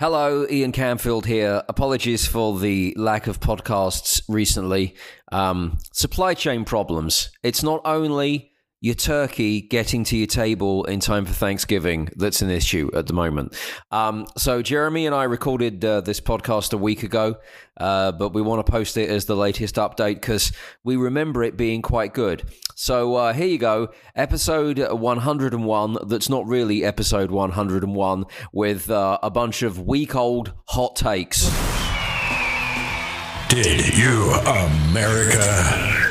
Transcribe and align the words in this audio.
Hello, 0.00 0.44
Ian 0.50 0.72
Camfield 0.72 1.24
here. 1.24 1.62
Apologies 1.68 2.26
for 2.26 2.58
the 2.58 2.92
lack 2.96 3.28
of 3.28 3.38
podcasts 3.38 4.20
recently. 4.28 4.96
Um, 5.30 5.78
supply 5.92 6.34
chain 6.34 6.64
problems. 6.64 7.30
It's 7.44 7.62
not 7.62 7.80
only 7.84 8.53
your 8.84 8.94
turkey 8.94 9.62
getting 9.62 10.04
to 10.04 10.14
your 10.14 10.26
table 10.26 10.84
in 10.84 11.00
time 11.00 11.24
for 11.24 11.32
Thanksgiving 11.32 12.10
that's 12.16 12.42
an 12.42 12.50
issue 12.50 12.90
at 12.92 13.06
the 13.06 13.14
moment. 13.14 13.56
Um, 13.90 14.26
so, 14.36 14.60
Jeremy 14.60 15.06
and 15.06 15.14
I 15.14 15.24
recorded 15.24 15.82
uh, 15.82 16.02
this 16.02 16.20
podcast 16.20 16.74
a 16.74 16.76
week 16.76 17.02
ago, 17.02 17.36
uh, 17.78 18.12
but 18.12 18.34
we 18.34 18.42
want 18.42 18.64
to 18.64 18.70
post 18.70 18.98
it 18.98 19.08
as 19.08 19.24
the 19.24 19.36
latest 19.36 19.76
update 19.76 20.16
because 20.16 20.52
we 20.84 20.96
remember 20.96 21.42
it 21.42 21.56
being 21.56 21.80
quite 21.80 22.12
good. 22.12 22.46
So, 22.74 23.14
uh, 23.14 23.32
here 23.32 23.46
you 23.46 23.56
go 23.56 23.88
episode 24.14 24.78
101, 24.78 25.96
that's 26.06 26.28
not 26.28 26.46
really 26.46 26.84
episode 26.84 27.30
101, 27.30 28.24
with 28.52 28.90
uh, 28.90 29.18
a 29.22 29.30
bunch 29.30 29.62
of 29.62 29.80
week 29.80 30.14
old 30.14 30.52
hot 30.66 30.94
takes. 30.94 31.44
Did 33.48 33.96
you, 33.96 34.30
America? 34.90 36.03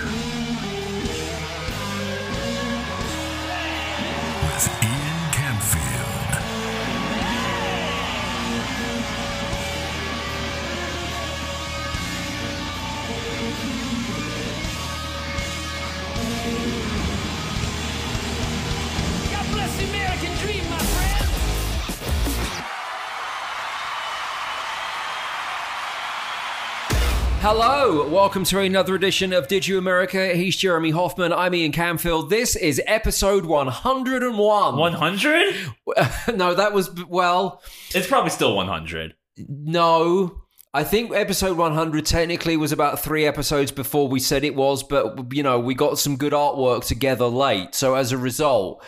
Hello, 27.46 28.08
welcome 28.08 28.46
to 28.46 28.60
another 28.60 28.96
edition 28.96 29.34
of 29.34 29.50
Did 29.50 29.68
You 29.68 29.78
America? 29.78 30.34
He's 30.34 30.56
Jeremy 30.56 30.92
Hoffman. 30.92 31.34
I'm 31.34 31.54
Ian 31.54 31.74
Camfield. 31.74 32.30
This 32.30 32.56
is 32.56 32.82
episode 32.88 33.44
101. 33.44 34.78
100? 34.78 35.56
no, 36.38 36.54
that 36.54 36.72
was, 36.72 36.90
well, 37.04 37.62
It's 37.94 38.08
probably 38.08 38.30
still 38.30 38.56
100. 38.56 39.16
no. 39.46 40.44
I 40.74 40.86
think 40.86 41.12
episode 41.12 41.58
100 41.58 42.06
technically 42.06 42.56
was 42.56 42.72
about 42.72 43.02
three 43.02 43.26
episodes 43.26 43.74
before 43.74 44.08
we 44.08 44.22
said 44.22 44.46
it 44.46 44.56
was, 44.56 44.82
but, 44.82 45.34
you 45.34 45.44
know, 45.44 45.60
we 45.60 45.76
got 45.76 46.00
some 46.00 46.16
good 46.16 46.32
artwork 46.32 46.86
together 46.86 47.26
late. 47.26 47.76
So 47.76 47.96
as 47.96 48.14
a 48.14 48.18
result, 48.18 48.82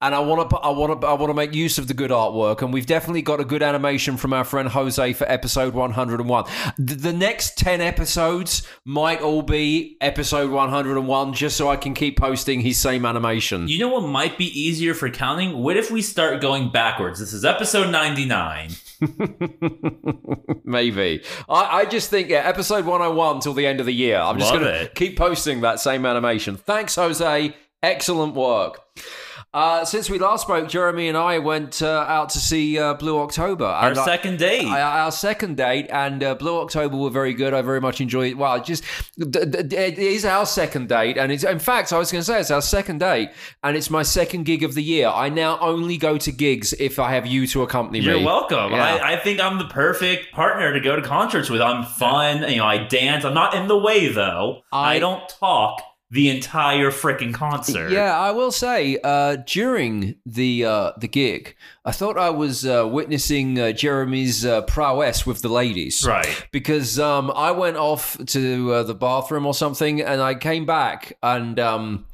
and 0.00 0.14
I 0.14 0.20
want 0.20 0.48
to, 0.50 0.56
I 0.56 0.70
want 0.70 1.00
to, 1.00 1.06
I 1.06 1.14
want 1.14 1.30
to 1.30 1.34
make 1.34 1.52
use 1.52 1.76
of 1.76 1.88
the 1.88 1.94
good 1.94 2.12
artwork, 2.12 2.62
and 2.62 2.72
we've 2.72 2.86
definitely 2.86 3.22
got 3.22 3.40
a 3.40 3.44
good 3.44 3.62
animation 3.64 4.16
from 4.16 4.32
our 4.32 4.44
friend 4.44 4.68
Jose 4.68 5.12
for 5.14 5.28
episode 5.28 5.74
101. 5.74 6.44
The, 6.78 6.94
the 6.94 7.12
next 7.12 7.58
10 7.58 7.80
episodes 7.80 8.66
might 8.84 9.20
all 9.20 9.42
be 9.42 9.96
episode 10.00 10.52
101, 10.52 11.32
just 11.32 11.56
so 11.56 11.68
I 11.68 11.76
can 11.76 11.94
keep 11.94 12.16
posting 12.16 12.60
his 12.60 12.78
same 12.78 13.04
animation. 13.04 13.66
You 13.66 13.80
know 13.80 13.88
what 13.88 14.08
might 14.08 14.38
be 14.38 14.46
easier 14.46 14.94
for 14.94 15.10
counting? 15.10 15.58
What 15.58 15.76
if 15.76 15.90
we 15.90 16.00
start 16.00 16.40
going 16.40 16.70
backwards? 16.70 17.18
This 17.18 17.32
is 17.32 17.44
episode 17.44 17.90
99. 17.90 18.70
Maybe. 20.64 21.24
I, 21.48 21.78
I 21.78 21.84
just 21.86 22.08
think, 22.08 22.28
yeah, 22.28 22.38
episode 22.38 22.84
101 22.84 23.40
till 23.40 23.54
the 23.54 23.66
end 23.66 23.80
of 23.80 23.86
the 23.86 23.92
year. 23.92 24.18
I'm 24.18 24.38
just 24.38 24.52
going 24.52 24.64
to 24.64 24.88
keep 24.94 25.16
posting 25.18 25.62
that 25.62 25.80
same 25.80 26.06
animation. 26.06 26.56
Thanks, 26.56 26.94
Jose. 26.94 27.56
Excellent 27.82 28.34
work. 28.34 28.80
Uh, 29.54 29.82
since 29.82 30.10
we 30.10 30.18
last 30.18 30.42
spoke, 30.42 30.68
Jeremy 30.68 31.08
and 31.08 31.16
I 31.16 31.38
went 31.38 31.80
uh, 31.80 32.04
out 32.06 32.28
to 32.30 32.38
see 32.38 32.78
uh, 32.78 32.92
Blue 32.94 33.18
October. 33.20 33.64
Our 33.64 33.88
And 33.88 33.96
second 33.96 34.38
date. 34.38 34.66
Our 34.66 35.10
second 35.10 35.56
date 35.56 35.86
and 35.90 36.22
uh, 36.22 36.34
Blue 36.34 36.60
October 36.60 36.96
were 36.98 37.08
very 37.08 37.32
good. 37.32 37.54
I 37.54 37.62
very 37.62 37.80
much 37.80 38.00
enjoyed 38.02 38.32
it. 38.32 38.34
Well, 38.36 38.56
it 38.56 38.64
just 38.64 38.84
it 39.16 39.72
is 39.98 40.26
our 40.26 40.44
second 40.44 40.90
date, 40.90 41.16
and 41.16 41.32
it's 41.32 41.44
in 41.44 41.58
fact 41.58 41.94
I 41.94 41.98
was 41.98 42.12
going 42.12 42.20
to 42.20 42.24
say 42.26 42.40
it's 42.40 42.50
our 42.50 42.60
second 42.60 42.98
date, 43.00 43.30
and 43.62 43.74
it's 43.74 43.88
my 43.88 44.02
second 44.02 44.44
gig 44.44 44.62
of 44.62 44.74
the 44.74 44.82
year. 44.82 45.08
I 45.08 45.30
now 45.30 45.58
only 45.60 45.96
go 45.96 46.18
to 46.18 46.30
gigs 46.30 46.74
if 46.74 46.98
I 46.98 47.12
have 47.12 47.26
you 47.26 47.46
to 47.48 47.62
accompany 47.62 48.00
me. 48.00 48.06
You're 48.06 48.20
welcome. 48.24 48.72
Yeah. 48.72 48.96
I, 49.02 49.14
I 49.14 49.16
think 49.20 49.40
I'm 49.40 49.56
the 49.58 49.68
perfect 49.68 50.30
partner 50.32 50.74
to 50.74 50.80
go 50.80 50.94
to 50.94 51.00
concerts 51.02 51.48
with. 51.48 51.62
I'm 51.62 51.84
fun. 51.86 52.42
You 52.50 52.58
know, 52.58 52.66
I 52.66 52.84
dance. 52.84 53.24
I'm 53.24 53.34
not 53.34 53.54
in 53.54 53.66
the 53.66 53.78
way, 53.78 54.08
though. 54.12 54.62
I- 54.72 54.96
I, 54.96 54.98
don't 55.00 55.28
talk 55.28 55.80
the 56.10 56.30
entire 56.30 56.90
freaking 56.90 57.34
concert. 57.34 57.90
Yeah, 57.90 58.18
I 58.18 58.30
will 58.30 58.50
say 58.50 58.98
uh, 59.04 59.36
during 59.46 60.16
the 60.24 60.64
uh, 60.64 60.92
the 60.96 61.08
gig, 61.08 61.54
I 61.84 61.92
thought 61.92 62.16
I 62.16 62.30
was 62.30 62.64
uh, 62.64 62.88
witnessing 62.88 63.58
uh, 63.58 63.72
Jeremy's 63.72 64.44
uh, 64.44 64.62
prowess 64.62 65.26
with 65.26 65.42
the 65.42 65.50
ladies. 65.50 66.06
Right. 66.06 66.46
Because 66.50 66.98
um, 66.98 67.30
I 67.34 67.50
went 67.50 67.76
off 67.76 68.16
to 68.26 68.72
uh, 68.72 68.82
the 68.84 68.94
bathroom 68.94 69.44
or 69.44 69.52
something, 69.52 70.00
and 70.00 70.22
I 70.22 70.34
came 70.34 70.64
back, 70.64 71.12
and 71.22 71.60
um, 71.60 72.06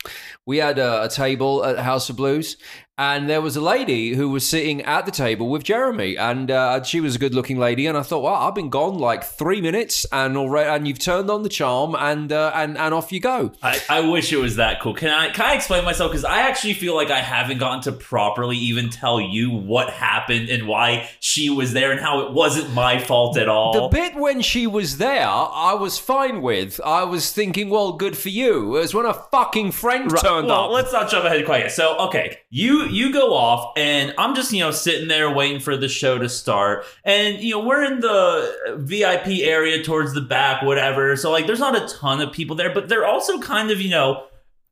we 0.45 0.57
had 0.57 0.79
a, 0.79 1.05
a 1.05 1.09
table 1.09 1.65
at 1.65 1.79
House 1.79 2.11
of 2.11 2.17
Blues, 2.17 2.57
and 2.97 3.29
there 3.29 3.41
was 3.41 3.57
a 3.57 3.61
lady 3.61 4.15
who 4.15 4.29
was 4.29 4.47
sitting 4.49 4.83
at 4.83 5.05
the 5.05 5.11
table 5.11 5.49
with 5.49 5.65
Jeremy, 5.65 6.17
and 6.17 6.51
uh, 6.51 6.83
she 6.85 7.01
was 7.01 7.17
a 7.17 7.19
good-looking 7.19 7.59
lady, 7.59 7.87
and 7.87 7.99
I 7.99 8.03
thought, 8.03 8.23
well, 8.23 8.35
I've 8.35 8.55
been 8.55 8.71
gone 8.71 8.99
like 8.99 9.25
three 9.25 9.61
minutes, 9.61 10.07
and 10.13 10.37
already, 10.37 10.71
and 10.71 10.87
you've 10.87 11.01
turned 11.01 11.31
on 11.31 11.43
the 11.43 11.49
charm, 11.49 11.97
and 11.97 12.33
uh, 12.33 12.53
and 12.55 12.79
and 12.79 12.95
off 12.95 13.13
you 13.13 13.21
go. 13.21 13.53
I, 13.63 13.81
I 13.89 14.01
wish 14.09 14.33
it 14.33 14.37
was 14.37 14.57
that 14.57 14.81
cool. 14.81 14.95
Can 14.95 15.11
I 15.11 15.31
can 15.31 15.45
I 15.45 15.55
explain 15.55 15.85
myself? 15.85 16.13
Because 16.13 16.25
I 16.25 16.41
actually 16.41 16.75
feel 16.75 16.95
like 16.95 17.11
I 17.11 17.21
haven't 17.21 17.59
gotten 17.59 17.83
to 17.83 17.93
properly 17.93 18.57
even 18.57 18.91
tell 18.91 19.21
you 19.21 19.51
what 19.51 19.91
happened 19.91 20.49
and 20.49 20.69
why 20.69 21.09
she 21.21 21.51
was 21.51 21.73
there 21.73 21.91
and 21.91 22.01
how 22.01 22.21
it 22.21 22.33
wasn't 22.33 22.73
my 22.75 22.99
fault 22.99 23.37
at 23.37 23.49
all. 23.49 23.89
The 23.89 23.97
bit 23.97 24.15
when 24.15 24.41
she 24.41 24.67
was 24.67 24.99
there, 24.99 25.27
I 25.27 25.75
was 25.75 25.99
fine 25.99 26.43
with. 26.43 26.81
I 26.85 27.05
was 27.05 27.33
thinking, 27.33 27.71
well, 27.71 27.93
good 27.93 28.17
for 28.17 28.29
you. 28.29 28.77
It 28.77 28.81
was 28.81 28.95
when 28.95 29.07
a 29.07 29.15
fucking 29.15 29.73
friend 29.73 30.09
turned 30.11 30.47
well, 30.47 30.67
up. 30.67 30.71
let's 30.71 30.93
not 30.93 31.11
jump 31.11 31.25
ahead 31.25 31.45
quite 31.45 31.63
yet. 31.63 31.73
So, 31.73 31.97
okay, 31.99 32.39
you 32.51 32.84
you 32.85 33.13
go 33.13 33.35
off, 33.35 33.73
and 33.77 34.15
I'm 34.19 34.35
just 34.35 34.53
you 34.53 34.61
know 34.61 34.71
sitting 34.71 35.09
there 35.09 35.31
waiting 35.31 35.61
for 35.61 35.77
the 35.77 35.89
show 35.89 36.19
to 36.19 36.29
start, 36.29 36.85
and 37.05 37.41
you 37.41 37.53
know 37.53 37.65
we're 37.65 37.85
in 37.85 38.01
the 38.01 38.77
VIP 38.79 39.41
area 39.43 39.83
towards 39.83 40.15
the 40.15 40.21
back, 40.21 40.63
whatever. 40.63 41.17
So 41.17 41.31
like, 41.31 41.47
there's 41.47 41.61
not 41.61 41.77
a 41.77 41.87
ton 41.95 42.21
of 42.21 42.33
people 42.33 42.57
there, 42.57 42.73
but 42.73 42.89
they're 42.89 43.07
also 43.07 43.41
kind 43.41 43.71
of 43.71 43.81
you 43.81 43.91
know 43.91 44.25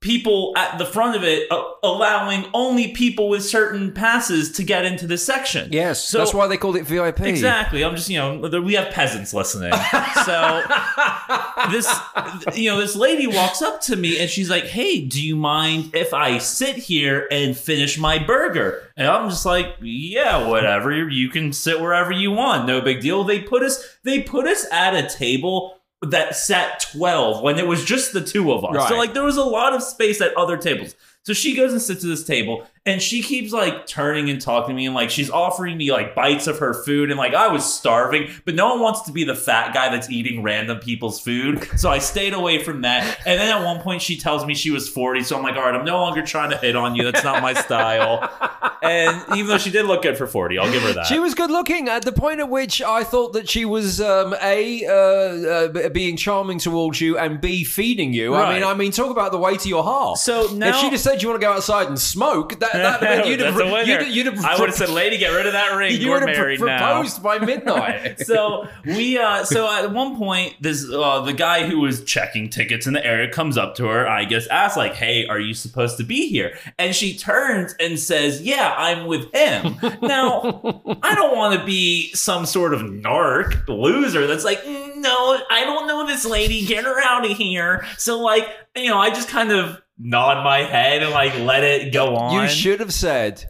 people 0.02 0.52
at 0.56 0.76
the 0.78 0.84
front 0.84 1.16
of 1.16 1.24
it 1.24 1.50
uh, 1.50 1.62
allowing 1.82 2.44
only 2.52 2.88
people 2.88 3.28
with 3.30 3.42
certain 3.44 3.92
passes 3.92 4.52
to 4.52 4.62
get 4.64 4.84
into 4.84 5.06
this 5.06 5.24
section. 5.24 5.68
yes, 5.72 6.04
So- 6.04 6.18
that's 6.18 6.34
why 6.34 6.46
they 6.48 6.56
called 6.58 6.76
it 6.76 6.84
VIP. 6.84 7.20
Exactly. 7.22 7.82
I'm 7.84 7.96
just, 7.96 8.10
you 8.10 8.18
know, 8.18 8.36
we 8.60 8.74
have 8.74 8.92
peasants 8.92 9.32
listening. 9.32 9.72
So 10.26 10.62
this, 11.70 11.88
you 12.54 12.70
know, 12.70 12.80
this 12.80 12.96
lady 12.96 13.26
walks 13.26 13.62
up 13.62 13.80
to 13.82 13.96
me 13.96 14.18
and 14.20 14.28
she's 14.28 14.50
like, 14.50 14.64
"Hey, 14.64 15.00
do 15.00 15.24
you 15.24 15.36
mind 15.36 15.94
if 15.94 16.12
I 16.12 16.38
sit 16.38 16.76
here 16.76 17.26
and 17.30 17.56
finish 17.56 17.98
my 17.98 18.18
burger?" 18.18 18.82
And 18.96 19.06
I'm 19.08 19.28
just 19.30 19.46
like, 19.46 19.76
"Yeah, 19.80 20.46
whatever. 20.48 20.92
You 21.08 21.28
can 21.30 21.52
sit 21.52 21.80
wherever 21.80 22.12
you 22.12 22.30
want. 22.32 22.66
No 22.66 22.80
big 22.80 23.00
deal." 23.00 23.24
They 23.24 23.40
put 23.40 23.62
us, 23.62 23.96
they 24.04 24.22
put 24.22 24.46
us 24.46 24.66
at 24.72 24.94
a 24.94 25.08
table 25.08 25.78
that 26.02 26.36
sat 26.36 26.84
12 26.92 27.42
when 27.42 27.58
it 27.58 27.66
was 27.66 27.84
just 27.84 28.12
the 28.12 28.20
two 28.20 28.52
of 28.52 28.64
us. 28.64 28.74
Right. 28.74 28.88
So 28.88 28.96
like 28.96 29.14
there 29.14 29.22
was 29.22 29.36
a 29.36 29.44
lot 29.44 29.72
of 29.72 29.82
space 29.82 30.20
at 30.20 30.36
other 30.36 30.56
tables. 30.56 30.94
So 31.22 31.32
she 31.32 31.54
goes 31.54 31.72
and 31.72 31.80
sits 31.80 32.02
at 32.04 32.08
this 32.08 32.24
table 32.24 32.66
and 32.84 33.00
she 33.00 33.22
keeps 33.22 33.52
like 33.52 33.86
turning 33.86 34.28
and 34.28 34.40
talking 34.40 34.70
to 34.70 34.74
me 34.74 34.86
and 34.86 34.94
like 34.94 35.08
she's 35.08 35.30
offering 35.30 35.76
me 35.76 35.92
like 35.92 36.16
bites 36.16 36.48
of 36.48 36.58
her 36.58 36.74
food 36.74 37.10
and 37.10 37.18
like 37.18 37.32
I 37.32 37.46
was 37.48 37.64
starving, 37.72 38.28
but 38.44 38.56
no 38.56 38.70
one 38.70 38.80
wants 38.80 39.02
to 39.02 39.12
be 39.12 39.22
the 39.22 39.36
fat 39.36 39.72
guy 39.72 39.88
that's 39.88 40.10
eating 40.10 40.42
random 40.42 40.78
people's 40.80 41.20
food. 41.20 41.68
So 41.78 41.90
I 41.90 41.98
stayed 41.98 42.34
away 42.34 42.62
from 42.62 42.82
that. 42.82 43.18
And 43.24 43.40
then 43.40 43.56
at 43.56 43.64
one 43.64 43.80
point 43.80 44.02
she 44.02 44.16
tells 44.16 44.44
me 44.44 44.54
she 44.54 44.70
was 44.72 44.88
40, 44.88 45.22
so 45.22 45.36
I'm 45.36 45.44
like, 45.44 45.54
all 45.54 45.62
right, 45.62 45.74
I'm 45.74 45.84
no 45.84 45.98
longer 46.00 46.22
trying 46.22 46.50
to 46.50 46.56
hit 46.56 46.74
on 46.74 46.96
you. 46.96 47.04
That's 47.04 47.24
not 47.24 47.40
my 47.40 47.54
style. 47.54 48.28
And 48.82 49.36
even 49.36 49.46
though 49.46 49.58
she 49.58 49.70
did 49.70 49.86
look 49.86 50.02
good 50.02 50.18
for 50.18 50.26
40, 50.26 50.58
I'll 50.58 50.70
give 50.70 50.82
her 50.82 50.92
that. 50.94 51.06
She 51.06 51.20
was 51.20 51.34
good 51.34 51.52
looking 51.52 51.88
at 51.88 52.04
the 52.04 52.10
point 52.10 52.40
at 52.40 52.48
which 52.48 52.82
I 52.82 53.04
thought 53.04 53.32
that 53.34 53.48
she 53.48 53.64
was 53.64 54.00
um, 54.00 54.34
a 54.42 54.84
uh, 54.84 54.90
uh, 55.84 55.88
being 55.90 56.16
charming 56.16 56.58
towards 56.58 57.00
you 57.00 57.16
and 57.16 57.40
b 57.40 57.62
feeding 57.62 58.12
you. 58.12 58.34
I 58.34 58.52
mean, 58.54 58.64
I 58.64 58.74
mean, 58.74 58.90
talk 58.90 59.10
about 59.10 59.30
the 59.30 59.38
way 59.38 59.56
to 59.56 59.68
your 59.68 59.84
heart. 59.84 60.18
So 60.18 60.52
now- 60.52 60.70
if 60.70 60.76
she 60.76 60.90
just 60.90 61.04
said 61.04 61.22
you 61.22 61.28
want 61.28 61.40
to 61.40 61.46
go 61.46 61.52
outside 61.52 61.86
and 61.86 61.98
smoke, 61.98 62.58
that, 62.58 62.71
that 62.72 63.26
you'd 63.26 63.40
have, 63.40 63.56
you'd, 63.86 64.14
you'd 64.14 64.26
have 64.26 64.44
I 64.44 64.58
would 64.58 64.68
have 64.68 64.76
said, 64.76 64.88
lady, 64.90 65.18
get 65.18 65.28
rid 65.28 65.46
of 65.46 65.52
that 65.52 65.74
ring. 65.76 66.00
you 66.00 66.08
We're 66.08 66.20
would 66.20 66.28
have 66.28 66.36
married 66.36 66.58
pr- 66.60 66.66
now. 66.66 66.78
proposed 66.94 67.22
by 67.22 67.38
midnight. 67.38 68.20
so 68.26 68.68
we 68.84 69.18
uh 69.18 69.44
so 69.44 69.70
at 69.70 69.92
one 69.92 70.16
point 70.16 70.54
this 70.60 70.88
uh 70.90 71.20
the 71.20 71.32
guy 71.32 71.66
who 71.66 71.80
was 71.80 72.04
checking 72.04 72.48
tickets 72.48 72.86
in 72.86 72.92
the 72.94 73.04
area 73.04 73.30
comes 73.30 73.56
up 73.56 73.74
to 73.76 73.86
her 73.86 74.06
i 74.08 74.24
guess 74.24 74.46
asks 74.48 74.76
like 74.76 74.94
hey 74.94 75.26
are 75.26 75.38
you 75.40 75.54
supposed 75.54 75.96
to 75.98 76.04
be 76.04 76.28
here? 76.28 76.56
And 76.78 76.94
she 76.94 77.16
turns 77.16 77.74
and 77.80 77.98
says 77.98 78.42
yeah 78.42 78.74
i'm 78.76 79.06
with 79.06 79.32
him. 79.34 79.76
Now 80.02 80.60
i 81.02 81.14
don't 81.14 81.36
want 81.36 81.58
to 81.58 81.64
be 81.66 82.12
some 82.14 82.46
sort 82.46 82.74
of 82.74 82.80
narc 82.82 83.66
loser 83.68 84.26
that's 84.26 84.44
like 84.44 84.62
"Mm, 84.62 84.96
no 84.96 85.38
i 85.50 85.64
don't 85.64 85.86
know 85.86 86.06
this 86.06 86.24
lady. 86.24 86.64
Get 86.66 86.84
her 86.84 87.00
out 87.00 87.28
of 87.30 87.36
here. 87.36 87.84
So 87.98 88.20
like 88.20 88.48
you 88.76 88.88
know 88.88 88.98
i 88.98 89.10
just 89.10 89.28
kind 89.28 89.50
of 89.52 89.80
nod 89.98 90.44
my 90.44 90.58
head 90.58 91.02
and 91.02 91.12
like 91.12 91.34
let 91.38 91.64
it 91.64 91.92
go 91.92 92.16
on 92.16 92.34
You 92.34 92.48
should 92.48 92.80
have 92.80 92.92
said, 92.92 93.44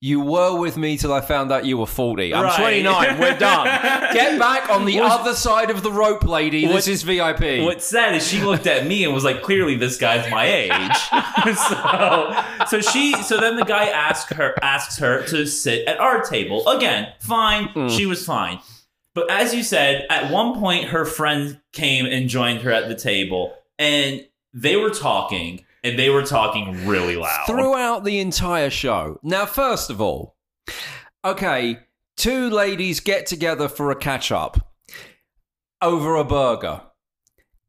You 0.00 0.20
were 0.20 0.58
with 0.58 0.76
me 0.76 0.96
till 0.96 1.12
I 1.12 1.20
found 1.20 1.50
out 1.50 1.64
you 1.64 1.76
were 1.76 1.86
40. 1.86 2.32
I'm 2.32 2.44
Right. 2.44 2.60
29. 2.60 3.18
We're 3.18 3.38
done. 3.38 3.66
Get 4.14 4.38
back 4.38 4.70
on 4.70 4.84
the 4.84 5.00
other 5.00 5.34
side 5.34 5.70
of 5.70 5.82
the 5.82 5.90
rope, 5.90 6.24
lady. 6.24 6.66
This 6.66 6.86
is 6.86 7.02
VIP. 7.02 7.64
What's 7.64 7.84
sad 7.84 8.14
is 8.14 8.26
she 8.26 8.42
looked 8.42 8.66
at 8.66 8.86
me 8.86 9.04
and 9.04 9.12
was 9.12 9.24
like, 9.24 9.42
"Clearly, 9.42 9.76
this 9.76 9.96
guy's 9.96 10.30
my 10.30 10.46
age." 10.46 10.96
so, 11.56 12.66
so 12.66 12.80
she, 12.80 13.20
so 13.22 13.40
then 13.40 13.56
the 13.56 13.64
guy 13.64 13.86
asks 13.86 14.32
her, 14.32 14.54
asks 14.62 14.98
her 14.98 15.26
to 15.26 15.46
sit 15.46 15.86
at 15.88 15.98
our 15.98 16.22
table 16.22 16.68
again. 16.68 17.12
Fine, 17.20 17.68
mm. 17.68 17.90
she 17.90 18.06
was 18.06 18.24
fine. 18.24 18.60
But 19.14 19.30
as 19.32 19.52
you 19.52 19.64
said, 19.64 20.06
at 20.10 20.30
one 20.30 20.60
point, 20.60 20.90
her 20.90 21.04
friend 21.04 21.60
came 21.72 22.06
and 22.06 22.28
joined 22.28 22.60
her 22.60 22.70
at 22.70 22.88
the 22.88 22.94
table, 22.94 23.52
and 23.76 24.24
they 24.52 24.76
were 24.76 24.90
talking, 24.90 25.64
and 25.84 25.98
they 25.98 26.10
were 26.10 26.24
talking 26.24 26.86
really 26.86 27.16
loud. 27.16 27.46
Throughout 27.46 28.04
the 28.04 28.18
entire 28.18 28.70
show. 28.70 29.18
Now, 29.22 29.46
first 29.46 29.90
of 29.90 30.00
all, 30.00 30.36
okay, 31.24 31.80
two 32.16 32.50
ladies 32.50 33.00
get 33.00 33.26
together 33.26 33.68
for 33.68 33.90
a 33.90 33.96
catch 33.96 34.32
up 34.32 34.72
over 35.80 36.16
a 36.16 36.24
burger. 36.24 36.82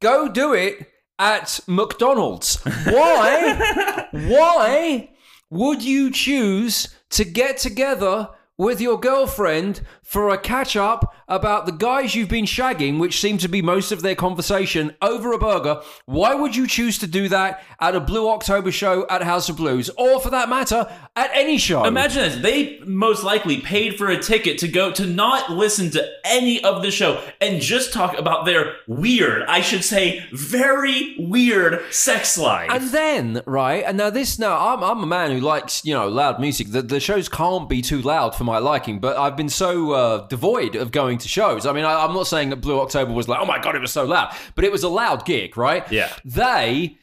Go 0.01 0.29
do 0.29 0.53
it 0.53 0.87
at 1.17 1.59
McDonald's. 1.67 2.55
Why? 2.85 4.07
Why 4.11 5.09
would 5.49 5.83
you 5.83 6.11
choose 6.11 6.95
to 7.11 7.25
get 7.25 7.57
together 7.57 8.29
with 8.57 8.81
your 8.81 8.99
girlfriend 8.99 9.81
for 10.09 10.31
a 10.31 10.37
catch 10.39 10.75
up 10.75 11.13
about 11.27 11.67
the 11.67 11.71
guys 11.71 12.15
you've 12.15 12.27
been 12.27 12.45
shagging, 12.45 12.97
which 12.97 13.21
seem 13.21 13.37
to 13.37 13.47
be 13.47 13.61
most 13.61 13.91
of 13.91 14.01
their 14.01 14.15
conversation, 14.15 14.95
over 15.03 15.31
a 15.33 15.37
burger? 15.37 15.83
Why 16.05 16.33
would 16.33 16.55
you 16.55 16.65
choose 16.65 16.97
to 16.97 17.05
do 17.05 17.29
that 17.29 17.63
at 17.79 17.95
a 17.95 17.99
Blue 17.99 18.27
October 18.27 18.71
show 18.71 19.05
at 19.07 19.21
House 19.21 19.49
of 19.49 19.57
Blues, 19.57 19.91
or 19.99 20.19
for 20.19 20.31
that 20.31 20.49
matter, 20.49 20.91
at 21.15 21.29
any 21.35 21.59
show? 21.59 21.83
Imagine 21.85 22.23
this. 22.23 22.41
They 22.41 22.79
most 22.87 23.23
likely 23.23 23.61
paid 23.61 23.99
for 23.99 24.07
a 24.07 24.17
ticket 24.17 24.57
to 24.59 24.67
go 24.67 24.91
to 24.93 25.05
not 25.05 25.51
listen 25.51 25.91
to 25.91 26.03
any 26.25 26.63
of 26.63 26.81
the 26.81 26.89
show 26.89 27.23
and 27.39 27.61
just 27.61 27.93
talk 27.93 28.17
about 28.17 28.47
their 28.47 28.77
weird, 28.87 29.43
I 29.43 29.61
should 29.61 29.83
say, 29.83 30.25
very 30.31 31.17
weird 31.19 31.93
sex 31.93 32.35
life. 32.35 32.71
And 32.71 32.89
then, 32.89 33.43
right, 33.45 33.83
and 33.85 33.97
now 33.97 34.09
this, 34.09 34.39
now 34.39 34.73
I'm, 34.73 34.83
I'm 34.83 35.03
a 35.03 35.05
man 35.05 35.29
who 35.29 35.39
likes, 35.39 35.85
you 35.85 35.93
know, 35.93 36.07
loud 36.07 36.39
music. 36.39 36.71
The, 36.71 36.81
the 36.81 36.99
shows 36.99 37.29
can't 37.29 37.69
be 37.69 37.83
too 37.83 38.01
loud 38.01 38.33
for 38.33 38.43
my 38.43 38.57
liking, 38.57 38.99
but 38.99 39.15
I've 39.15 39.37
been 39.37 39.49
so 39.49 39.91
uh, 39.91 39.98
devoid 40.27 40.75
of 40.75 40.91
going 40.91 41.17
to 41.19 41.27
shows. 41.27 41.65
I 41.65 41.73
mean, 41.73 41.85
I, 41.85 42.03
I'm 42.05 42.13
not 42.13 42.27
saying 42.27 42.49
that 42.51 42.57
Blue 42.57 42.79
October 42.79 43.13
was 43.13 43.27
like, 43.27 43.39
oh 43.39 43.45
my 43.45 43.59
God, 43.59 43.75
it 43.75 43.81
was 43.81 43.91
so 43.91 44.05
loud, 44.05 44.35
but 44.55 44.63
it 44.65 44.71
was 44.71 44.83
a 44.83 44.89
loud 44.89 45.25
gig, 45.25 45.57
right? 45.57 45.89
Yeah. 45.91 46.11
They 46.25 46.97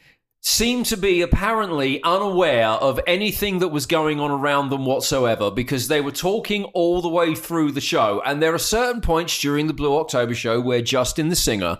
seem 0.47 0.81
to 0.81 0.95
be 0.95 1.21
apparently 1.21 2.01
unaware 2.03 2.69
of 2.69 3.01
anything 3.05 3.59
that 3.59 3.67
was 3.67 3.85
going 3.85 4.17
on 4.17 4.31
around 4.31 4.69
them 4.69 4.85
whatsoever 4.85 5.51
because 5.51 5.89
they 5.89 5.99
were 5.99 6.09
talking 6.09 6.63
all 6.73 7.01
the 7.01 7.09
way 7.09 7.35
through 7.35 7.69
the 7.69 7.81
show. 7.81 8.21
And 8.25 8.41
there 8.41 8.53
are 8.53 8.57
certain 8.57 9.01
points 9.01 9.37
during 9.41 9.67
the 9.67 9.73
Blue 9.73 9.97
October 9.97 10.33
show 10.33 10.61
where 10.61 10.81
Justin 10.81 11.27
the 11.27 11.35
singer 11.35 11.77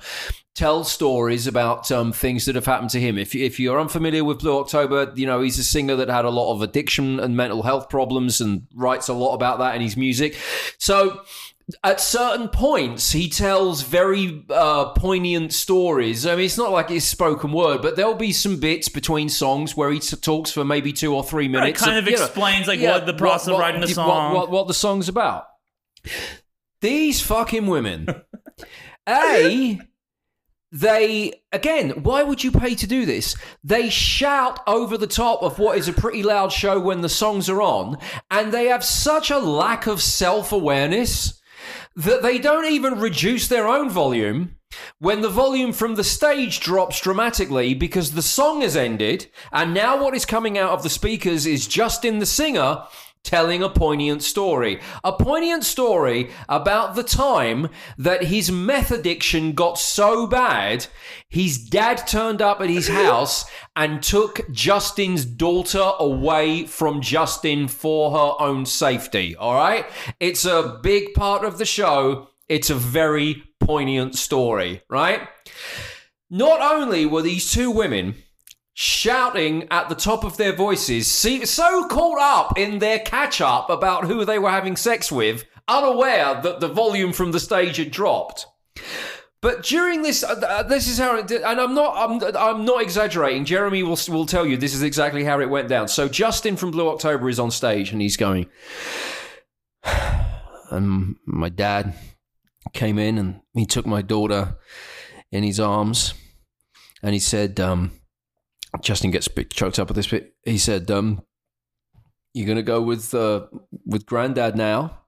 tells 0.54 0.92
stories 0.92 1.48
about 1.48 1.90
um, 1.94 2.12
things 2.12 2.44
that 2.44 2.56
have 2.56 2.66
happened 2.66 2.90
to 2.90 3.00
him. 3.00 3.18
If, 3.18 3.34
if 3.36 3.58
you're 3.58 3.80
unfamiliar 3.80 4.26
with 4.26 4.40
Blue 4.40 4.60
October, 4.60 5.14
you 5.16 5.26
know, 5.26 5.40
he's 5.40 5.58
a 5.58 5.64
singer 5.64 5.96
that 5.96 6.10
had 6.10 6.26
a 6.26 6.30
lot 6.30 6.54
of 6.54 6.62
addiction 6.62 7.22
and 7.22 7.38
mental 7.38 7.64
health 7.64 7.88
problems 7.88 8.42
and 8.42 8.68
writes 8.76 9.08
a 9.08 9.14
lot 9.14 9.34
about 9.34 9.60
that 9.60 9.76
in 9.76 9.82
his 9.82 9.96
music. 9.96 10.38
So 10.78 11.22
at 11.84 12.00
certain 12.00 12.48
points, 12.48 13.12
he 13.12 13.28
tells 13.28 13.82
very 13.82 14.46
uh, 14.50 14.94
poignant 14.94 15.52
stories. 15.54 16.26
I 16.26 16.36
mean, 16.36 16.46
it's 16.46 16.58
not 16.58 16.72
like 16.72 16.90
it's 16.92 17.06
spoken 17.06 17.52
word, 17.52 17.82
but 17.82 17.96
there'll 17.98 18.14
be 18.16 18.32
some 18.32 18.60
bits 18.60 18.88
between 18.88 19.28
songs 19.28 19.76
where 19.76 19.92
he 19.92 20.00
t- 20.00 20.16
talks 20.16 20.52
for 20.52 20.64
maybe 20.64 20.94
two 20.94 21.14
or 21.14 21.24
three 21.24 21.50
minutes. 21.50 21.82
He 21.82 21.86
kind 21.86 21.98
of 22.00 22.06
know, 22.06 22.12
explains, 22.24 22.68
like, 22.68 22.80
what 22.80 23.06
the 23.06 23.14
process 23.14 23.50
of 23.50 23.60
writing 23.60 23.82
a 23.82 23.86
what- 23.86 23.90
song. 23.96 24.34
What, 24.34 24.50
what 24.50 24.68
the 24.68 24.74
song's 24.74 25.10
about. 25.10 25.48
These 26.82 27.22
fucking 27.22 27.68
women. 27.68 28.08
A, 29.10 29.80
they 30.72 31.32
again 31.54 31.92
why 32.04 32.24
would 32.24 32.44
you 32.44 32.52
pay 32.52 32.76
to 32.76 32.86
do 32.86 33.06
this 33.06 33.38
they 33.64 33.90
shout 33.90 34.60
over 34.68 34.98
the 34.98 35.08
top 35.08 35.42
of 35.42 35.60
what 35.60 35.78
is 35.78 35.88
a 35.88 35.94
pretty 35.94 36.22
loud 36.24 36.52
show 36.52 36.78
when 36.78 37.00
the 37.00 37.08
songs 37.08 37.50
are 37.50 37.62
on 37.62 37.98
and 38.30 38.52
they 38.52 38.66
have 38.66 38.84
such 38.84 39.32
a 39.32 39.40
lack 39.40 39.88
of 39.88 40.02
self-awareness 40.02 41.37
that 41.98 42.22
they 42.22 42.38
don't 42.38 42.72
even 42.72 43.00
reduce 43.00 43.48
their 43.48 43.68
own 43.68 43.90
volume 43.90 44.56
when 45.00 45.22
the 45.22 45.30
volume 45.30 45.74
from 45.74 45.96
the 45.96 46.04
stage 46.04 46.60
drops 46.60 47.02
dramatically 47.02 47.74
because 47.74 48.12
the 48.12 48.22
song 48.22 48.62
has 48.62 48.76
ended 48.76 49.28
and 49.52 49.74
now 49.74 50.02
what 50.02 50.14
is 50.14 50.26
coming 50.26 50.58
out 50.60 50.72
of 50.72 50.84
the 50.84 50.90
speakers 50.90 51.48
is 51.48 51.68
Justin 51.68 52.20
the 52.20 52.26
singer 52.26 52.84
telling 53.28 53.62
a 53.62 53.70
poignant 53.70 54.24
story. 54.24 54.80
A 55.04 55.12
poignant 55.12 55.66
story 55.66 56.32
about 56.48 56.96
the 56.96 57.04
time 57.04 57.68
that 57.98 58.24
his 58.24 58.50
meth 58.50 58.90
addiction 58.90 59.52
got 59.52 59.78
so 59.78 60.26
bad, 60.26 60.88
his 61.28 61.58
dad 61.58 62.08
turned 62.08 62.42
up 62.42 62.62
at 62.62 62.70
his 62.70 62.88
house 62.88 63.46
and 63.76 64.02
took 64.02 64.50
Justin's 64.52 65.26
daughter 65.26 65.92
away 66.00 66.66
from 66.66 67.02
Justin 67.02 67.68
for 67.68 68.12
her 68.12 68.42
own 68.42 68.66
safety. 68.66 69.36
All 69.36 69.56
right? 69.56 69.86
It's 70.22 70.46
a 70.46 70.80
big 70.82 71.14
part 71.14 71.44
of 71.44 71.58
the 71.58 71.66
show. 71.66 72.30
It's 72.48 72.70
a 72.70 72.76
very 72.76 73.44
poignant 73.60 74.16
story, 74.16 74.84
right? 74.90 75.28
Not 76.30 76.62
only 76.62 77.06
were 77.06 77.22
these 77.22 77.52
two 77.52 77.72
women 77.72 78.16
shouting 78.80 79.68
at 79.72 79.90
the 79.90 79.96
top 79.96 80.24
of 80.24 80.38
their 80.38 80.54
voices, 80.54 81.08
see, 81.08 81.44
so 81.48 81.88
caught 81.88 82.20
up 82.20 82.60
in 82.60 82.78
their 82.78 83.00
catch 83.00 83.42
up 83.42 83.72
about 83.72 84.06
who 84.06 84.24
they 84.24 84.38
were 84.38 84.52
having 84.52 84.76
sex 84.76 85.12
with, 85.12 85.46
unaware 85.68 86.40
that 86.44 86.60
the 86.60 86.68
volume 86.68 87.12
from 87.12 87.32
the 87.32 87.40
stage 87.40 87.78
had 87.78 87.90
dropped. 87.90 88.46
But 89.42 89.64
during 89.64 90.04
this, 90.04 90.24
uh, 90.24 90.40
uh, 90.48 90.62
this 90.62 90.88
is 90.88 91.00
how 91.00 91.16
it 91.16 91.26
did, 91.26 91.42
and 91.42 91.60
I'm 91.60 91.74
not, 91.74 91.96
I'm, 91.98 92.36
I'm 92.38 92.66
not 92.66 92.84
exaggerating. 92.84 93.46
Jeremy 93.46 93.82
will 93.82 93.98
will 94.10 94.28
tell 94.28 94.46
you 94.46 94.58
this 94.58 94.76
is 94.76 94.84
exactly 94.84 95.24
how 95.24 95.40
it 95.40 95.50
went 95.50 95.70
down. 95.70 95.88
So 95.88 96.08
Justin 96.08 96.56
from 96.56 96.70
Blue 96.70 96.88
October 96.88 97.30
is 97.30 97.40
on 97.40 97.50
stage 97.50 97.92
and 97.92 98.00
he's 98.00 98.16
going, 98.16 98.46
and 100.70 101.16
my 101.26 101.50
dad 101.50 101.96
came 102.74 103.00
in 103.00 103.18
and 103.18 103.42
he 103.56 103.66
took 103.66 103.88
my 103.88 104.04
daughter 104.04 104.56
in 105.32 105.42
his 105.42 105.60
arms, 105.60 106.14
and 107.02 107.14
he 107.16 107.20
said, 107.20 107.60
um, 107.60 107.92
Justin 108.82 109.12
gets 109.12 109.28
a 109.28 109.32
bit 109.32 109.52
choked 109.52 109.80
up 109.80 109.90
at 109.90 109.96
this 109.96 110.08
bit. 110.08 110.36
He 110.44 110.58
said, 110.58 110.90
um, 110.92 111.22
"You're 112.34 112.48
gonna 112.48 112.64
go 112.64 112.82
with 112.82 113.14
uh, 113.14 113.48
with 113.86 114.06
Granddad 114.06 114.56
now, 114.56 115.02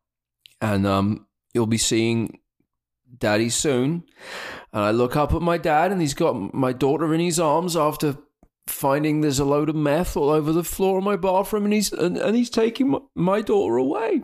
and 0.62 0.88
um, 0.88 1.28
you'll 1.54 1.68
be 1.68 1.78
seeing 1.78 2.40
Daddy 3.18 3.50
soon." 3.50 4.04
And 4.72 4.84
I 4.84 4.92
look 4.92 5.16
up 5.16 5.34
at 5.34 5.42
my 5.42 5.58
dad, 5.58 5.92
and 5.92 6.02
he's 6.02 6.14
got 6.14 6.54
my 6.54 6.74
daughter 6.74 7.14
in 7.14 7.20
his 7.20 7.40
arms 7.40 7.76
after 7.76 8.18
finding 8.68 9.22
there's 9.22 9.40
a 9.40 9.46
load 9.46 9.68
of 9.68 9.76
meth 9.76 10.16
all 10.16 10.30
over 10.30 10.54
the 10.54 10.64
floor 10.64 11.00
of 11.00 11.04
my 11.04 11.16
bathroom, 11.16 11.66
and 11.66 11.74
he's 11.74 11.92
and, 11.92 12.18
and 12.18 12.36
he's 12.36 12.50
taking 12.50 12.90
my, 12.90 13.00
my 13.16 13.42
daughter 13.42 13.78
away. 13.78 14.22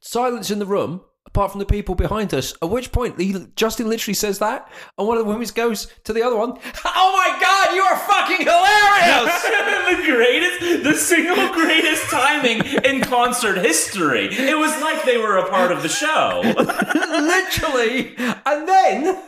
Silence 0.00 0.50
in 0.50 0.60
the 0.60 0.66
room, 0.66 1.02
apart 1.36 1.50
from 1.50 1.58
the 1.58 1.66
people 1.66 1.94
behind 1.94 2.32
us. 2.32 2.54
At 2.62 2.70
which 2.70 2.90
point, 2.92 3.20
he, 3.20 3.46
Justin 3.56 3.90
literally 3.90 4.14
says 4.14 4.38
that, 4.38 4.72
and 4.96 5.06
one 5.06 5.18
of 5.18 5.24
the 5.26 5.30
women 5.30 5.46
goes 5.54 5.86
to 6.04 6.14
the 6.14 6.22
other 6.22 6.34
one, 6.34 6.52
"Oh 6.82 7.12
my 7.12 7.38
god, 7.38 7.74
you 7.74 7.82
are 7.82 7.98
fucking 7.98 8.40
hilarious!" 8.40 9.42
the 9.90 10.12
greatest, 10.12 10.82
the 10.82 10.94
single 10.94 11.52
greatest 11.52 12.04
timing 12.04 12.64
in 12.86 13.02
concert 13.02 13.58
history. 13.58 14.28
It 14.30 14.56
was 14.56 14.70
like 14.80 15.04
they 15.04 15.18
were 15.18 15.36
a 15.36 15.50
part 15.50 15.72
of 15.72 15.82
the 15.82 15.90
show. 15.90 16.40
literally, 16.56 18.16
and 18.46 18.66
then 18.66 19.22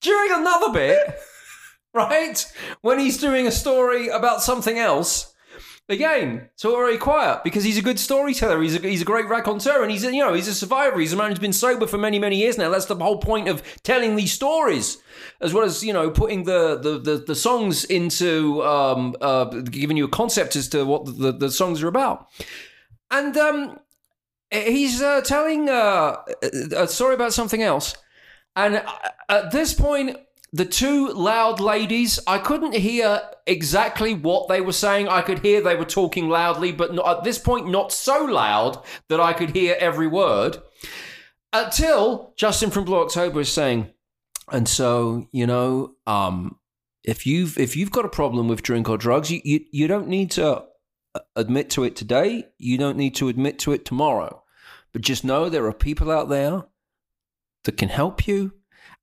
during 0.00 0.32
another 0.32 0.72
bit, 0.72 1.16
right 1.94 2.44
when 2.80 2.98
he's 2.98 3.18
doing 3.18 3.46
a 3.46 3.52
story 3.52 4.08
about 4.08 4.42
something 4.42 4.80
else. 4.80 5.32
Again, 5.90 6.48
very 6.62 6.98
quiet 6.98 7.42
because 7.42 7.64
he's 7.64 7.76
a 7.76 7.82
good 7.82 7.98
storyteller. 7.98 8.62
He's 8.62 8.76
a, 8.76 8.78
he's 8.78 9.02
a 9.02 9.04
great 9.04 9.28
raconteur, 9.28 9.82
and 9.82 9.90
he's 9.90 10.04
a, 10.04 10.14
you 10.14 10.24
know 10.24 10.34
he's 10.34 10.46
a 10.46 10.54
survivor. 10.54 11.00
He's 11.00 11.12
a 11.12 11.16
man 11.16 11.30
who's 11.30 11.40
been 11.40 11.52
sober 11.52 11.88
for 11.88 11.98
many 11.98 12.20
many 12.20 12.36
years 12.36 12.56
now. 12.56 12.70
That's 12.70 12.86
the 12.86 12.94
whole 12.94 13.18
point 13.18 13.48
of 13.48 13.60
telling 13.82 14.14
these 14.14 14.32
stories, 14.32 14.98
as 15.40 15.52
well 15.52 15.64
as 15.64 15.82
you 15.82 15.92
know 15.92 16.08
putting 16.08 16.44
the 16.44 16.78
the 16.78 17.00
the, 17.00 17.24
the 17.26 17.34
songs 17.34 17.84
into 17.86 18.62
um, 18.62 19.16
uh, 19.20 19.46
giving 19.46 19.96
you 19.96 20.04
a 20.04 20.08
concept 20.08 20.54
as 20.54 20.68
to 20.68 20.84
what 20.84 21.06
the, 21.06 21.32
the 21.32 21.50
songs 21.50 21.82
are 21.82 21.88
about. 21.88 22.28
And 23.10 23.36
um, 23.36 23.80
he's 24.52 25.02
uh, 25.02 25.22
telling 25.22 25.68
uh, 25.68 26.18
a 26.76 26.86
story 26.86 27.16
about 27.16 27.32
something 27.32 27.62
else. 27.62 27.96
And 28.54 28.76
uh, 28.76 28.92
at 29.28 29.50
this 29.50 29.74
point, 29.74 30.18
the 30.52 30.64
two 30.64 31.08
loud 31.08 31.60
ladies, 31.60 32.18
I 32.26 32.38
couldn't 32.38 32.74
hear 32.74 33.22
exactly 33.46 34.14
what 34.14 34.48
they 34.48 34.60
were 34.60 34.72
saying. 34.72 35.08
I 35.08 35.22
could 35.22 35.40
hear 35.40 35.60
they 35.60 35.76
were 35.76 35.84
talking 35.84 36.28
loudly, 36.28 36.72
but 36.72 36.94
not, 36.94 37.18
at 37.18 37.24
this 37.24 37.38
point, 37.38 37.68
not 37.68 37.92
so 37.92 38.24
loud 38.24 38.82
that 39.08 39.20
I 39.20 39.32
could 39.32 39.50
hear 39.50 39.76
every 39.78 40.06
word. 40.06 40.58
Until 41.52 42.32
Justin 42.36 42.70
from 42.70 42.84
Blue 42.84 43.00
October 43.00 43.40
is 43.40 43.52
saying, 43.52 43.90
and 44.50 44.68
so 44.68 45.28
you 45.32 45.46
know, 45.46 45.94
um, 46.06 46.58
if 47.04 47.26
you've 47.26 47.58
if 47.58 47.76
you've 47.76 47.90
got 47.90 48.04
a 48.04 48.08
problem 48.08 48.48
with 48.48 48.62
drink 48.62 48.88
or 48.88 48.98
drugs, 48.98 49.30
you 49.30 49.40
you, 49.44 49.60
you 49.70 49.86
don't 49.86 50.08
need 50.08 50.30
to 50.32 50.64
uh, 51.14 51.20
admit 51.36 51.70
to 51.70 51.84
it 51.84 51.96
today. 51.96 52.46
You 52.58 52.78
don't 52.78 52.96
need 52.96 53.14
to 53.16 53.28
admit 53.28 53.58
to 53.60 53.72
it 53.72 53.84
tomorrow. 53.84 54.42
But 54.92 55.02
just 55.02 55.24
know 55.24 55.48
there 55.48 55.66
are 55.66 55.72
people 55.72 56.10
out 56.10 56.28
there 56.28 56.64
that 57.64 57.76
can 57.76 57.88
help 57.88 58.26
you. 58.26 58.54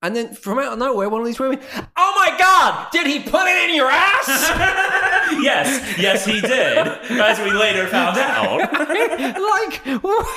And 0.03 0.15
then 0.15 0.35
from 0.35 0.59
out 0.59 0.73
of 0.73 0.79
nowhere, 0.79 1.09
one 1.09 1.21
of 1.21 1.27
these 1.27 1.39
women, 1.39 1.59
oh 1.95 2.15
my 2.19 2.37
God, 2.37 2.91
did 2.91 3.07
he 3.07 3.19
put 3.19 3.47
it 3.47 3.69
in 3.69 3.75
your 3.75 3.89
ass? 3.89 4.27
yes, 5.41 5.97
yes, 5.97 6.23
he 6.23 6.39
did, 6.39 6.77
as 6.77 7.39
we 7.39 7.51
later 7.51 7.87
found 7.87 8.17
out. 8.17 8.59
like, 8.71 10.03
what? 10.03 10.27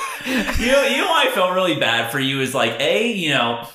you 0.59 0.71
know, 0.71 0.83
you 0.83 0.97
know 0.97 1.13
I 1.13 1.29
felt 1.33 1.53
really 1.53 1.79
bad 1.79 2.11
for 2.11 2.19
you 2.19 2.41
is 2.41 2.55
like 2.55 2.79
a 2.79 3.11
you 3.11 3.29
know 3.29 3.67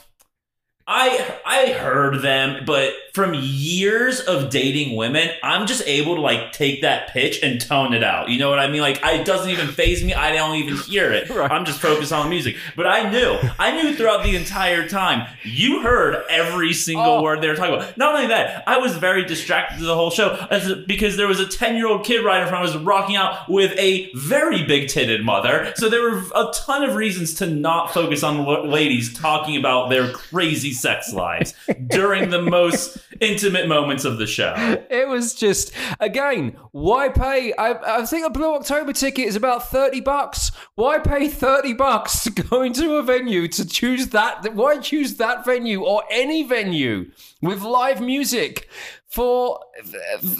I 0.87 1.39
I 1.45 1.73
heard 1.73 2.23
them, 2.23 2.65
but 2.65 2.93
from 3.17 3.33
years 3.35 4.21
of 4.21 4.51
dating 4.51 4.95
women, 4.95 5.31
I'm 5.43 5.67
just 5.67 5.83
able 5.87 6.17
to 6.17 6.21
like 6.21 6.53
take 6.53 6.83
that 6.83 7.09
pitch 7.09 7.43
and 7.43 7.59
tone 7.59 7.95
it 7.95 8.05
out. 8.05 8.29
You 8.29 8.39
know 8.39 8.51
what 8.51 8.59
I 8.59 8.69
mean? 8.69 8.83
Like 8.83 9.01
it 9.03 9.25
doesn't 9.25 9.49
even 9.51 9.69
phase 9.69 10.05
me. 10.05 10.13
I 10.13 10.33
don't 10.35 10.57
even 10.57 10.77
hear 10.77 11.11
it. 11.13 11.31
Right. 11.37 11.51
I'm 11.51 11.65
just 11.67 11.81
focused 11.81 12.13
on 12.13 12.25
the 12.27 12.31
music. 12.31 12.57
But 12.77 12.87
I 12.87 13.11
knew, 13.11 13.37
I 13.59 13.71
knew 13.83 13.95
throughout 13.95 14.23
the 14.23 14.37
entire 14.37 14.89
time, 14.89 15.27
you 15.45 15.83
heard 15.83 16.25
every 16.31 16.73
single 16.73 17.05
Oh. 17.07 17.23
word 17.23 17.41
they 17.43 17.49
were 17.49 17.57
talking 17.57 17.75
about. 17.75 17.97
Not 17.99 18.15
only 18.15 18.29
that, 18.29 18.65
I 18.67 18.79
was 18.79 18.97
very 18.97 19.25
distracted 19.25 19.79
to 19.79 19.85
the 19.85 19.95
whole 19.95 20.11
show 20.11 20.47
as- 20.51 20.73
because 20.87 21.17
there 21.17 21.27
was 21.29 21.41
a 21.41 21.47
10 21.47 21.77
year 21.77 21.89
old 21.89 22.05
kid 22.05 22.25
right 22.25 22.43
in 22.43 22.49
front 22.49 22.69
of 22.69 22.75
us 22.75 22.81
rocking 22.83 23.17
out 23.17 23.49
with 23.51 23.73
a 23.79 24.11
very 24.15 24.65
big 24.65 24.89
titted 24.89 25.23
mother. 25.25 25.73
So 25.77 25.89
there 25.89 26.03
were 26.03 26.23
a 26.35 26.51
ton 26.55 26.83
of 26.85 26.95
reasons 26.97 27.35
to 27.35 27.47
not 27.47 27.93
focus 27.93 28.23
on 28.23 28.45
ladies 28.71 29.13
talking 29.13 29.57
about 29.57 29.89
their 29.91 30.11
crazy 30.13 30.73
sex 30.73 31.13
lives 31.13 31.55
during 31.89 32.31
the 32.31 32.41
most 32.43 32.99
intimate 33.21 33.69
moments 33.69 34.05
of 34.05 34.19
the 34.19 34.27
show. 34.27 34.55
It 34.91 35.09
was 35.09 35.35
just 35.35 35.73
again, 36.01 36.57
why 36.73 37.09
pay? 37.09 37.53
I, 37.55 37.99
I 38.01 38.07
think 38.07 38.27
a 38.27 38.31
Blue 38.31 38.55
October 38.55 38.93
ticket 38.93 39.27
is 39.27 39.37
about 39.37 39.71
thirty 39.71 40.01
bucks. 40.01 40.51
Why 40.75 40.99
pay 40.99 41.29
thirty 41.29 41.73
bucks 41.73 42.25
to 42.25 42.31
go 42.31 42.63
into 42.63 42.97
a 42.97 43.03
venue 43.03 43.49
to 43.49 43.67
choose 43.67 44.09
that? 44.09 44.55
Why 44.55 44.79
choose 44.79 45.17
that 45.17 45.45
venue 45.45 45.85
or 45.85 46.05
any 46.11 46.43
venue 46.43 47.11
with 47.41 47.63
live 47.63 48.01
music 48.01 48.69
for 49.07 49.61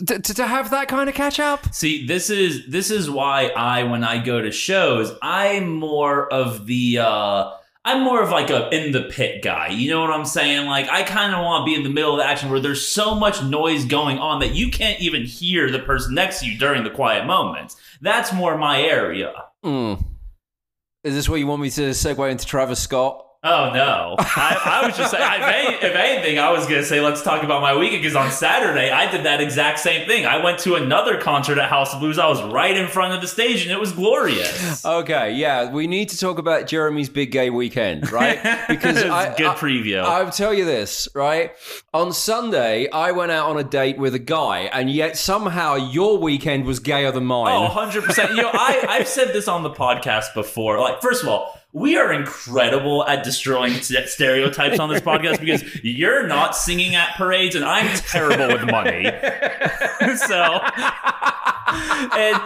to, 0.07 0.19
to 0.19 0.47
have 0.47 0.71
that 0.71 0.89
kind 0.89 1.09
of 1.09 1.15
catch 1.15 1.39
up? 1.39 1.73
See, 1.75 2.07
this 2.07 2.31
is 2.31 2.67
this 2.69 2.91
is 2.91 3.09
why 3.09 3.49
I 3.49 3.85
when 3.85 4.05
I 4.05 4.23
go 4.23 4.41
to 4.41 4.51
shows, 4.51 5.13
I'm 5.23 5.73
more 5.73 6.33
of 6.33 6.67
the 6.67 6.99
uh 6.99 7.53
I'm 7.87 8.03
more 8.03 8.21
of 8.21 8.31
like 8.31 8.51
a 8.51 8.69
in 8.75 8.91
the 8.91 9.03
pit 9.03 9.43
guy. 9.43 9.69
You 9.69 9.91
know 9.91 10.01
what 10.01 10.11
I'm 10.11 10.27
saying? 10.27 10.67
Like 10.67 10.89
I 10.91 11.05
kind 11.05 11.33
of 11.33 11.41
want 11.41 11.63
to 11.63 11.65
be 11.65 11.77
in 11.77 11.85
the 11.85 11.89
middle 11.89 12.15
of 12.15 12.19
the 12.19 12.27
action 12.27 12.51
where 12.51 12.59
there's 12.59 12.85
so 12.85 13.15
much 13.15 13.43
noise 13.45 13.85
going 13.85 14.19
on 14.19 14.41
that 14.41 14.57
you 14.57 14.73
can't 14.73 15.01
even 15.01 15.25
hear 15.25 15.71
the 15.71 15.79
person 15.79 16.13
next 16.13 16.41
to 16.41 16.47
you 16.47 16.59
during 16.59 16.83
the 16.83 16.91
quiet 16.91 17.27
moments. 17.27 17.77
That's 18.01 18.33
more 18.33 18.59
my 18.59 18.83
area. 18.83 19.33
Mm. 19.65 20.05
Is 21.05 21.15
this 21.15 21.29
where 21.29 21.39
you 21.39 21.47
want 21.47 21.63
me 21.63 21.71
to 21.71 21.91
segue 21.91 22.29
into 22.29 22.45
Travis 22.45 22.81
Scott? 22.81 23.25
Oh 23.49 23.71
no! 23.73 24.17
I, 24.19 24.81
I 24.83 24.87
was 24.87 24.97
just 24.97 25.11
saying. 25.13 25.23
I, 25.23 25.37
if, 25.37 25.43
any- 25.83 25.87
if 25.91 25.95
anything, 25.95 26.39
I 26.39 26.51
was 26.51 26.65
gonna 26.67 26.83
say 26.85 27.01
let's 27.01 27.23
talk 27.23 27.43
about 27.45 27.63
my 27.63 27.77
weekend 27.77 28.03
because 28.03 28.17
on 28.17 28.31
Saturday 28.31 28.91
I 28.91 29.11
did 29.11 29.25
that 29.25 29.41
exact 29.41 29.79
same 29.79 30.07
thing. 30.09 30.27
I 30.27 30.43
went 30.43 30.59
to 30.61 30.75
another 30.75 31.21
concert 31.21 31.59
at 31.59 31.69
House 31.71 31.95
of 31.95 32.01
Blues. 32.01 32.19
I 32.19 32.27
was 32.29 32.43
right 32.43 32.77
in 32.77 32.89
front 32.89 33.15
of 33.15 33.21
the 33.21 33.29
stage 33.29 33.63
and 33.63 33.71
it 33.71 33.79
was 33.79 33.93
glorious. 33.93 34.85
Okay, 34.85 35.33
yeah, 35.35 35.71
we 35.71 35.87
need 35.87 36.09
to 36.09 36.19
talk 36.19 36.39
about 36.39 36.67
Jeremy's 36.67 37.09
big 37.09 37.31
gay 37.31 37.51
weekend, 37.51 38.11
right? 38.11 38.41
Because 38.69 39.03
I, 39.05 39.27
a 39.27 39.37
good 39.37 39.47
I- 39.47 39.55
preview. 39.55 40.03
I'll 40.03 40.31
tell 40.31 40.53
you 40.53 40.65
this, 40.65 41.09
right? 41.15 41.53
On 41.95 42.13
Sunday, 42.13 42.89
I 42.91 43.13
went 43.13 43.31
out 43.33 43.49
on 43.49 43.59
a 43.59 43.65
date 43.65 43.97
with 43.99 44.15
a 44.15 44.19
guy, 44.19 44.63
and 44.73 44.91
yet 44.91 45.17
somehow 45.17 45.75
your 45.77 46.19
weekend 46.19 46.65
was 46.65 46.81
gayer 46.81 47.13
than 47.13 47.25
mine. 47.27 47.55
Oh, 47.55 47.73
100%. 47.73 48.31
You 48.31 48.43
know, 48.43 48.51
I, 48.53 48.85
I've 48.89 49.09
said 49.09 49.29
this 49.33 49.47
on 49.49 49.63
the 49.63 49.71
podcast 49.71 50.35
before. 50.35 50.81
Like, 50.81 51.01
first 51.01 51.23
of 51.23 51.29
all, 51.29 51.59
we 51.77 51.95
are 51.99 52.11
incredible 52.11 53.07
at 53.07 53.23
destroying 53.23 53.75
st- 53.75 54.09
stereotypes 54.09 54.79
on 54.79 54.89
this 54.89 55.03
podcast 55.03 55.39
because 55.41 55.63
you're 55.85 56.27
not 56.27 56.57
singing 56.57 56.95
at 56.95 57.15
parades 57.19 57.55
and 57.55 57.67
I'm 57.67 57.95
terrible 57.99 58.49
with 58.49 58.65
money. 58.65 59.05
so, 60.17 60.59
and 62.17 62.41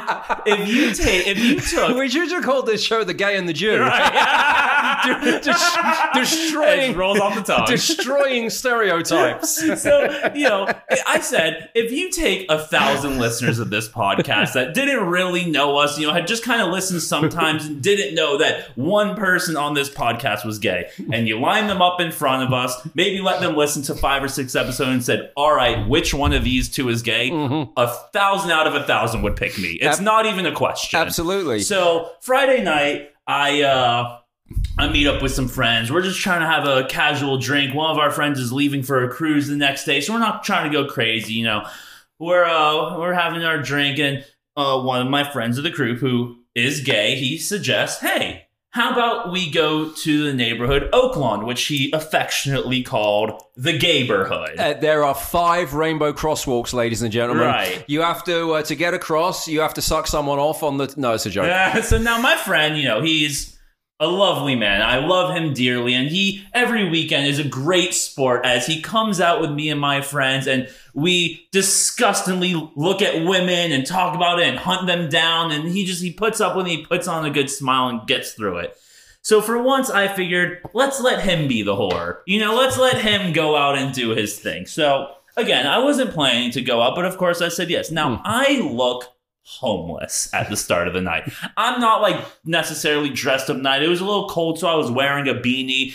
if 0.46 0.68
you 0.68 0.92
take, 0.92 1.28
if 1.28 1.38
you 1.38 1.60
took, 1.60 1.96
we 1.96 2.08
should 2.08 2.28
have 2.32 2.42
called 2.42 2.66
this 2.66 2.82
show 2.82 3.04
"The 3.04 3.14
Gay 3.14 3.36
and 3.36 3.48
the 3.48 3.52
Jew." 3.52 3.78
right, 3.78 4.60
destroying, 6.14 6.96
rolls 6.96 7.20
off 7.20 7.34
the 7.34 7.42
tongue. 7.42 7.66
destroying 7.66 8.50
stereotypes. 8.50 9.60
so 9.82 10.30
you 10.34 10.48
know 10.48 10.66
i 11.06 11.20
said 11.20 11.70
if 11.74 11.92
you 11.92 12.10
take 12.10 12.46
a 12.50 12.58
thousand 12.58 13.18
listeners 13.18 13.58
of 13.58 13.70
this 13.70 13.88
podcast 13.88 14.54
that 14.54 14.74
didn't 14.74 15.06
really 15.06 15.44
know 15.44 15.76
us 15.76 15.98
you 15.98 16.06
know 16.06 16.12
had 16.12 16.26
just 16.26 16.42
kind 16.42 16.60
of 16.62 16.68
listened 16.68 17.02
sometimes 17.02 17.66
and 17.66 17.82
didn't 17.82 18.14
know 18.14 18.38
that 18.38 18.76
one 18.76 19.14
person 19.20 19.56
on 19.56 19.74
this 19.74 19.88
podcast 19.88 20.44
was 20.44 20.58
gay 20.58 20.88
and 21.12 21.28
you 21.28 21.38
line 21.38 21.68
them 21.68 21.80
up 21.80 22.00
in 22.00 22.10
front 22.10 22.42
of 22.42 22.52
us 22.52 22.74
maybe 22.94 23.20
let 23.20 23.40
them 23.40 23.54
listen 23.54 23.82
to 23.82 23.94
five 23.94 24.22
or 24.24 24.28
six 24.28 24.56
episodes 24.56 24.90
and 24.90 25.04
said 25.04 25.30
all 25.36 25.54
right 25.54 25.86
which 25.88 26.12
one 26.12 26.32
of 26.32 26.42
these 26.42 26.68
two 26.68 26.88
is 26.88 27.02
gay 27.02 27.30
a 27.76 27.86
thousand 28.12 28.50
out 28.50 28.66
of 28.66 28.74
a 28.74 28.82
thousand 28.84 29.22
would 29.22 29.36
pick 29.36 29.56
me 29.58 29.72
it's 29.74 29.98
Ab- 29.98 30.04
not 30.04 30.26
even 30.26 30.46
a 30.46 30.52
question 30.52 30.98
Absolutely. 30.98 31.60
so 31.60 32.10
Friday 32.20 32.62
night, 32.64 33.10
I 33.26 33.62
uh 33.62 34.16
I 34.78 34.88
meet 34.90 35.06
up 35.06 35.22
with 35.22 35.30
some 35.32 35.46
friends. 35.46 35.92
We're 35.92 36.02
just 36.02 36.20
trying 36.20 36.40
to 36.40 36.46
have 36.46 36.66
a 36.66 36.84
casual 36.88 37.38
drink. 37.38 37.72
One 37.74 37.90
of 37.90 37.98
our 37.98 38.10
friends 38.10 38.40
is 38.40 38.52
leaving 38.52 38.82
for 38.82 39.04
a 39.04 39.08
cruise 39.08 39.46
the 39.46 39.54
next 39.56 39.84
day, 39.84 40.00
so 40.00 40.12
we're 40.12 40.18
not 40.18 40.42
trying 40.42 40.70
to 40.70 40.76
go 40.76 40.88
crazy, 40.90 41.34
you 41.34 41.44
know. 41.44 41.66
We're 42.18 42.44
uh 42.44 42.98
we're 42.98 43.12
having 43.12 43.44
our 43.44 43.62
drink 43.62 43.98
and 43.98 44.24
uh 44.56 44.80
one 44.82 45.02
of 45.02 45.08
my 45.08 45.30
friends 45.30 45.56
of 45.58 45.64
the 45.64 45.70
crew 45.70 45.96
who 45.96 46.36
is 46.54 46.80
gay, 46.80 47.14
he 47.14 47.38
suggests, 47.38 48.00
"Hey, 48.00 48.46
how 48.70 48.92
about 48.92 49.32
we 49.32 49.50
go 49.50 49.90
to 49.90 50.24
the 50.24 50.32
neighborhood 50.32 50.88
Oaklawn, 50.92 51.44
which 51.44 51.64
he 51.66 51.90
affectionately 51.92 52.82
called 52.82 53.42
the 53.56 53.78
Gayborhood." 53.78 54.58
Uh, 54.58 54.74
there 54.74 55.04
are 55.04 55.14
five 55.14 55.74
rainbow 55.74 56.12
crosswalks, 56.12 56.72
ladies 56.72 57.02
and 57.02 57.12
gentlemen. 57.12 57.46
Right. 57.46 57.84
You 57.88 58.02
have 58.02 58.24
to 58.24 58.52
uh, 58.52 58.62
to 58.62 58.74
get 58.74 58.94
across. 58.94 59.48
You 59.48 59.60
have 59.60 59.74
to 59.74 59.82
suck 59.82 60.06
someone 60.06 60.38
off 60.38 60.62
on 60.62 60.78
the. 60.78 60.92
No, 60.96 61.14
it's 61.14 61.26
a 61.26 61.30
joke. 61.30 61.46
Uh, 61.46 61.82
so 61.82 61.98
now 61.98 62.20
my 62.20 62.36
friend, 62.36 62.76
you 62.76 62.84
know, 62.84 63.02
he's 63.02 63.58
a 64.00 64.08
lovely 64.08 64.56
man. 64.56 64.80
I 64.80 64.96
love 64.96 65.36
him 65.36 65.52
dearly, 65.52 65.92
and 65.92 66.08
he 66.08 66.42
every 66.54 66.88
weekend 66.88 67.26
is 67.26 67.38
a 67.38 67.44
great 67.44 67.92
sport 67.92 68.46
as 68.46 68.66
he 68.66 68.80
comes 68.80 69.20
out 69.20 69.42
with 69.42 69.50
me 69.50 69.68
and 69.68 69.78
my 69.78 70.00
friends, 70.00 70.46
and 70.46 70.68
we 70.94 71.46
disgustingly 71.52 72.54
look 72.74 73.02
at 73.02 73.26
women 73.26 73.70
and 73.70 73.86
talk 73.86 74.16
about 74.16 74.40
it 74.40 74.48
and 74.48 74.58
hunt 74.58 74.86
them 74.86 75.10
down. 75.10 75.52
And 75.52 75.68
he 75.68 75.84
just 75.84 76.02
he 76.02 76.12
puts 76.12 76.40
up 76.40 76.56
with 76.56 76.66
it, 76.66 76.70
he 76.70 76.86
puts 76.86 77.06
on 77.06 77.26
a 77.26 77.30
good 77.30 77.50
smile 77.50 77.88
and 77.88 78.06
gets 78.08 78.32
through 78.32 78.58
it. 78.58 78.76
So 79.22 79.42
for 79.42 79.62
once, 79.62 79.90
I 79.90 80.08
figured 80.08 80.62
let's 80.72 80.98
let 80.98 81.22
him 81.22 81.46
be 81.46 81.62
the 81.62 81.76
whore. 81.76 82.20
You 82.26 82.40
know, 82.40 82.56
let's 82.56 82.78
let 82.78 83.02
him 83.02 83.34
go 83.34 83.54
out 83.54 83.76
and 83.76 83.94
do 83.94 84.10
his 84.10 84.38
thing. 84.38 84.64
So 84.64 85.12
again, 85.36 85.66
I 85.66 85.78
wasn't 85.78 86.12
planning 86.12 86.50
to 86.52 86.62
go 86.62 86.80
out, 86.80 86.96
but 86.96 87.04
of 87.04 87.18
course 87.18 87.42
I 87.42 87.48
said 87.48 87.68
yes. 87.68 87.90
Now 87.90 88.16
hmm. 88.16 88.22
I 88.24 88.60
look 88.60 89.04
homeless 89.42 90.32
at 90.32 90.48
the 90.48 90.56
start 90.56 90.88
of 90.88 90.94
the 90.94 91.00
night. 91.00 91.30
I'm 91.56 91.80
not 91.80 92.02
like 92.02 92.24
necessarily 92.44 93.10
dressed 93.10 93.50
up 93.50 93.56
night. 93.56 93.82
It 93.82 93.88
was 93.88 94.00
a 94.00 94.04
little 94.04 94.28
cold, 94.28 94.58
so 94.58 94.68
I 94.68 94.74
was 94.74 94.90
wearing 94.90 95.28
a 95.28 95.34
beanie. 95.34 95.94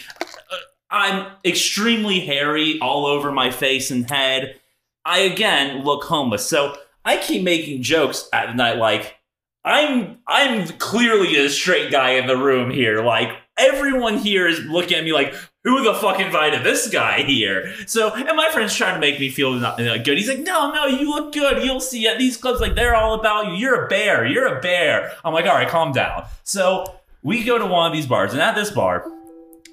Uh, 0.51 0.55
I'm 0.89 1.31
extremely 1.43 2.19
hairy 2.19 2.79
all 2.79 3.05
over 3.05 3.31
my 3.31 3.51
face 3.51 3.91
and 3.91 4.09
head. 4.09 4.59
I 5.03 5.19
again 5.19 5.83
look 5.83 6.03
homeless. 6.03 6.45
So 6.45 6.75
I 7.03 7.17
keep 7.17 7.43
making 7.43 7.83
jokes 7.83 8.27
at 8.33 8.55
night 8.55 8.77
like 8.77 9.15
I'm 9.63 10.19
I'm 10.27 10.67
clearly 10.77 11.35
a 11.37 11.49
straight 11.49 11.91
guy 11.91 12.11
in 12.11 12.27
the 12.27 12.37
room 12.37 12.69
here. 12.69 13.03
Like 13.03 13.31
everyone 13.57 14.17
here 14.17 14.47
is 14.47 14.59
looking 14.65 14.97
at 14.97 15.03
me 15.03 15.11
like, 15.11 15.33
who 15.65 15.83
the 15.83 15.93
fuck 15.95 16.19
invited 16.21 16.63
this 16.63 16.87
guy 16.87 17.23
here? 17.23 17.73
So, 17.87 18.13
and 18.13 18.37
my 18.37 18.49
friend's 18.53 18.73
trying 18.73 18.93
to 18.93 18.99
make 19.01 19.19
me 19.19 19.29
feel 19.29 19.51
not, 19.53 19.81
uh, 19.81 19.97
good. 19.97 20.17
He's 20.17 20.29
like, 20.29 20.39
no, 20.39 20.71
no, 20.71 20.85
you 20.85 21.09
look 21.09 21.33
good. 21.33 21.61
You'll 21.63 21.81
see 21.81 22.07
at 22.07 22.17
these 22.17 22.37
clubs, 22.37 22.61
like 22.61 22.75
they're 22.75 22.95
all 22.95 23.15
about 23.19 23.47
you. 23.47 23.53
You're 23.55 23.85
a 23.85 23.87
bear. 23.89 24.25
You're 24.25 24.57
a 24.57 24.61
bear. 24.61 25.11
I'm 25.25 25.33
like, 25.33 25.45
all 25.45 25.55
right, 25.55 25.67
calm 25.67 25.91
down. 25.91 26.25
So 26.43 26.85
we 27.23 27.43
go 27.43 27.57
to 27.57 27.65
one 27.65 27.87
of 27.87 27.93
these 27.93 28.07
bars, 28.07 28.31
and 28.31 28.41
at 28.41 28.55
this 28.55 28.71
bar, 28.71 29.11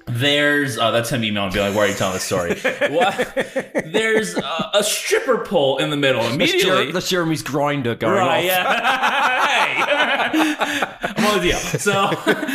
there's 0.05 0.77
uh, 0.77 0.91
that's 0.91 1.09
him 1.11 1.23
emailing, 1.23 1.53
being 1.53 1.65
like, 1.67 1.75
"Why 1.75 1.85
are 1.85 1.87
you 1.87 1.93
telling 1.93 2.15
this 2.15 2.23
story?" 2.23 2.55
what? 2.89 3.73
There's 3.85 4.35
uh, 4.35 4.71
a 4.73 4.83
stripper 4.83 5.45
pole 5.45 5.77
in 5.77 5.91
the 5.91 5.95
middle. 5.95 6.21
That's, 6.23 6.35
Immediately, 6.35 6.87
Jer- 6.87 6.91
that's 6.91 7.07
Jeremy's 7.07 7.41
Grindr 7.41 7.97
going 7.97 8.13
Right, 8.13 8.39
off. 8.39 8.43
yeah. 8.43 9.72
I'm 10.03 11.25
on 11.25 11.37
the 11.39 11.49
deal. 11.49 11.59
So, 11.59 12.11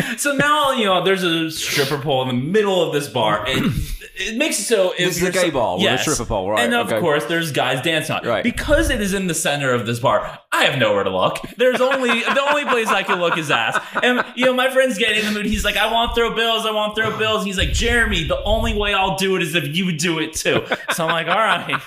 so 0.17 0.33
now, 0.35 0.73
you 0.73 0.85
know, 0.85 1.05
there's 1.05 1.23
a 1.23 1.51
stripper 1.51 1.99
pole 1.99 2.29
in 2.29 2.29
the 2.29 2.43
middle 2.43 2.83
of 2.83 2.93
this 2.93 3.09
bar, 3.09 3.47
and 3.47 3.73
it 4.21 4.37
makes 4.37 4.59
it 4.59 4.65
so. 4.65 4.91
if 4.93 4.99
This 4.99 5.17
is 5.23 5.29
a 5.29 5.33
gay 5.33 5.43
so- 5.47 5.51
bar 5.53 5.79
with 5.79 5.87
a 5.87 5.99
stripper 5.99 6.25
pole, 6.27 6.51
right, 6.51 6.65
And 6.65 6.75
of 6.75 6.89
okay. 6.89 7.01
course, 7.01 7.25
there's 7.27 7.53
guys 7.53 7.81
dancing 7.83 8.17
on 8.17 8.25
it. 8.25 8.29
Right. 8.29 8.43
Because 8.45 8.91
it 8.91 9.01
is 9.01 9.15
in 9.15 9.27
the 9.27 9.35
center 9.35 9.73
of 9.73 9.87
this 9.87 10.01
bar, 10.01 10.39
I 10.53 10.65
have 10.65 10.79
nowhere 10.79 11.05
to 11.05 11.11
look. 11.11 11.39
There's 11.57 11.81
only, 11.81 12.09
the 12.21 12.43
only 12.51 12.65
place 12.65 12.89
I 12.89 13.03
can 13.03 13.21
look 13.21 13.39
is 13.39 13.51
ass. 13.51 13.79
And, 14.03 14.25
you 14.35 14.45
know, 14.47 14.55
my 14.55 14.71
friend's 14.71 14.99
getting 14.99 15.21
in 15.21 15.27
the 15.27 15.33
mood. 15.33 15.47
He's 15.47 15.65
like, 15.65 15.77
I 15.77 15.93
want 15.93 16.11
to 16.11 16.15
throw 16.21 16.35
bills. 16.35 16.67
I 16.67 16.71
want 16.73 16.95
to 16.97 17.03
throw 17.03 17.17
bills. 17.19 17.45
He's 17.45 17.59
like, 17.59 17.73
Jeremy, 17.73 18.25
the 18.25 18.43
only 18.45 18.75
way 18.77 18.95
I'll 18.95 19.17
do 19.17 19.37
it 19.37 19.43
is 19.43 19.55
if 19.55 19.77
you 19.77 19.93
do 19.97 20.19
it 20.19 20.33
too. 20.35 20.65
So 20.95 21.07
I'm 21.07 21.11
like, 21.13 21.29
all 21.29 21.37
right, 21.39 21.81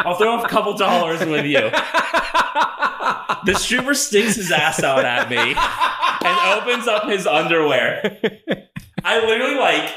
I'll 0.00 0.16
throw 0.16 0.40
a 0.42 0.48
couple 0.48 0.74
dollars 0.76 1.20
with 1.24 1.44
you. 1.46 1.70
the 3.44 3.54
stripper 3.56 3.94
sticks 3.94 4.36
his 4.36 4.50
ass 4.52 4.82
out 4.82 5.04
at 5.04 5.28
me 5.30 5.36
and 5.36 6.60
opens 6.62 6.86
up 6.86 7.08
his 7.08 7.26
underwear. 7.26 8.18
I 9.04 9.18
literally 9.26 9.56
like 9.56 9.90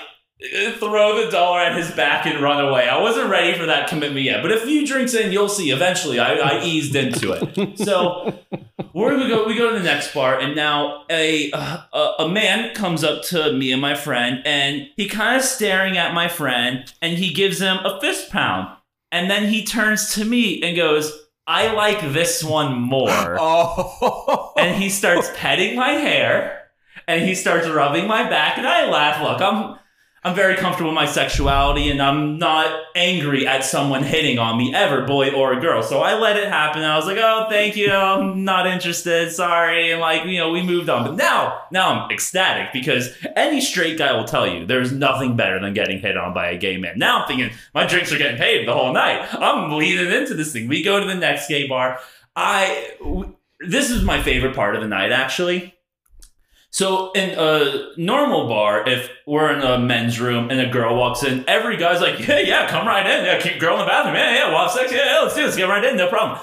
throw 0.80 1.24
the 1.24 1.32
dollar 1.32 1.62
at 1.62 1.78
his 1.78 1.92
back 1.92 2.26
and 2.26 2.42
run 2.42 2.64
away. 2.64 2.90
I 2.90 3.02
wasn't 3.02 3.30
ready 3.30 3.58
for 3.58 3.66
that 3.66 3.88
commitment 3.88 4.26
yet, 4.26 4.42
but 4.42 4.52
a 4.52 4.60
few 4.60 4.86
drinks 4.86 5.14
in, 5.14 5.32
you'll 5.32 5.50
see. 5.50 5.72
Eventually, 5.72 6.20
I, 6.20 6.36
I 6.36 6.64
eased 6.64 6.96
into 6.96 7.32
it. 7.32 7.78
So 7.80 8.38
we're 8.94 9.12
gonna 9.12 9.30
go. 9.30 9.48
We 9.48 9.58
go 9.58 9.72
to 9.72 9.78
the 9.78 9.84
next 9.84 10.14
bar, 10.14 10.40
and 10.40 10.56
now 10.56 11.04
a 11.10 11.52
a, 11.52 12.14
a 12.20 12.30
man 12.30 12.74
comes 12.76 13.04
up 13.04 13.24
to 13.26 13.54
me 13.54 13.72
and 13.72 13.82
my 13.82 13.96
friend, 13.96 14.42
and 14.46 14.88
he 14.98 15.08
kind 15.08 15.38
of 15.38 15.44
staring 15.44 15.98
at 15.98 16.14
my 16.14 16.28
friend, 16.28 16.92
and 17.02 17.18
he 17.18 17.34
gives 17.34 17.60
him 17.60 17.78
a 17.86 18.00
fist 18.02 18.30
pound, 18.30 18.76
and 19.12 19.30
then 19.30 19.48
he 19.48 19.64
turns 19.64 20.14
to 20.16 20.26
me 20.26 20.62
and 20.62 20.76
goes. 20.76 21.22
I 21.48 21.72
like 21.74 22.02
this 22.12 22.44
one 22.44 22.80
more. 22.82 23.38
Oh. 23.40 24.52
and 24.58 24.82
he 24.82 24.90
starts 24.90 25.30
petting 25.36 25.76
my 25.76 25.92
hair 25.92 26.70
and 27.08 27.24
he 27.24 27.36
starts 27.36 27.68
rubbing 27.70 28.08
my 28.08 28.28
back 28.28 28.58
and 28.58 28.66
I 28.66 28.90
laugh. 28.90 29.22
Look, 29.22 29.42
I'm 29.42 29.78
I'm 30.26 30.34
very 30.34 30.56
comfortable 30.56 30.90
with 30.90 30.96
my 30.96 31.06
sexuality 31.06 31.92
and 31.92 32.02
I'm 32.02 32.40
not 32.40 32.86
angry 32.96 33.46
at 33.46 33.64
someone 33.64 34.02
hitting 34.02 34.40
on 34.40 34.58
me 34.58 34.74
ever, 34.74 35.06
boy 35.06 35.30
or 35.30 35.60
girl. 35.60 35.84
So 35.84 36.00
I 36.00 36.18
let 36.18 36.36
it 36.36 36.48
happen. 36.48 36.82
I 36.82 36.96
was 36.98 37.06
like, 37.06 37.20
oh, 37.20 37.46
thank 37.48 37.76
you. 37.76 37.92
I'm 37.92 38.44
not 38.44 38.66
interested. 38.66 39.32
Sorry. 39.32 39.92
And 39.92 40.02
like, 40.02 40.26
you 40.26 40.40
know, 40.40 40.50
we 40.50 40.64
moved 40.64 40.90
on. 40.90 41.06
But 41.06 41.16
now, 41.16 41.62
now 41.72 41.92
I'm 41.92 42.12
ecstatic 42.12 42.74
because 42.74 43.16
any 43.36 43.62
straight 43.62 44.00
guy 44.00 44.14
will 44.14 44.26
tell 44.26 44.48
you 44.48 44.66
there's 44.66 44.92
nothing 44.92 45.36
better 45.36 45.60
than 45.62 45.76
getting 45.76 46.00
hit 46.00 46.18
on 46.18 46.34
by 46.34 46.50
a 46.50 46.58
gay 46.58 46.78
man. 46.78 46.98
Now 46.98 47.22
I'm 47.22 47.28
thinking 47.28 47.52
my 47.76 47.86
drinks 47.86 48.12
are 48.12 48.18
getting 48.18 48.40
paid 48.40 48.68
the 48.68 48.74
whole 48.74 48.94
night. 48.94 49.32
I'm 49.32 49.74
leaning 49.74 50.12
into 50.12 50.34
this 50.34 50.52
thing. 50.52 50.68
We 50.68 50.82
go 50.82 51.00
to 51.00 51.06
the 51.06 51.14
next 51.14 51.48
gay 51.50 51.68
bar. 51.68 52.00
I, 52.36 52.98
this 53.60 53.92
is 53.92 54.02
my 54.02 54.24
favorite 54.24 54.56
part 54.56 54.76
of 54.76 54.82
the 54.82 54.88
night, 54.88 55.12
actually. 55.12 55.75
So 56.76 57.14
in 57.14 57.40
a 57.40 57.94
normal 57.96 58.50
bar, 58.50 58.86
if 58.86 59.10
we're 59.26 59.50
in 59.54 59.62
a 59.62 59.80
men's 59.80 60.20
room 60.20 60.50
and 60.52 60.60
a 60.60 60.70
girl 60.70 60.98
walks 60.98 61.24
in, 61.24 61.46
every 61.48 61.78
guy's 61.78 62.02
like, 62.02 62.28
"Yeah, 62.28 62.40
yeah, 62.40 62.68
come 62.68 62.86
right 62.86 63.06
in. 63.06 63.24
Yeah, 63.24 63.40
keep 63.40 63.62
girl 63.62 63.76
in 63.76 63.80
the 63.80 63.86
bathroom. 63.86 64.16
Yeah, 64.16 64.34
yeah, 64.36 64.50
we'll 64.50 64.60
have 64.60 64.72
sex. 64.72 64.92
Yeah, 64.92 65.06
yeah, 65.06 65.22
let's 65.22 65.36
do 65.36 65.46
this. 65.46 65.56
Get 65.56 65.70
right 65.70 65.86
in, 65.86 65.96
no 65.96 66.10
problem." 66.10 66.38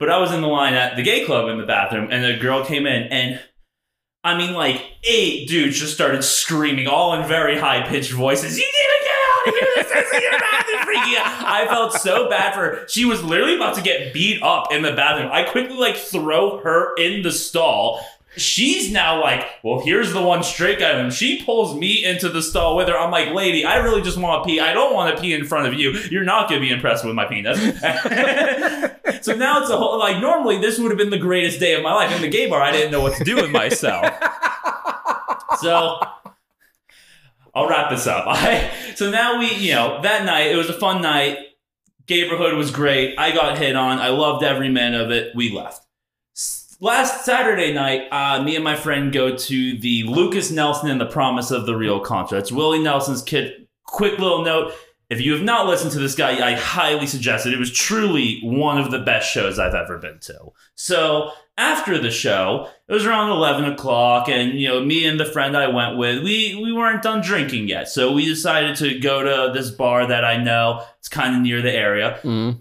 But 0.00 0.10
I 0.10 0.18
was 0.18 0.32
in 0.32 0.40
the 0.40 0.48
line 0.48 0.74
at 0.74 0.96
the 0.96 1.04
gay 1.04 1.24
club 1.24 1.48
in 1.48 1.58
the 1.58 1.66
bathroom, 1.66 2.08
and 2.10 2.24
a 2.24 2.36
girl 2.36 2.64
came 2.64 2.84
in, 2.84 3.04
and 3.12 3.40
I 4.24 4.36
mean, 4.36 4.54
like 4.54 4.82
eight 5.04 5.48
dudes 5.48 5.78
just 5.78 5.94
started 5.94 6.24
screaming, 6.24 6.88
all 6.88 7.14
in 7.14 7.28
very 7.28 7.56
high 7.56 7.86
pitched 7.86 8.10
voices. 8.10 8.58
You 8.58 8.64
need 8.64 8.72
to 8.72 9.04
get 9.04 9.14
out 9.14 9.46
of 9.46 9.54
here! 9.54 9.84
This 9.84 10.08
isn't 10.08 10.20
your 10.20 10.40
bathroom, 10.40 10.82
freaky 10.84 11.16
out." 11.16 11.46
I 11.46 11.64
felt 11.68 11.92
so 11.92 12.28
bad 12.28 12.54
for 12.54 12.60
her. 12.60 12.88
She 12.88 13.04
was 13.04 13.22
literally 13.22 13.54
about 13.54 13.76
to 13.76 13.82
get 13.82 14.12
beat 14.12 14.42
up 14.42 14.72
in 14.72 14.82
the 14.82 14.94
bathroom. 14.94 15.30
I 15.32 15.44
quickly 15.44 15.76
like 15.76 15.94
throw 15.94 16.58
her 16.64 16.92
in 16.96 17.22
the 17.22 17.30
stall. 17.30 18.04
She's 18.36 18.92
now 18.92 19.20
like, 19.20 19.46
well, 19.62 19.80
here's 19.80 20.12
the 20.12 20.22
one 20.22 20.42
straight 20.42 20.78
guy. 20.78 20.90
And 20.90 21.12
she 21.12 21.42
pulls 21.42 21.74
me 21.74 22.04
into 22.04 22.28
the 22.28 22.42
stall 22.42 22.76
with 22.76 22.88
her. 22.88 22.98
I'm 22.98 23.10
like, 23.10 23.32
lady, 23.32 23.64
I 23.64 23.76
really 23.76 24.02
just 24.02 24.18
want 24.18 24.42
to 24.42 24.46
pee. 24.46 24.60
I 24.60 24.72
don't 24.72 24.94
want 24.94 25.14
to 25.14 25.20
pee 25.20 25.32
in 25.32 25.44
front 25.44 25.66
of 25.66 25.74
you. 25.74 25.92
You're 26.10 26.24
not 26.24 26.48
going 26.48 26.60
to 26.60 26.66
be 26.66 26.72
impressed 26.72 27.04
with 27.04 27.14
my 27.14 27.24
penis. 27.24 27.58
so 29.24 29.34
now 29.34 29.60
it's 29.60 29.70
a 29.70 29.76
whole, 29.76 29.98
like, 29.98 30.20
normally 30.20 30.58
this 30.58 30.78
would 30.78 30.90
have 30.90 30.98
been 30.98 31.10
the 31.10 31.18
greatest 31.18 31.60
day 31.60 31.74
of 31.74 31.82
my 31.82 31.94
life. 31.94 32.14
In 32.14 32.22
the 32.22 32.28
gay 32.28 32.48
bar, 32.48 32.60
I 32.60 32.72
didn't 32.72 32.92
know 32.92 33.00
what 33.00 33.16
to 33.16 33.24
do 33.24 33.36
with 33.36 33.50
myself. 33.50 34.06
So 35.58 35.98
I'll 37.54 37.68
wrap 37.68 37.90
this 37.90 38.06
up. 38.06 38.24
I, 38.28 38.70
so 38.94 39.10
now 39.10 39.38
we, 39.38 39.54
you 39.54 39.72
know, 39.72 40.00
that 40.02 40.24
night, 40.24 40.48
it 40.52 40.56
was 40.56 40.68
a 40.68 40.78
fun 40.78 41.00
night. 41.00 41.38
Neighborhood 42.08 42.54
was 42.54 42.70
great. 42.70 43.18
I 43.18 43.32
got 43.32 43.58
hit 43.58 43.74
on. 43.74 43.98
I 43.98 44.10
loved 44.10 44.44
every 44.44 44.68
minute 44.68 45.00
of 45.00 45.10
it. 45.10 45.34
We 45.34 45.50
left. 45.50 45.85
Last 46.80 47.24
Saturday 47.24 47.72
night, 47.72 48.08
uh, 48.12 48.42
me 48.42 48.54
and 48.54 48.64
my 48.64 48.76
friend 48.76 49.12
go 49.12 49.34
to 49.34 49.78
the 49.78 50.02
Lukas 50.02 50.50
Nelson 50.50 50.90
and 50.90 51.00
the 51.00 51.06
Promise 51.06 51.50
of 51.50 51.64
the 51.64 51.74
Real 51.76 52.00
concert. 52.00 52.38
It's 52.38 52.52
Willie 52.52 52.82
Nelson's 52.82 53.22
kid. 53.22 53.66
Quick 53.84 54.18
little 54.18 54.44
note. 54.44 54.72
If 55.08 55.20
you 55.20 55.32
have 55.32 55.42
not 55.42 55.66
listened 55.66 55.92
to 55.92 56.00
this 56.00 56.16
guy, 56.16 56.44
I 56.46 56.54
highly 56.54 57.06
suggest 57.06 57.46
it. 57.46 57.54
It 57.54 57.58
was 57.58 57.72
truly 57.72 58.40
one 58.42 58.76
of 58.76 58.90
the 58.90 58.98
best 58.98 59.30
shows 59.30 59.58
I've 59.58 59.74
ever 59.74 59.98
been 59.98 60.18
to. 60.22 60.52
So 60.74 61.30
after 61.56 61.96
the 61.96 62.10
show, 62.10 62.68
it 62.88 62.92
was 62.92 63.06
around 63.06 63.30
eleven 63.30 63.64
o'clock, 63.66 64.28
and 64.28 64.58
you 64.60 64.68
know, 64.68 64.84
me 64.84 65.06
and 65.06 65.18
the 65.18 65.24
friend 65.24 65.56
I 65.56 65.68
went 65.68 65.96
with, 65.96 66.24
we 66.24 66.60
we 66.60 66.72
weren't 66.72 67.04
done 67.04 67.20
drinking 67.22 67.68
yet, 67.68 67.88
so 67.88 68.12
we 68.12 68.26
decided 68.26 68.76
to 68.78 68.98
go 68.98 69.22
to 69.22 69.52
this 69.54 69.70
bar 69.70 70.06
that 70.08 70.24
I 70.24 70.42
know. 70.42 70.84
It's 70.98 71.08
kind 71.08 71.36
of 71.36 71.40
near 71.40 71.62
the 71.62 71.72
area, 71.72 72.18
Mm. 72.24 72.58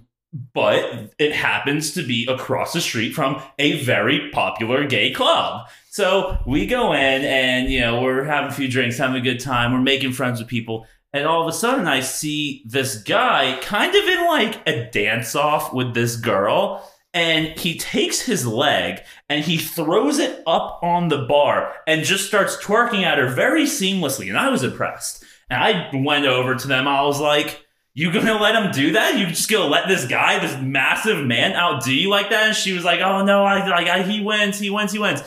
But 0.53 1.13
it 1.17 1.33
happens 1.33 1.93
to 1.93 2.05
be 2.05 2.27
across 2.29 2.73
the 2.73 2.81
street 2.81 3.13
from 3.13 3.41
a 3.57 3.83
very 3.83 4.29
popular 4.31 4.85
gay 4.85 5.11
club. 5.11 5.67
So 5.89 6.37
we 6.45 6.67
go 6.67 6.91
in 6.91 7.23
and, 7.23 7.69
you 7.69 7.79
know, 7.79 8.01
we're 8.01 8.25
having 8.25 8.51
a 8.51 8.53
few 8.53 8.67
drinks, 8.67 8.97
having 8.97 9.15
a 9.15 9.21
good 9.21 9.39
time, 9.39 9.71
we're 9.71 9.79
making 9.79 10.11
friends 10.11 10.39
with 10.39 10.49
people. 10.49 10.85
And 11.13 11.25
all 11.25 11.41
of 11.41 11.47
a 11.47 11.57
sudden, 11.57 11.87
I 11.87 12.01
see 12.01 12.63
this 12.65 13.01
guy 13.01 13.57
kind 13.61 13.95
of 13.95 14.03
in 14.03 14.25
like 14.25 14.67
a 14.67 14.89
dance 14.91 15.33
off 15.33 15.73
with 15.73 15.93
this 15.93 16.17
girl. 16.17 16.91
And 17.13 17.57
he 17.57 17.77
takes 17.77 18.19
his 18.19 18.45
leg 18.45 18.99
and 19.29 19.45
he 19.45 19.55
throws 19.55 20.19
it 20.19 20.43
up 20.45 20.81
on 20.83 21.07
the 21.07 21.19
bar 21.19 21.73
and 21.87 22.03
just 22.03 22.27
starts 22.27 22.57
twerking 22.57 23.03
at 23.03 23.17
her 23.17 23.29
very 23.29 23.63
seamlessly. 23.63 24.27
And 24.27 24.37
I 24.37 24.49
was 24.49 24.63
impressed. 24.63 25.23
And 25.49 25.63
I 25.63 25.89
went 25.93 26.25
over 26.25 26.55
to 26.55 26.67
them. 26.67 26.89
I 26.89 27.03
was 27.03 27.21
like, 27.21 27.64
you 27.97 28.11
gonna 28.11 28.37
let 28.37 28.55
him 28.55 28.71
do 28.71 28.91
that? 28.91 29.17
You 29.17 29.25
just 29.27 29.49
gonna 29.49 29.69
let 29.69 29.87
this 29.87 30.05
guy, 30.05 30.37
this 30.39 30.61
massive 30.61 31.25
man, 31.25 31.53
outdo 31.53 31.95
you 31.95 32.09
like 32.09 32.29
that? 32.29 32.47
And 32.47 32.55
she 32.55 32.73
was 32.73 32.83
like, 32.83 32.99
"Oh 32.99 33.23
no, 33.23 33.45
I 33.45 33.65
like 33.67 33.87
I, 33.87 34.03
he 34.03 34.21
wins, 34.21 34.59
he 34.59 34.69
wins, 34.69 34.91
he 34.91 34.99
wins." 34.99 35.23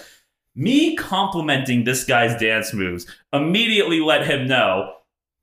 Me 0.55 0.95
complimenting 0.95 1.85
this 1.85 2.05
guy's 2.05 2.39
dance 2.39 2.75
moves 2.75 3.07
immediately 3.33 4.01
let 4.01 4.27
him 4.27 4.47
know 4.47 4.93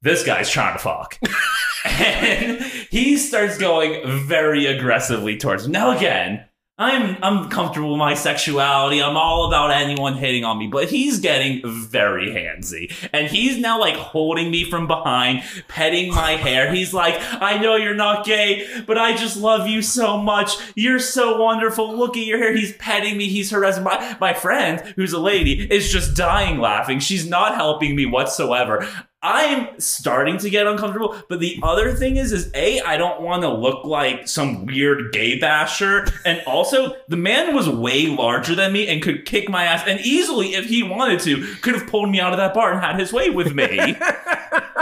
this 0.04 0.24
guy's 0.24 0.52
trying 0.52 0.74
to 0.74 0.80
fuck, 0.80 1.20
and 1.86 2.62
he 2.92 3.18
starts 3.18 3.58
going 3.58 4.08
very 4.28 4.68
aggressively 4.68 5.36
towards. 5.36 5.68
Me. 5.68 5.72
Now 5.72 5.98
again, 5.98 6.46
I'm 6.78 7.16
I'm 7.24 7.50
comfortable 7.50 7.92
with 7.92 8.00
my 8.00 8.16
sexuality. 8.16 9.02
I'm 9.02 9.16
all 9.16 9.48
about 9.48 9.72
anyone 9.72 10.16
hitting 10.16 10.44
on 10.44 10.58
me, 10.58 10.68
but 10.68 10.90
he's 10.90 11.20
getting 11.20 11.62
very 11.64 12.32
handsy. 12.32 12.94
And 13.14 13.30
he's 13.30 13.58
now 13.58 13.80
like 13.80 13.96
holding 13.96 14.52
me 14.52 14.70
from 14.70 14.86
behind, 14.86 15.44
petting 15.70 16.14
my 16.14 16.32
hair. 16.32 16.74
He's 16.74 16.94
like, 16.94 17.16
"I 17.42 17.60
know 17.60 17.78
you're 17.78 17.96
not 17.96 18.26
gay, 18.26 18.68
but 18.86 18.98
I 18.98 19.16
just 19.16 19.38
love 19.38 19.70
you 19.70 19.82
so 19.82 20.18
much. 20.18 20.58
You're 20.76 21.00
so 21.00 21.42
wonderful. 21.42 21.96
Look 21.96 22.18
at 22.18 22.26
your 22.26 22.40
hair." 22.40 22.54
He's 22.54 22.76
petting 22.76 23.16
me. 23.18 23.30
He's 23.30 23.52
harassing 23.52 23.86
my 23.86 24.18
my 24.20 24.34
friend, 24.34 24.82
who's 24.98 25.14
a 25.14 25.20
lady, 25.20 25.66
is 25.72 25.90
just 25.90 26.14
dying 26.14 26.60
laughing. 26.60 27.00
She's 27.00 27.26
not 27.26 27.56
helping 27.56 27.96
me 27.96 28.06
whatsoever. 28.06 28.86
I'm 29.26 29.80
starting 29.80 30.38
to 30.38 30.52
get 30.52 30.68
uncomfortable. 30.68 31.16
But 31.28 31.40
the 31.40 31.60
other 31.64 31.94
thing 31.94 32.18
is, 32.18 32.32
is 32.32 32.52
A, 32.54 32.80
I 32.82 32.96
don't 32.96 33.22
want 33.22 33.42
to 33.42 33.50
look 33.50 33.84
like 33.84 34.28
some 34.28 34.68
weird 34.68 35.12
gay 35.12 35.40
basher. 35.40 36.06
And 36.26 36.44
also, 36.46 36.96
the 37.08 37.18
man 37.18 37.56
was 37.56 37.68
way 37.68 38.06
larger 38.06 38.54
than 38.54 38.72
me 38.72 38.88
and 38.88 39.02
could 39.02 39.26
kick 39.26 39.50
my 39.50 39.64
ass 39.64 39.84
and 39.88 40.00
easily, 40.02 40.54
if 40.54 40.66
he 40.66 40.84
wanted 40.84 41.22
to, 41.22 41.42
could 41.62 41.74
have 41.74 41.88
pulled 41.88 42.12
me 42.12 42.20
out 42.20 42.34
of 42.34 42.38
that 42.38 42.54
bar 42.54 42.72
and 42.72 42.82
had 42.82 43.00
his 43.00 43.12
way 43.12 43.32
with 43.32 43.56
me. 43.56 43.98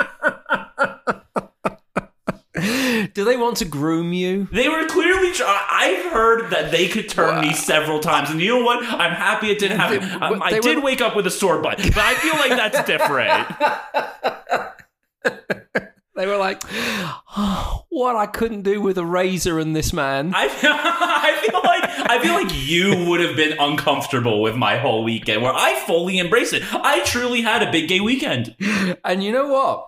Do 3.14 3.24
they 3.26 3.38
want 3.38 3.58
to 3.58 3.66
groom 3.66 4.14
you? 4.14 4.48
They 4.52 4.70
were 4.70 4.86
clearly. 4.88 5.32
Tr- 5.34 5.44
I- 5.46 5.68
I've 6.06 6.12
heard 6.12 6.50
that 6.52 6.72
they 6.72 6.88
could 6.88 7.10
turn 7.10 7.42
me 7.42 7.54
several 7.54 8.00
times, 8.00 8.30
and 8.30 8.40
you 8.42 8.58
know 8.60 8.64
what? 8.64 8.84
I'm 8.86 9.14
happy 9.14 9.52
it 9.52 9.60
didn't 9.60 9.80
happen. 9.80 10.00
They- 10.02 10.16
Um, 10.16 10.42
I 10.42 10.60
did 10.60 10.78
were- 10.78 10.82
wake 10.82 11.02
up 11.02 11.16
with 11.16 11.28
a 11.28 11.32
sore 11.32 11.60
butt, 11.62 11.78
but 11.78 11.98
I 11.98 12.14
feel 12.16 12.36
like 12.36 12.52
that's 12.52 12.84
different. 12.88 13.48
They 16.16 16.28
were 16.28 16.38
like, 16.38 16.62
oh, 17.36 17.86
what 17.90 18.16
I 18.16 18.28
couldn't 18.28 18.62
do 18.62 18.80
with 18.82 19.00
a 19.00 19.06
razor 19.06 19.58
and 19.58 19.76
this 19.76 19.92
man. 19.94 20.32
I 20.36 20.48
feel, 20.48 20.72
I 20.76 21.42
feel 21.44 21.60
like 21.64 21.84
I 22.12 22.20
feel 22.22 22.34
like 22.36 22.52
you 22.54 23.10
would 23.10 23.20
have 23.20 23.36
been 23.36 23.58
uncomfortable 23.60 24.44
with 24.44 24.56
my 24.56 24.78
whole 24.78 25.04
weekend, 25.04 25.42
where 25.42 25.52
I 25.54 25.74
fully 25.88 26.20
embraced 26.20 26.54
it. 26.54 26.62
I 26.72 27.04
truly 27.04 27.42
had 27.42 27.64
a 27.64 27.72
big 27.72 27.90
gay 27.90 28.00
weekend. 28.00 28.56
And 29.04 29.24
you 29.24 29.32
know 29.32 29.48
what? 29.48 29.88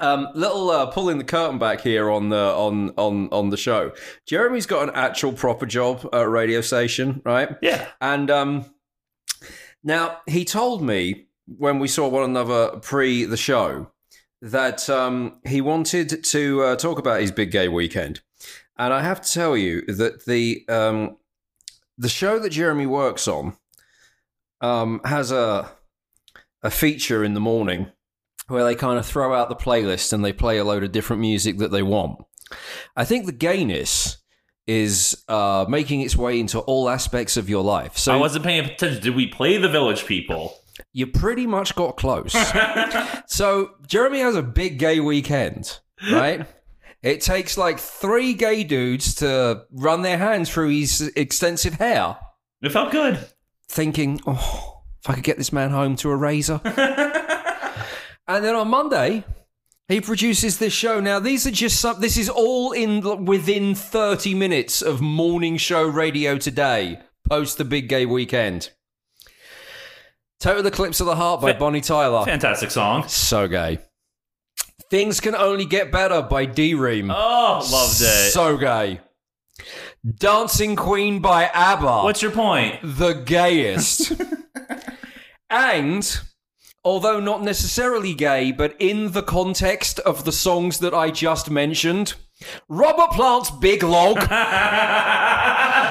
Um, 0.00 0.28
little 0.34 0.70
uh, 0.70 0.86
pulling 0.86 1.18
the 1.18 1.24
curtain 1.24 1.58
back 1.58 1.80
here 1.80 2.08
on 2.08 2.28
the 2.28 2.54
on 2.54 2.90
on 2.96 3.28
on 3.30 3.50
the 3.50 3.56
show. 3.56 3.92
Jeremy's 4.26 4.66
got 4.66 4.88
an 4.88 4.94
actual 4.94 5.32
proper 5.32 5.66
job 5.66 6.08
at 6.12 6.20
a 6.20 6.28
radio 6.28 6.60
station, 6.60 7.20
right? 7.24 7.56
Yeah. 7.60 7.88
And 8.00 8.30
um, 8.30 8.66
now 9.82 10.18
he 10.26 10.44
told 10.44 10.82
me 10.82 11.26
when 11.46 11.78
we 11.78 11.88
saw 11.88 12.08
one 12.08 12.24
another 12.24 12.78
pre 12.80 13.24
the 13.24 13.36
show 13.36 13.90
that 14.40 14.88
um, 14.88 15.40
he 15.44 15.60
wanted 15.60 16.22
to 16.24 16.62
uh, 16.62 16.76
talk 16.76 16.98
about 16.98 17.20
his 17.20 17.32
big 17.32 17.50
gay 17.50 17.68
weekend, 17.68 18.20
and 18.76 18.92
I 18.92 19.02
have 19.02 19.20
to 19.20 19.32
tell 19.32 19.56
you 19.56 19.82
that 19.86 20.26
the 20.26 20.64
um, 20.68 21.16
the 21.96 22.08
show 22.08 22.38
that 22.38 22.50
Jeremy 22.50 22.86
works 22.86 23.26
on 23.26 23.56
um, 24.60 25.00
has 25.04 25.32
a 25.32 25.72
a 26.62 26.70
feature 26.70 27.24
in 27.24 27.34
the 27.34 27.40
morning 27.40 27.90
where 28.48 28.64
they 28.64 28.74
kind 28.74 28.98
of 28.98 29.06
throw 29.06 29.34
out 29.34 29.48
the 29.48 29.56
playlist 29.56 30.12
and 30.12 30.24
they 30.24 30.32
play 30.32 30.58
a 30.58 30.64
load 30.64 30.82
of 30.84 30.92
different 30.92 31.20
music 31.20 31.58
that 31.58 31.70
they 31.70 31.82
want. 31.82 32.18
I 32.96 33.04
think 33.04 33.26
the 33.26 33.32
gayness 33.32 34.18
is 34.66 35.22
uh, 35.28 35.64
making 35.68 36.00
its 36.02 36.16
way 36.16 36.38
into 36.40 36.58
all 36.60 36.88
aspects 36.90 37.36
of 37.36 37.48
your 37.48 37.62
life. 37.62 37.96
So 37.96 38.12
I 38.12 38.16
wasn't 38.16 38.44
paying 38.44 38.64
attention. 38.64 39.02
Did 39.02 39.14
we 39.16 39.26
play 39.26 39.56
the 39.58 39.68
Village 39.68 40.04
People? 40.06 40.54
you 40.92 41.06
pretty 41.06 41.46
much 41.46 41.74
got 41.74 41.96
close. 41.96 42.32
so 43.26 43.70
Jeremy 43.86 44.20
has 44.20 44.36
a 44.36 44.42
big 44.42 44.78
gay 44.78 45.00
weekend, 45.00 45.78
right? 46.10 46.46
It 47.00 47.20
takes 47.20 47.56
like 47.56 47.78
three 47.78 48.34
gay 48.34 48.64
dudes 48.64 49.14
to 49.16 49.62
run 49.70 50.02
their 50.02 50.18
hands 50.18 50.50
through 50.50 50.70
his 50.70 51.00
extensive 51.14 51.74
hair, 51.74 52.16
It 52.60 52.72
felt 52.72 52.90
good. 52.90 53.20
thinking, 53.68 54.20
"Oh, 54.26 54.82
if 55.04 55.08
I 55.08 55.14
could 55.14 55.22
get 55.22 55.38
this 55.38 55.52
man 55.52 55.70
home 55.70 55.94
to 55.96 56.10
a 56.10 56.16
razor." 56.16 56.60
and 58.28 58.44
then 58.44 58.54
on 58.54 58.68
Monday, 58.68 59.24
he 59.88 60.00
produces 60.00 60.58
this 60.58 60.72
show. 60.72 61.00
Now, 61.00 61.18
these 61.18 61.46
are 61.46 61.50
just 61.50 61.80
some. 61.80 62.00
This 62.00 62.16
is 62.16 62.28
all 62.28 62.72
in 62.72 63.24
within 63.24 63.74
thirty 63.74 64.34
minutes 64.34 64.82
of 64.82 65.00
morning 65.00 65.56
show 65.56 65.82
radio 65.82 66.36
today. 66.36 67.00
Post 67.28 67.58
the 67.58 67.64
big 67.64 67.88
gay 67.88 68.06
weekend. 68.06 68.70
Total 70.40 70.64
Eclipse 70.66 71.00
of 71.00 71.06
the 71.06 71.16
Heart 71.16 71.40
by 71.40 71.52
Fa- 71.52 71.58
Bonnie 71.58 71.80
Tyler. 71.80 72.24
Fantastic 72.24 72.70
song. 72.70 73.08
So 73.08 73.48
gay. 73.48 73.78
Things 74.90 75.20
Can 75.20 75.34
Only 75.34 75.64
Get 75.64 75.90
Better 75.90 76.22
by 76.22 76.46
D:Ream. 76.46 77.10
Oh, 77.10 77.66
loved 77.70 78.00
it. 78.00 78.32
So 78.32 78.56
gay. 78.56 79.00
Dancing 80.18 80.76
Queen 80.76 81.20
by 81.20 81.46
ABBA. 81.52 82.02
What's 82.04 82.22
your 82.22 82.30
point? 82.30 82.76
the 82.82 83.14
gayest. 83.14 84.12
and 85.50 86.20
although 86.88 87.20
not 87.20 87.42
necessarily 87.42 88.14
gay, 88.14 88.50
but 88.50 88.74
in 88.78 89.12
the 89.12 89.22
context 89.22 89.98
of 90.00 90.24
the 90.24 90.32
songs 90.32 90.78
that 90.78 90.94
I 90.94 91.10
just 91.10 91.50
mentioned, 91.50 92.14
Robert 92.66 93.10
Plant's 93.10 93.50
Big 93.50 93.82
Log. 93.82 94.16
the 94.20 94.26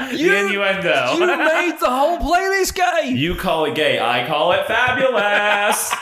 innuendo. 0.09 1.13
you 1.13 1.27
made 1.27 1.77
the 1.79 1.87
whole 1.87 2.17
playlist 2.17 2.73
gay. 2.73 3.09
You 3.11 3.35
call 3.35 3.65
it 3.65 3.75
gay. 3.75 3.99
I 3.99 4.25
call 4.25 4.53
it 4.53 4.65
fabulous. 4.65 5.93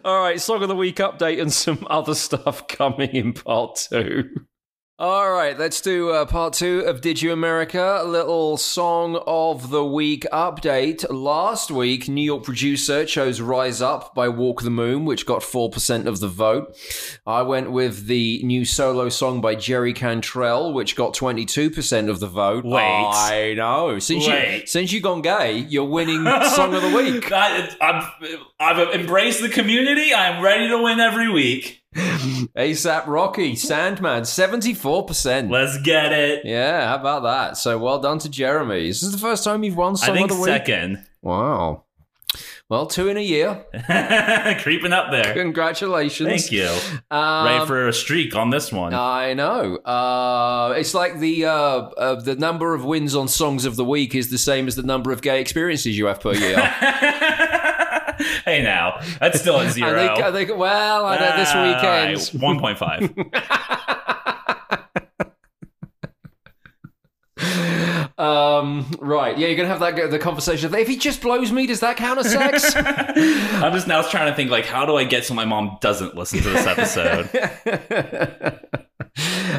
All 0.02 0.22
right, 0.22 0.40
song 0.40 0.62
of 0.62 0.68
the 0.68 0.74
week 0.74 0.96
update 0.96 1.42
and 1.42 1.52
some 1.52 1.86
other 1.90 2.14
stuff 2.14 2.66
coming 2.66 3.10
in 3.10 3.34
part 3.34 3.76
two. 3.90 4.30
All 4.96 5.32
right, 5.32 5.58
let's 5.58 5.80
do 5.80 6.10
uh, 6.10 6.24
part 6.24 6.52
two 6.52 6.82
of 6.86 7.00
Did 7.00 7.20
You 7.20 7.32
America? 7.32 7.98
A 8.00 8.04
little 8.04 8.56
song 8.56 9.20
of 9.26 9.70
the 9.70 9.84
week 9.84 10.24
update. 10.32 11.04
Last 11.10 11.68
week, 11.72 12.08
New 12.08 12.22
York 12.22 12.44
producer 12.44 13.04
chose 13.04 13.40
Rise 13.40 13.82
Up 13.82 14.14
by 14.14 14.28
Walk 14.28 14.62
the 14.62 14.70
Moon, 14.70 15.04
which 15.04 15.26
got 15.26 15.42
4% 15.42 16.06
of 16.06 16.20
the 16.20 16.28
vote. 16.28 16.76
I 17.26 17.42
went 17.42 17.72
with 17.72 18.06
the 18.06 18.40
new 18.44 18.64
solo 18.64 19.08
song 19.08 19.40
by 19.40 19.56
Jerry 19.56 19.92
Cantrell, 19.92 20.72
which 20.72 20.94
got 20.94 21.12
22% 21.12 22.08
of 22.08 22.20
the 22.20 22.28
vote. 22.28 22.64
Wait. 22.64 22.80
I 22.80 23.54
know. 23.56 23.98
Since, 23.98 24.28
You, 24.28 24.32
Wait. 24.32 24.68
since 24.68 24.92
you've 24.92 25.02
gone 25.02 25.22
gay, 25.22 25.56
you're 25.56 25.86
winning 25.86 26.22
song 26.54 26.72
of 26.72 26.82
the 26.82 26.90
week. 26.94 27.32
I, 27.32 27.68
I'm, 27.80 28.38
I've 28.60 28.94
embraced 28.94 29.42
the 29.42 29.48
community. 29.48 30.14
I'm 30.14 30.40
ready 30.40 30.68
to 30.68 30.80
win 30.80 31.00
every 31.00 31.28
week. 31.32 31.80
ASAP 32.56 33.06
Rocky, 33.06 33.54
Sandman, 33.54 34.22
74%. 34.22 35.50
Let's 35.50 35.80
get 35.82 36.12
it. 36.12 36.44
Yeah, 36.44 36.88
how 36.88 36.96
about 36.96 37.22
that? 37.22 37.56
So 37.56 37.78
well 37.78 38.00
done 38.00 38.18
to 38.20 38.28
Jeremy. 38.28 38.88
This 38.88 39.02
is 39.02 39.12
the 39.12 39.18
first 39.18 39.44
time 39.44 39.62
you've 39.62 39.76
won 39.76 39.94
I 40.02 40.06
think 40.12 40.30
of 40.30 40.36
the 40.36 40.42
Week. 40.42 40.48
second. 40.50 41.06
Wow. 41.22 41.84
Well, 42.68 42.86
two 42.86 43.08
in 43.08 43.16
a 43.16 43.20
year. 43.20 43.64
Creeping 44.62 44.92
up 44.92 45.10
there. 45.12 45.34
Congratulations. 45.34 46.28
Thank 46.28 46.50
you. 46.50 46.68
Um, 47.10 47.46
Ready 47.46 47.66
for 47.66 47.86
a 47.88 47.92
streak 47.92 48.34
on 48.34 48.50
this 48.50 48.72
one. 48.72 48.94
I 48.94 49.34
know. 49.34 49.76
Uh, 49.76 50.74
it's 50.76 50.94
like 50.94 51.20
the 51.20 51.44
uh, 51.44 51.50
uh, 51.52 52.20
the 52.20 52.34
number 52.36 52.74
of 52.74 52.84
wins 52.84 53.14
on 53.14 53.28
Songs 53.28 53.66
of 53.66 53.76
the 53.76 53.84
Week 53.84 54.14
is 54.14 54.30
the 54.30 54.38
same 54.38 54.66
as 54.66 54.76
the 54.76 54.82
number 54.82 55.12
of 55.12 55.20
gay 55.22 55.40
experiences 55.40 55.96
you 55.96 56.06
have 56.06 56.20
per 56.20 56.32
year. 56.32 56.56
hey, 58.44 58.62
now 58.62 59.00
that's 59.20 59.40
still 59.40 59.58
a 59.60 59.70
zero. 59.70 59.94
I 59.94 60.14
think, 60.14 60.24
I 60.24 60.32
think, 60.32 60.58
well, 60.58 61.06
I 61.06 61.18
know 61.18 61.36
this 61.36 62.32
weekend. 62.32 62.42
One 62.42 62.58
point 62.60 62.78
five. 62.78 63.12
Um, 68.16 68.90
right, 69.00 69.36
yeah, 69.36 69.48
you're 69.48 69.56
gonna 69.56 69.68
have 69.68 69.80
that 69.80 70.10
the 70.10 70.18
conversation. 70.20 70.72
If 70.74 70.86
he 70.86 70.96
just 70.96 71.20
blows 71.20 71.50
me, 71.50 71.66
does 71.66 71.80
that 71.80 71.96
count 71.96 72.20
as 72.20 72.30
sex? 72.30 72.76
I'm 72.76 73.72
just 73.72 73.88
now 73.88 74.02
trying 74.02 74.30
to 74.30 74.36
think 74.36 74.50
like, 74.50 74.66
how 74.66 74.86
do 74.86 74.96
I 74.96 75.04
get 75.04 75.24
so 75.24 75.34
my 75.34 75.44
mom 75.44 75.78
doesn't 75.80 76.14
listen 76.14 76.40
to 76.40 76.50
this 76.50 76.66
episode? 76.66 77.28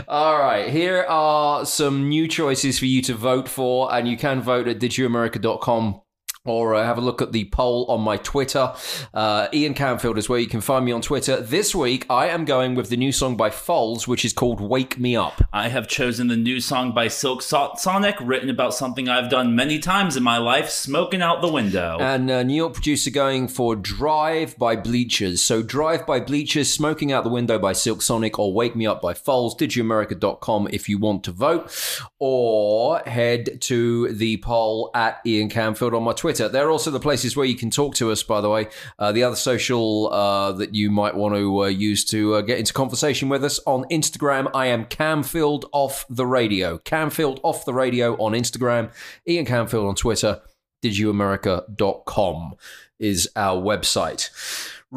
All 0.08 0.40
right, 0.40 0.70
here 0.70 1.04
are 1.04 1.66
some 1.66 2.08
new 2.08 2.28
choices 2.30 2.80
for 2.80 2.86
you 2.86 3.02
to 3.04 3.14
vote 3.14 3.50
for, 3.50 3.94
and 3.94 4.08
you 4.08 4.16
can 4.16 4.42
vote 4.42 4.70
at 4.70 4.80
didyouamerica.com 4.80 6.02
or 6.46 6.76
uh, 6.76 6.84
have 6.84 6.98
a 6.98 7.02
look 7.02 7.22
at 7.22 7.32
the 7.32 7.46
poll 7.46 7.86
on 7.90 8.02
my 8.02 8.18
Twitter. 8.18 8.74
Uh, 9.14 9.48
Ian 9.54 9.74
Camfield 9.74 10.18
is 10.18 10.30
where 10.30 10.40
you 10.40 10.48
can 10.48 10.62
find 10.62 10.86
me 10.86 10.92
on 10.92 11.02
Twitter. 11.02 11.42
This 11.42 11.74
week, 11.76 12.06
I 12.10 12.28
am 12.28 12.46
going 12.46 12.76
with 12.76 12.90
the 12.90 12.98
new 12.98 13.12
song 13.12 13.36
by 13.36 13.50
Foals, 13.50 14.08
which 14.08 14.24
is 14.24 14.32
called 14.34 14.62
Wake 14.62 14.98
Me 15.00 15.16
Up. 15.16 15.42
I 15.52 15.68
have 15.70 15.88
chosen 15.88 16.28
the 16.28 16.36
new 16.38 16.60
song 16.62 16.94
by 16.94 17.08
Silk 17.08 17.42
So- 17.42 17.74
Sonic, 17.78 18.16
written 18.22 18.50
about 18.50 18.74
something 18.74 19.10
I've 19.10 19.30
done 19.30 19.56
many 19.56 19.80
times 19.80 20.16
in 20.16 20.24
my 20.24 20.38
life, 20.38 20.70
smoking 20.70 21.22
out 21.22 21.42
the 21.42 21.52
window. 21.52 21.98
And 22.00 22.30
uh, 22.30 22.44
New 22.44 22.54
York 22.56 22.74
producer 22.74 23.10
going 23.10 23.48
for 23.48 23.76
Drive 23.76 24.58
by 24.58 24.76
Bleachers. 24.76 25.42
So 25.42 25.64
Drive 25.64 26.06
by 26.06 26.20
Bleachers, 26.20 26.72
Smoking 26.72 27.12
Out 27.12 27.24
the 27.24 27.30
Window 27.30 27.58
by 27.58 27.74
Silk 27.74 28.02
Sonic, 28.02 28.38
or 28.38 28.54
Wake 28.54 28.76
Me 28.76 28.86
Up 28.86 29.02
by 29.02 29.14
Foals. 29.14 29.56
DidYouAmerica.com 29.56 30.68
if 30.72 30.88
you 30.88 30.98
want 31.00 31.24
to 31.24 31.32
vote. 31.32 31.72
Or 32.20 33.00
head 33.00 33.62
to 33.62 34.12
the 34.14 34.38
poll 34.38 34.92
at 34.94 35.20
Ian 35.26 35.50
Camfield 35.50 35.96
on 35.96 36.04
my 36.04 36.14
Twitter. 36.14 36.35
There 36.38 36.68
are 36.68 36.72
also 36.72 36.92
the 36.92 37.00
places 37.00 37.36
where 37.36 37.46
you 37.46 37.56
can 37.56 37.70
talk 37.70 37.96
to 37.96 38.12
us, 38.12 38.24
by 38.24 38.42
the 38.42 38.50
way. 38.50 38.68
Uh, 39.00 39.12
the 39.12 39.24
other 39.24 39.36
social 39.36 40.12
uh, 40.12 40.52
that 40.54 40.74
you 40.74 40.92
might 40.92 41.16
want 41.16 41.36
to 41.36 41.64
uh, 41.64 41.68
use 41.68 42.06
to 42.06 42.36
uh, 42.36 42.42
get 42.42 42.60
into 42.60 42.74
conversation 42.74 43.30
with 43.30 43.44
us 43.44 43.60
on 43.66 43.86
Instagram, 43.86 44.50
I 44.54 44.68
am 44.68 44.86
Camfield 44.86 45.66
Off 45.72 46.06
the 46.10 46.26
Radio. 46.26 46.78
Camfield 46.80 47.40
Off 47.44 47.66
the 47.66 47.74
Radio 47.74 48.16
on 48.16 48.34
Instagram, 48.34 48.92
Ian 49.28 49.46
Camfield 49.46 49.88
on 49.88 49.96
Twitter 49.96 50.42
didyouamerica.com 50.86 52.56
is 53.00 53.30
our 53.36 53.62
website. 53.62 54.30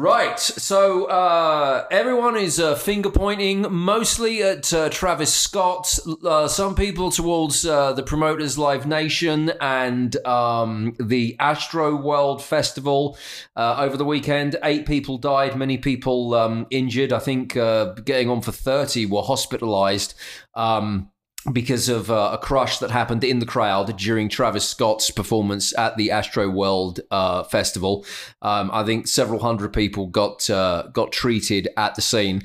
Right, 0.01 0.39
so 0.39 1.07
uh, 1.07 1.85
everyone 1.91 2.37
is 2.37 2.57
uh, 2.57 2.75
finger 2.75 3.09
pointing 3.09 3.63
mostly 3.69 4.41
at 4.41 4.71
uh, 4.71 4.87
Travis 4.87 5.33
Scott. 5.33 5.99
Uh, 6.23 6.47
some 6.47 6.73
people 6.73 7.11
towards 7.11 7.65
uh, 7.65 7.91
the 7.91 8.03
promoters 8.03 8.57
Live 8.57 8.87
Nation 8.87 9.51
and 9.59 10.15
um, 10.25 10.95
the 11.01 11.35
Astroworld 11.41 12.41
Festival 12.41 13.17
uh, 13.57 13.75
over 13.79 13.97
the 13.97 14.05
weekend. 14.05 14.55
Eight 14.63 14.85
people 14.85 15.17
died, 15.17 15.57
many 15.57 15.77
people 15.77 16.33
um, 16.33 16.65
injured. 16.69 17.11
I 17.11 17.19
think 17.19 17.55
getting 17.55 18.29
on 18.29 18.39
for 18.39 18.53
30 18.53 19.05
were 19.07 19.21
hospitalized. 19.21 20.13
Um, 20.53 21.11
because 21.53 21.87
of 21.87 22.11
uh, 22.11 22.31
a 22.33 22.37
crush 22.37 22.79
that 22.79 22.91
happened 22.91 23.23
in 23.23 23.39
the 23.39 23.45
crowd 23.45 23.97
during 23.97 24.27
Travis 24.27 24.67
Scott's 24.67 25.09
performance 25.09 25.77
at 25.77 25.95
the 25.95 26.09
Astroworld 26.09 26.99
uh, 27.11 27.43
Festival. 27.43 28.05
Um, 28.41 28.69
I 28.73 28.83
think 28.83 29.07
several 29.07 29.39
hundred 29.39 29.71
people 29.73 30.07
got 30.07 30.49
uh, 30.49 30.87
got 30.91 31.11
treated 31.11 31.69
at 31.77 31.95
the 31.95 32.01
scene. 32.01 32.43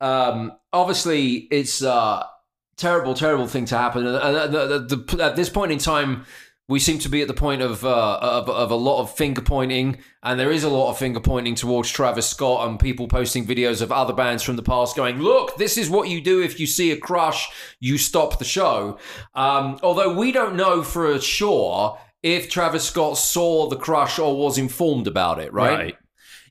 Um, 0.00 0.52
obviously, 0.72 1.48
it's 1.50 1.82
a 1.82 2.26
terrible, 2.76 3.14
terrible 3.14 3.46
thing 3.46 3.66
to 3.66 3.76
happen. 3.76 4.06
And, 4.06 4.54
at 5.20 5.36
this 5.36 5.50
point 5.50 5.72
in 5.72 5.78
time, 5.78 6.24
we 6.70 6.78
seem 6.78 7.00
to 7.00 7.08
be 7.08 7.20
at 7.20 7.26
the 7.26 7.34
point 7.34 7.62
of, 7.62 7.84
uh, 7.84 8.18
of 8.22 8.48
of 8.48 8.70
a 8.70 8.76
lot 8.76 9.00
of 9.00 9.12
finger 9.12 9.42
pointing, 9.42 9.98
and 10.22 10.38
there 10.38 10.52
is 10.52 10.62
a 10.62 10.70
lot 10.70 10.88
of 10.88 10.98
finger 10.98 11.18
pointing 11.18 11.56
towards 11.56 11.90
Travis 11.90 12.28
Scott 12.28 12.68
and 12.68 12.78
people 12.78 13.08
posting 13.08 13.44
videos 13.44 13.82
of 13.82 13.90
other 13.90 14.12
bands 14.12 14.44
from 14.44 14.54
the 14.54 14.62
past 14.62 14.94
going, 14.94 15.20
"Look, 15.20 15.56
this 15.56 15.76
is 15.76 15.90
what 15.90 16.08
you 16.08 16.20
do 16.20 16.40
if 16.40 16.60
you 16.60 16.68
see 16.68 16.92
a 16.92 16.96
crush, 16.96 17.48
you 17.80 17.98
stop 17.98 18.38
the 18.38 18.44
show." 18.44 18.98
Um, 19.34 19.80
although 19.82 20.14
we 20.14 20.30
don't 20.30 20.54
know 20.54 20.84
for 20.84 21.20
sure 21.20 21.98
if 22.22 22.48
Travis 22.48 22.84
Scott 22.84 23.18
saw 23.18 23.68
the 23.68 23.76
crush 23.76 24.20
or 24.20 24.36
was 24.36 24.56
informed 24.56 25.08
about 25.08 25.40
it, 25.40 25.52
right? 25.52 25.96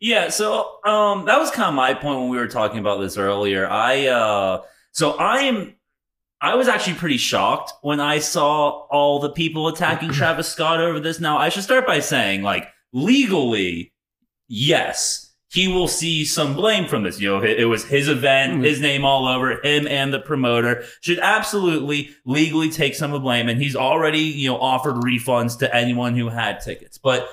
Yeah, 0.01 0.29
so 0.29 0.79
um 0.85 1.25
that 1.27 1.39
was 1.39 1.49
kind 1.49 1.69
of 1.69 1.75
my 1.75 1.93
point 1.93 2.19
when 2.19 2.29
we 2.29 2.37
were 2.37 2.47
talking 2.47 2.79
about 2.79 2.99
this 2.99 3.15
earlier. 3.17 3.69
I 3.69 4.07
uh 4.07 4.63
so 4.91 5.11
I 5.11 5.43
am 5.43 5.75
I 6.41 6.55
was 6.55 6.67
actually 6.67 6.93
pretty 6.95 7.17
shocked 7.17 7.73
when 7.81 7.99
I 7.99 8.19
saw 8.19 8.69
all 8.87 9.19
the 9.19 9.29
people 9.31 9.67
attacking 9.67 10.09
Travis 10.13 10.47
Scott 10.47 10.79
over 10.79 10.99
this. 10.99 11.19
Now, 11.19 11.37
I 11.37 11.49
should 11.49 11.63
start 11.63 11.85
by 11.85 11.99
saying 11.99 12.41
like 12.43 12.67
legally 12.93 13.93
yes, 14.47 15.33
he 15.51 15.67
will 15.67 15.87
see 15.87 16.23
some 16.25 16.53
blame 16.53 16.87
from 16.87 17.03
this. 17.03 17.19
You 17.19 17.29
know, 17.29 17.43
it, 17.43 17.65
was 17.65 17.83
his 17.85 18.07
event, 18.07 18.61
Mhm. 18.61 18.65
his 18.65 18.79
name 18.79 19.03
all 19.03 19.27
over 19.27 19.59
him 19.65 19.87
and 19.87 20.13
the 20.13 20.19
promoter 20.19 20.83
should 21.01 21.19
absolutely 21.19 22.11
legally 22.25 22.69
take 22.69 22.95
some 22.95 23.11
of 23.11 23.19
the 23.19 23.23
blame. 23.23 23.49
And 23.49 23.61
he's 23.61 23.75
already, 23.75 24.19
you 24.21 24.49
know, 24.49 24.59
offered 24.59 24.95
refunds 24.97 25.57
to 25.59 25.75
anyone 25.75 26.15
who 26.15 26.29
had 26.29 26.61
tickets. 26.61 26.97
But 26.97 27.27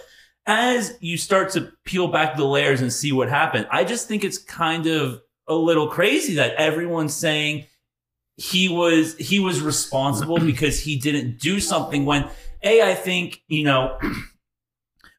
as 0.47 0.97
you 1.01 1.17
start 1.19 1.51
to 1.53 1.73
peel 1.85 2.09
back 2.09 2.37
the 2.37 2.45
layers 2.45 2.81
and 2.81 2.93
see 2.93 3.13
what 3.13 3.29
happened, 3.29 3.67
I 3.71 3.85
just 3.85 4.09
think 4.09 4.25
it's 4.25 4.39
kind 4.39 4.87
of 4.87 5.21
a 5.49 5.55
little 5.55 5.89
crazy 5.89 6.35
that 6.37 6.55
everyone's 6.55 7.15
saying 7.15 7.67
he 8.37 8.69
was 8.69 9.17
he 9.17 9.39
was 9.39 9.61
responsible 9.61 10.39
because 10.39 10.79
he 10.79 10.99
didn't 10.99 11.41
do 11.41 11.59
something 11.61 12.05
when 12.05 12.29
a 12.63 12.83
I 12.83 12.95
think 12.95 13.43
you 13.49 13.65
know 13.65 13.99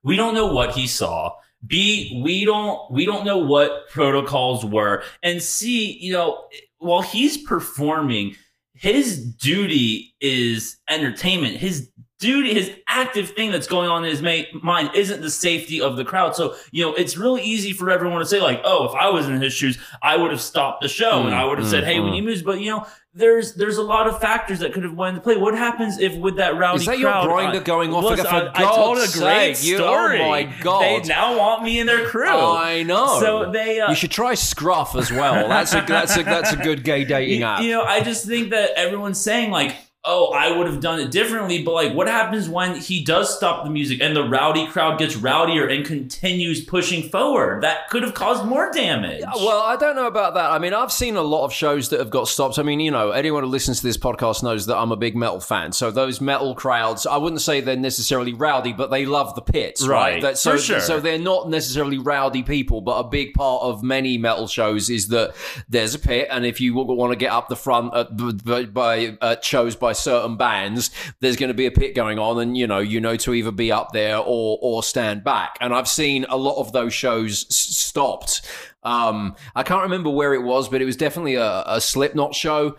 we 0.03 0.15
don't 0.15 0.33
know 0.33 0.53
what 0.53 0.71
he 0.71 0.87
saw. 0.87 1.33
B 1.65 2.21
we 2.23 2.45
don't 2.45 2.91
we 2.91 3.05
don't 3.05 3.25
know 3.25 3.39
what 3.39 3.89
protocols 3.89 4.63
were, 4.63 5.03
and 5.23 5.41
C 5.41 5.97
you 5.99 6.13
know 6.13 6.45
while 6.77 7.01
he's 7.01 7.37
performing, 7.37 8.35
his 8.73 9.25
duty 9.25 10.13
is 10.21 10.77
entertainment. 10.87 11.57
His 11.57 11.89
duty, 12.19 12.53
his 12.53 12.71
active 12.87 13.29
thing 13.31 13.51
that's 13.51 13.67
going 13.67 13.89
on 13.89 14.03
in 14.03 14.09
his 14.09 14.21
ma- 14.21 14.59
mind 14.63 14.89
isn't 14.95 15.21
the 15.21 15.29
safety 15.29 15.79
of 15.81 15.97
the 15.97 16.03
crowd. 16.05 16.35
So, 16.35 16.55
you 16.71 16.83
know, 16.85 16.93
it's 16.95 17.15
really 17.17 17.43
easy 17.43 17.73
for 17.73 17.89
everyone 17.91 18.19
to 18.19 18.25
say, 18.25 18.41
like, 18.41 18.61
oh, 18.63 18.85
if 18.85 18.95
I 18.95 19.09
was 19.09 19.27
in 19.27 19.39
his 19.41 19.53
shoes, 19.53 19.77
I 20.01 20.17
would 20.17 20.31
have 20.31 20.41
stopped 20.41 20.81
the 20.81 20.87
show 20.87 21.23
and 21.25 21.35
I 21.35 21.45
would 21.45 21.59
have 21.59 21.67
said, 21.67 21.83
hey, 21.83 21.99
we 21.99 22.09
need 22.11 22.21
moves. 22.25 22.41
But, 22.41 22.59
you 22.59 22.71
know, 22.71 22.87
there's 23.13 23.55
there's 23.55 23.77
a 23.77 23.83
lot 23.83 24.05
of 24.07 24.21
factors 24.21 24.59
that 24.59 24.73
could 24.73 24.83
have 24.83 24.93
went 24.93 25.15
into 25.15 25.21
play. 25.23 25.37
What 25.37 25.55
happens 25.55 25.97
if 25.99 26.15
with 26.15 26.35
that 26.37 26.55
rowdy 26.55 26.81
Is 26.81 26.85
that 26.85 26.99
your 26.99 27.09
crowd, 27.11 27.27
Grindr 27.27 27.61
I- 27.61 27.63
going 27.63 27.91
off? 27.93 28.03
For 28.03 28.27
I, 28.27 28.51
I 28.53 28.75
told 28.75 28.97
a 28.97 29.07
great 29.17 29.57
sake, 29.57 29.67
you- 29.67 29.77
story. 29.77 30.21
oh 30.21 30.29
my 30.29 30.43
God. 30.61 30.81
They 30.83 31.07
now 31.07 31.35
want 31.37 31.63
me 31.63 31.79
in 31.79 31.87
their 31.87 32.05
crew. 32.07 32.27
I 32.29 32.83
know. 32.83 33.19
So 33.19 33.51
they 33.51 33.79
uh, 33.79 33.89
you 33.89 33.95
should 33.95 34.11
try 34.11 34.35
Scruff 34.35 34.95
as 34.95 35.11
well. 35.11 35.47
That's 35.47 35.73
a 35.73 35.81
that's 35.87 36.15
a 36.15 36.21
that's 36.23 36.53
a 36.53 36.57
good 36.57 36.83
gay 36.83 37.05
dating 37.05 37.39
you, 37.39 37.45
app. 37.45 37.61
you 37.63 37.71
know, 37.71 37.81
I 37.83 38.01
just 38.01 38.27
think 38.27 38.51
that 38.51 38.71
everyone's 38.75 39.19
saying 39.19 39.49
like, 39.49 39.75
"Oh, 40.07 40.31
I 40.33 40.55
would 40.57 40.67
have 40.67 40.79
done 40.79 40.99
it 40.99 41.11
differently," 41.11 41.61
but 41.63 41.73
like, 41.73 41.93
what 41.93 42.07
happens 42.07 42.47
when 42.49 42.75
he 42.75 43.03
does 43.03 43.35
stop 43.35 43.63
the 43.63 43.69
music 43.69 43.99
and 44.01 44.15
the 44.15 44.23
rowdy 44.23 44.67
crowd 44.67 44.97
gets 44.97 45.15
rowdier 45.15 45.67
and 45.71 45.85
continues 45.85 46.63
pushing 46.63 47.09
forward? 47.09 47.61
That 47.63 47.89
could 47.89 48.03
have 48.03 48.13
caused 48.13 48.45
more 48.45 48.71
damage. 48.71 49.21
Well, 49.35 49.61
I 49.61 49.75
don't 49.75 49.95
know 49.95 50.07
about 50.07 50.33
that. 50.35 50.51
I 50.51 50.59
mean, 50.59 50.73
I've 50.73 50.91
seen 50.91 51.15
a 51.17 51.21
lot 51.21 51.45
of 51.45 51.53
shows 51.53 51.89
that 51.89 51.99
have 51.99 52.09
got 52.09 52.27
stopped. 52.27 52.57
I 52.59 52.63
mean, 52.63 52.79
you 52.79 52.91
know, 52.91 53.11
anyone 53.11 53.43
who 53.43 53.49
listens 53.49 53.81
to 53.81 53.85
this 53.85 53.97
podcast 53.97 54.43
knows 54.43 54.65
that 54.67 54.77
I'm 54.77 54.91
a 54.91 54.95
big 54.97 55.15
metal 55.15 55.39
fan. 55.39 55.71
So 55.73 55.91
those 55.91 56.21
metal 56.21 56.55
crowds, 56.55 57.05
I 57.05 57.17
wouldn't 57.17 57.41
say 57.41 57.61
they're 57.61 57.75
necessarily 57.75 58.33
rowdy, 58.33 58.73
but 58.73 58.89
they 58.91 59.05
love 59.05 59.35
the 59.35 59.41
pits, 59.41 59.85
right? 59.85 59.97
Right, 59.97 60.21
That, 60.21 60.37
so, 60.37 60.51
for 60.53 60.57
sure. 60.57 60.79
so 60.79 60.99
they're 60.99 61.17
not 61.19 61.49
necessarily 61.49 61.97
rowdy 61.97 62.43
people, 62.43 62.81
but 62.81 62.97
a 62.99 63.03
big 63.03 63.33
part 63.33 63.63
of 63.63 63.83
many 63.83 64.17
metal 64.17 64.47
shows 64.47 64.89
is 64.89 65.07
that 65.09 65.33
there's 65.67 65.95
a 65.95 65.99
pit, 65.99 66.27
and 66.31 66.45
if 66.45 66.61
you 66.61 66.73
want 66.75 67.11
to 67.11 67.17
get 67.17 67.31
up 67.31 67.49
the 67.49 67.55
front 67.55 67.93
at, 67.95 68.15
by, 68.45 68.65
by 68.65 69.17
at 69.21 69.43
shows 69.43 69.75
by 69.75 69.93
certain 69.97 70.37
bands, 70.37 70.91
there's 71.19 71.35
going 71.35 71.49
to 71.49 71.53
be 71.53 71.65
a 71.65 71.71
pit 71.71 71.95
going 71.95 72.19
on, 72.19 72.39
and 72.39 72.57
you 72.57 72.67
know, 72.67 72.79
you 72.79 73.01
know 73.01 73.15
to 73.17 73.33
either 73.33 73.51
be 73.51 73.71
up 73.71 73.91
there 73.91 74.17
or 74.17 74.57
or 74.61 74.83
stand 74.83 75.23
back. 75.23 75.57
And 75.59 75.73
I've 75.73 75.87
seen 75.87 76.25
a 76.29 76.37
lot 76.37 76.59
of 76.59 76.71
those 76.71 76.93
shows 76.93 77.45
s- 77.49 77.57
stopped. 77.57 78.41
Um, 78.83 79.35
I 79.55 79.63
can't 79.63 79.83
remember 79.83 80.09
where 80.09 80.33
it 80.33 80.43
was, 80.43 80.69
but 80.69 80.81
it 80.81 80.85
was 80.85 80.95
definitely 80.95 81.35
a, 81.35 81.63
a 81.65 81.81
Slipknot 81.81 82.33
show. 82.35 82.77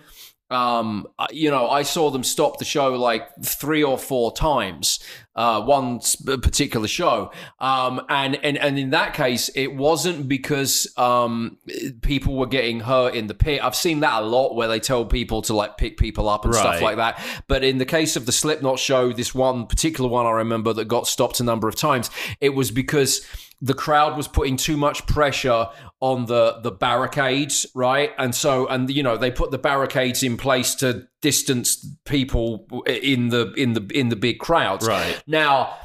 Um, 0.50 1.06
you 1.30 1.50
know, 1.50 1.68
I 1.68 1.82
saw 1.82 2.10
them 2.10 2.24
stop 2.24 2.58
the 2.58 2.64
show 2.64 2.94
like 2.94 3.28
three 3.44 3.84
or 3.84 3.98
four 3.98 4.32
times, 4.32 4.98
uh, 5.38 5.62
one 5.62 6.00
particular 6.42 6.88
show. 6.88 7.30
Um, 7.60 8.02
and, 8.08 8.34
and, 8.42 8.58
and 8.58 8.76
in 8.76 8.90
that 8.90 9.14
case, 9.14 9.48
it 9.54 9.76
wasn't 9.76 10.26
because, 10.28 10.92
um, 10.96 11.58
people 12.02 12.36
were 12.36 12.46
getting 12.46 12.80
hurt 12.80 13.14
in 13.14 13.28
the 13.28 13.34
pit. 13.34 13.62
I've 13.62 13.76
seen 13.76 14.00
that 14.00 14.22
a 14.22 14.26
lot 14.26 14.56
where 14.56 14.66
they 14.66 14.80
tell 14.80 15.04
people 15.06 15.42
to 15.42 15.54
like 15.54 15.76
pick 15.76 15.96
people 15.96 16.28
up 16.28 16.44
and 16.44 16.52
stuff 16.54 16.82
like 16.82 16.96
that. 16.96 17.22
But 17.46 17.62
in 17.62 17.78
the 17.78 17.84
case 17.84 18.16
of 18.16 18.26
the 18.26 18.32
Slipknot 18.32 18.80
show, 18.80 19.12
this 19.12 19.32
one 19.32 19.66
particular 19.66 20.10
one 20.10 20.26
I 20.26 20.30
remember 20.32 20.72
that 20.72 20.86
got 20.86 21.06
stopped 21.06 21.38
a 21.38 21.44
number 21.44 21.68
of 21.68 21.76
times, 21.76 22.10
it 22.40 22.50
was 22.50 22.72
because 22.72 23.24
the 23.60 23.74
crowd 23.74 24.16
was 24.16 24.28
putting 24.28 24.56
too 24.56 24.76
much 24.76 25.06
pressure 25.06 25.68
on 26.00 26.26
the 26.26 26.60
the 26.62 26.70
barricades, 26.70 27.66
right? 27.74 28.12
And 28.18 28.34
so, 28.34 28.66
and 28.68 28.88
you 28.88 29.02
know, 29.02 29.16
they 29.16 29.30
put 29.30 29.50
the 29.50 29.58
barricades 29.58 30.22
in 30.22 30.36
place 30.36 30.74
to 30.76 31.08
distance 31.20 31.84
people 32.04 32.66
in 32.86 33.30
the 33.30 33.52
in 33.54 33.72
the 33.72 33.86
in 33.94 34.08
the 34.08 34.16
big 34.16 34.38
crowds. 34.38 34.86
Right. 34.86 35.22
now. 35.26 35.76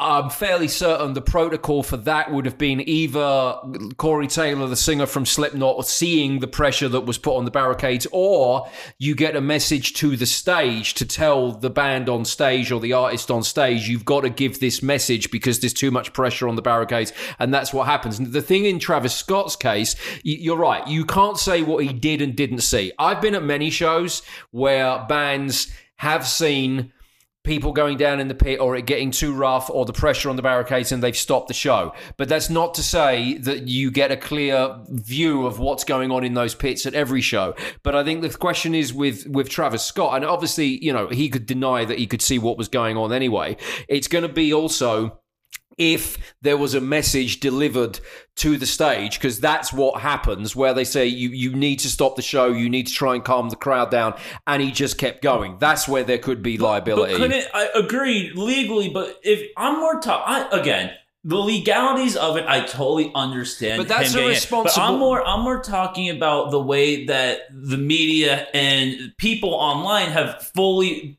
I'm 0.00 0.30
fairly 0.30 0.66
certain 0.66 1.12
the 1.12 1.20
protocol 1.20 1.82
for 1.82 1.98
that 1.98 2.32
would 2.32 2.46
have 2.46 2.56
been 2.56 2.80
either 2.88 3.54
Corey 3.98 4.26
Taylor, 4.26 4.66
the 4.66 4.74
singer 4.74 5.04
from 5.04 5.26
Slipknot, 5.26 5.86
seeing 5.86 6.40
the 6.40 6.48
pressure 6.48 6.88
that 6.88 7.02
was 7.02 7.18
put 7.18 7.36
on 7.36 7.44
the 7.44 7.50
barricades, 7.50 8.06
or 8.10 8.66
you 8.96 9.14
get 9.14 9.36
a 9.36 9.42
message 9.42 9.92
to 9.94 10.16
the 10.16 10.24
stage 10.24 10.94
to 10.94 11.04
tell 11.04 11.52
the 11.52 11.68
band 11.68 12.08
on 12.08 12.24
stage 12.24 12.72
or 12.72 12.80
the 12.80 12.94
artist 12.94 13.30
on 13.30 13.42
stage, 13.42 13.88
you've 13.88 14.06
got 14.06 14.22
to 14.22 14.30
give 14.30 14.58
this 14.58 14.82
message 14.82 15.30
because 15.30 15.60
there's 15.60 15.74
too 15.74 15.90
much 15.90 16.14
pressure 16.14 16.48
on 16.48 16.56
the 16.56 16.62
barricades. 16.62 17.12
And 17.38 17.52
that's 17.52 17.74
what 17.74 17.86
happens. 17.86 18.18
The 18.18 18.40
thing 18.40 18.64
in 18.64 18.78
Travis 18.78 19.14
Scott's 19.14 19.54
case, 19.54 19.96
you're 20.22 20.56
right. 20.56 20.86
You 20.88 21.04
can't 21.04 21.36
say 21.36 21.60
what 21.60 21.84
he 21.84 21.92
did 21.92 22.22
and 22.22 22.34
didn't 22.34 22.60
see. 22.60 22.90
I've 22.98 23.20
been 23.20 23.34
at 23.34 23.44
many 23.44 23.68
shows 23.68 24.22
where 24.50 25.04
bands 25.06 25.70
have 25.96 26.26
seen 26.26 26.90
people 27.42 27.72
going 27.72 27.96
down 27.96 28.20
in 28.20 28.28
the 28.28 28.34
pit 28.34 28.60
or 28.60 28.76
it 28.76 28.86
getting 28.86 29.10
too 29.10 29.32
rough 29.32 29.70
or 29.70 29.84
the 29.84 29.92
pressure 29.92 30.28
on 30.28 30.36
the 30.36 30.42
barricades 30.42 30.92
and 30.92 31.02
they've 31.02 31.16
stopped 31.16 31.48
the 31.48 31.54
show. 31.54 31.92
But 32.16 32.28
that's 32.28 32.50
not 32.50 32.74
to 32.74 32.82
say 32.82 33.38
that 33.38 33.66
you 33.66 33.90
get 33.90 34.12
a 34.12 34.16
clear 34.16 34.76
view 34.88 35.46
of 35.46 35.58
what's 35.58 35.84
going 35.84 36.10
on 36.10 36.24
in 36.24 36.34
those 36.34 36.54
pits 36.54 36.84
at 36.84 36.94
every 36.94 37.22
show. 37.22 37.54
But 37.82 37.94
I 37.94 38.04
think 38.04 38.20
the 38.20 38.30
question 38.30 38.74
is 38.74 38.92
with 38.92 39.26
with 39.26 39.48
Travis 39.48 39.84
Scott 39.84 40.16
and 40.16 40.24
obviously, 40.24 40.82
you 40.84 40.92
know, 40.92 41.08
he 41.08 41.28
could 41.28 41.46
deny 41.46 41.84
that 41.84 41.98
he 41.98 42.06
could 42.06 42.22
see 42.22 42.38
what 42.38 42.58
was 42.58 42.68
going 42.68 42.96
on 42.96 43.12
anyway. 43.12 43.56
It's 43.88 44.08
going 44.08 44.22
to 44.22 44.32
be 44.32 44.52
also 44.52 45.20
if 45.78 46.34
there 46.42 46.56
was 46.56 46.74
a 46.74 46.80
message 46.80 47.40
delivered 47.40 48.00
to 48.36 48.56
the 48.56 48.66
stage 48.66 49.18
because 49.18 49.40
that's 49.40 49.72
what 49.72 50.00
happens 50.00 50.54
where 50.56 50.74
they 50.74 50.84
say 50.84 51.06
you 51.06 51.28
you 51.30 51.54
need 51.54 51.78
to 51.78 51.88
stop 51.88 52.16
the 52.16 52.22
show 52.22 52.46
you 52.48 52.68
need 52.68 52.86
to 52.86 52.92
try 52.92 53.14
and 53.14 53.24
calm 53.24 53.48
the 53.50 53.56
crowd 53.56 53.90
down 53.90 54.14
and 54.46 54.62
he 54.62 54.70
just 54.70 54.98
kept 54.98 55.22
going 55.22 55.56
that's 55.58 55.86
where 55.88 56.02
there 56.04 56.18
could 56.18 56.42
be 56.42 56.58
liability 56.58 57.12
But 57.14 57.18
couldn't 57.18 57.46
I 57.54 57.68
agree 57.74 58.32
legally? 58.34 58.88
But 58.88 59.18
if 59.22 59.50
I'm 59.56 59.78
more 59.78 60.00
tough, 60.00 60.22
I 60.26 60.48
again 60.50 60.92
the 61.22 61.36
legalities 61.36 62.16
of 62.16 62.38
it, 62.38 62.46
I 62.48 62.60
totally 62.64 63.12
understand. 63.14 63.78
But 63.78 63.88
that's 63.88 64.14
it. 64.14 64.24
irresponsible- 64.24 64.72
But 64.74 64.78
I'm 64.94 64.98
more, 64.98 65.22
I'm 65.26 65.42
more 65.42 65.60
talking 65.62 66.08
about 66.08 66.50
the 66.50 66.58
way 66.60 67.04
that 67.06 67.40
the 67.52 67.76
media 67.76 68.46
and 68.54 69.12
people 69.18 69.52
online 69.52 70.08
have 70.12 70.42
fully 70.54 71.18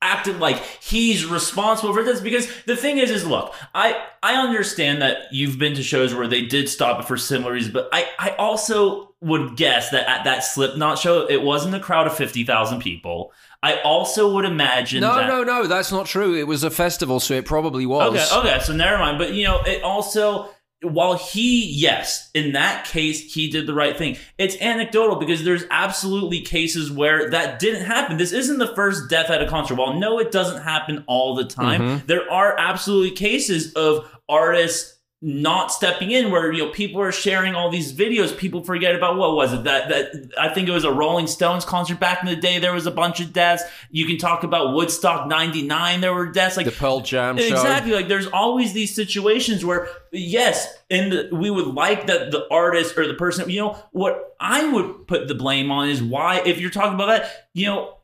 acted 0.00 0.38
like 0.38 0.56
he's 0.80 1.26
responsible 1.26 1.92
for 1.92 2.04
this 2.04 2.20
because 2.20 2.48
the 2.64 2.76
thing 2.76 2.98
is 2.98 3.10
is 3.10 3.26
look 3.26 3.52
i 3.74 4.00
i 4.22 4.34
understand 4.34 5.02
that 5.02 5.18
you've 5.32 5.58
been 5.58 5.74
to 5.74 5.82
shows 5.82 6.14
where 6.14 6.28
they 6.28 6.42
did 6.42 6.68
stop 6.68 7.00
it 7.00 7.06
for 7.06 7.16
similar 7.16 7.52
reasons 7.52 7.74
but 7.74 7.88
i 7.92 8.06
i 8.18 8.30
also 8.38 9.12
would 9.20 9.56
guess 9.56 9.90
that 9.90 10.08
at 10.08 10.22
that 10.22 10.44
slipknot 10.44 10.98
show 10.98 11.26
it 11.26 11.42
wasn't 11.42 11.74
a 11.74 11.80
crowd 11.80 12.06
of 12.06 12.16
50000 12.16 12.80
people 12.80 13.32
i 13.64 13.80
also 13.80 14.32
would 14.34 14.44
imagine 14.44 15.00
no 15.00 15.16
that 15.16 15.26
no 15.28 15.42
no 15.42 15.66
that's 15.66 15.90
not 15.90 16.06
true 16.06 16.36
it 16.36 16.46
was 16.46 16.62
a 16.62 16.70
festival 16.70 17.18
so 17.18 17.34
it 17.34 17.44
probably 17.44 17.84
was 17.84 18.32
Okay, 18.32 18.50
okay, 18.50 18.64
so 18.64 18.72
never 18.72 18.98
mind. 18.98 19.18
But 19.18 19.32
you 19.32 19.44
know, 19.44 19.60
it 19.62 19.82
also 19.82 20.48
while 20.82 21.14
he, 21.14 21.66
yes, 21.66 22.30
in 22.34 22.52
that 22.52 22.84
case, 22.86 23.32
he 23.32 23.50
did 23.50 23.66
the 23.66 23.74
right 23.74 23.96
thing. 23.96 24.16
It's 24.38 24.56
anecdotal 24.60 25.16
because 25.16 25.42
there's 25.42 25.64
absolutely 25.70 26.42
cases 26.42 26.90
where 26.90 27.30
that 27.30 27.58
didn't 27.58 27.84
happen. 27.84 28.16
This 28.16 28.32
isn't 28.32 28.58
the 28.58 28.74
first 28.74 29.10
death 29.10 29.28
at 29.28 29.42
a 29.42 29.48
concert. 29.48 29.74
While 29.74 29.94
no, 29.94 30.20
it 30.20 30.30
doesn't 30.30 30.62
happen 30.62 31.04
all 31.08 31.34
the 31.34 31.44
time. 31.44 31.80
Mm-hmm. 31.80 32.06
There 32.06 32.30
are 32.30 32.56
absolutely 32.58 33.16
cases 33.16 33.72
of 33.72 34.08
artists 34.28 34.97
not 35.20 35.72
stepping 35.72 36.12
in 36.12 36.30
where 36.30 36.52
you 36.52 36.64
know 36.64 36.70
people 36.70 37.00
are 37.00 37.10
sharing 37.10 37.56
all 37.56 37.70
these 37.70 37.92
videos. 37.92 38.36
People 38.36 38.62
forget 38.62 38.94
about 38.94 39.16
what 39.16 39.34
was 39.34 39.52
it? 39.52 39.64
That 39.64 39.88
that 39.88 40.30
i 40.38 40.48
think 40.48 40.68
it 40.68 40.72
was 40.72 40.84
a 40.84 40.92
rolling 40.92 41.26
stones 41.26 41.64
concert 41.64 41.98
back 41.98 42.22
in 42.22 42.28
the 42.28 42.36
day. 42.36 42.60
There 42.60 42.72
was 42.72 42.86
a 42.86 42.92
bunch 42.92 43.18
of 43.18 43.32
deaths. 43.32 43.64
You 43.90 44.06
can 44.06 44.16
talk 44.16 44.44
about 44.44 44.74
woodstock 44.74 45.26
99 45.26 46.00
there 46.00 46.14
were 46.14 46.26
deaths 46.26 46.56
like 46.56 46.66
the 46.66 46.72
pearl 46.72 47.00
jam 47.00 47.36
show. 47.36 47.44
Exactly. 47.46 47.92
Like 47.92 48.06
there's 48.06 48.28
always 48.28 48.72
these 48.74 48.94
situations 48.94 49.64
where 49.64 49.88
yes, 50.12 50.72
and 50.88 51.28
we 51.32 51.50
would 51.50 51.66
like 51.66 52.06
that 52.06 52.30
the 52.30 52.46
artist 52.52 52.96
or 52.96 53.08
the 53.08 53.14
person, 53.14 53.50
you 53.50 53.60
know, 53.60 53.82
what 53.90 54.36
I 54.38 54.70
would 54.70 55.08
put 55.08 55.26
the 55.26 55.34
blame 55.34 55.72
on 55.72 55.88
is 55.88 56.00
why 56.00 56.42
if 56.46 56.60
you're 56.60 56.70
talking 56.70 56.94
about 56.94 57.06
that, 57.06 57.48
you 57.54 57.66
know, 57.66 57.94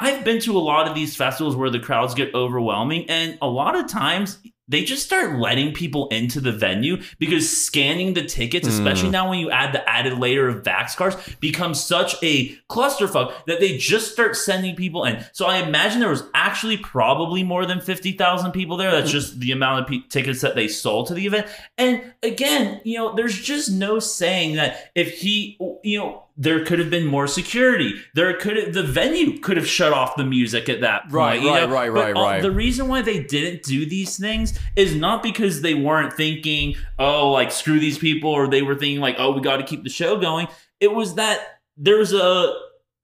I've 0.00 0.24
been 0.24 0.40
to 0.40 0.58
a 0.58 0.58
lot 0.58 0.88
of 0.88 0.96
these 0.96 1.14
festivals 1.14 1.54
where 1.54 1.70
the 1.70 1.78
crowds 1.78 2.14
get 2.14 2.34
overwhelming 2.34 3.08
and 3.08 3.38
a 3.40 3.46
lot 3.46 3.76
of 3.76 3.86
times 3.86 4.38
they 4.68 4.82
just 4.84 5.04
start 5.04 5.38
letting 5.38 5.72
people 5.72 6.08
into 6.08 6.40
the 6.40 6.52
venue 6.52 7.02
because 7.18 7.64
scanning 7.64 8.14
the 8.14 8.24
tickets, 8.24 8.66
especially 8.66 9.08
hmm. 9.08 9.12
now 9.12 9.28
when 9.28 9.38
you 9.38 9.50
add 9.50 9.74
the 9.74 9.88
added 9.88 10.18
layer 10.18 10.48
of 10.48 10.62
Vax 10.62 10.96
cards, 10.96 11.16
becomes 11.40 11.82
such 11.82 12.16
a 12.22 12.56
clusterfuck 12.70 13.32
that 13.46 13.60
they 13.60 13.76
just 13.76 14.12
start 14.12 14.36
sending 14.36 14.74
people 14.74 15.04
in. 15.04 15.24
So 15.32 15.46
I 15.46 15.58
imagine 15.58 16.00
there 16.00 16.08
was 16.08 16.24
actually 16.32 16.78
probably 16.78 17.42
more 17.42 17.66
than 17.66 17.80
50,000 17.80 18.52
people 18.52 18.76
there. 18.76 18.90
That's 18.90 19.10
just 19.10 19.38
the 19.40 19.52
amount 19.52 19.82
of 19.82 19.86
pe- 19.88 20.08
tickets 20.08 20.40
that 20.40 20.54
they 20.54 20.68
sold 20.68 21.08
to 21.08 21.14
the 21.14 21.26
event. 21.26 21.46
And 21.76 22.14
again, 22.22 22.80
you 22.84 22.96
know, 22.96 23.14
there's 23.14 23.38
just 23.38 23.70
no 23.70 23.98
saying 23.98 24.56
that 24.56 24.90
if 24.94 25.18
he, 25.18 25.58
you 25.82 25.98
know, 25.98 26.23
there 26.36 26.64
could 26.64 26.78
have 26.80 26.90
been 26.90 27.06
more 27.06 27.26
security. 27.26 27.94
There 28.14 28.34
could 28.36 28.56
have, 28.56 28.74
the 28.74 28.82
venue 28.82 29.38
could 29.38 29.56
have 29.56 29.68
shut 29.68 29.92
off 29.92 30.16
the 30.16 30.24
music 30.24 30.68
at 30.68 30.80
that 30.80 31.02
point. 31.02 31.12
Right, 31.12 31.42
you 31.42 31.48
right, 31.48 31.68
know? 31.68 31.74
right, 31.74 31.92
But, 31.92 32.00
right, 32.00 32.16
uh, 32.16 32.22
right. 32.22 32.42
The 32.42 32.50
reason 32.50 32.88
why 32.88 33.02
they 33.02 33.22
didn't 33.22 33.62
do 33.62 33.86
these 33.86 34.18
things 34.18 34.58
is 34.74 34.96
not 34.96 35.22
because 35.22 35.62
they 35.62 35.74
weren't 35.74 36.12
thinking, 36.12 36.74
oh, 36.98 37.30
like 37.30 37.52
screw 37.52 37.78
these 37.78 37.98
people, 37.98 38.30
or 38.30 38.48
they 38.48 38.62
were 38.62 38.74
thinking 38.74 39.00
like, 39.00 39.16
oh, 39.18 39.32
we 39.32 39.40
got 39.40 39.58
to 39.58 39.64
keep 39.64 39.84
the 39.84 39.90
show 39.90 40.18
going. 40.18 40.48
It 40.80 40.92
was 40.92 41.14
that 41.14 41.60
there's 41.76 42.12
a 42.12 42.54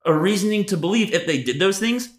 a 0.05 0.13
reasoning 0.13 0.65
to 0.65 0.77
believe 0.77 1.13
if 1.13 1.27
they 1.27 1.43
did 1.43 1.59
those 1.59 1.79
things, 1.79 2.09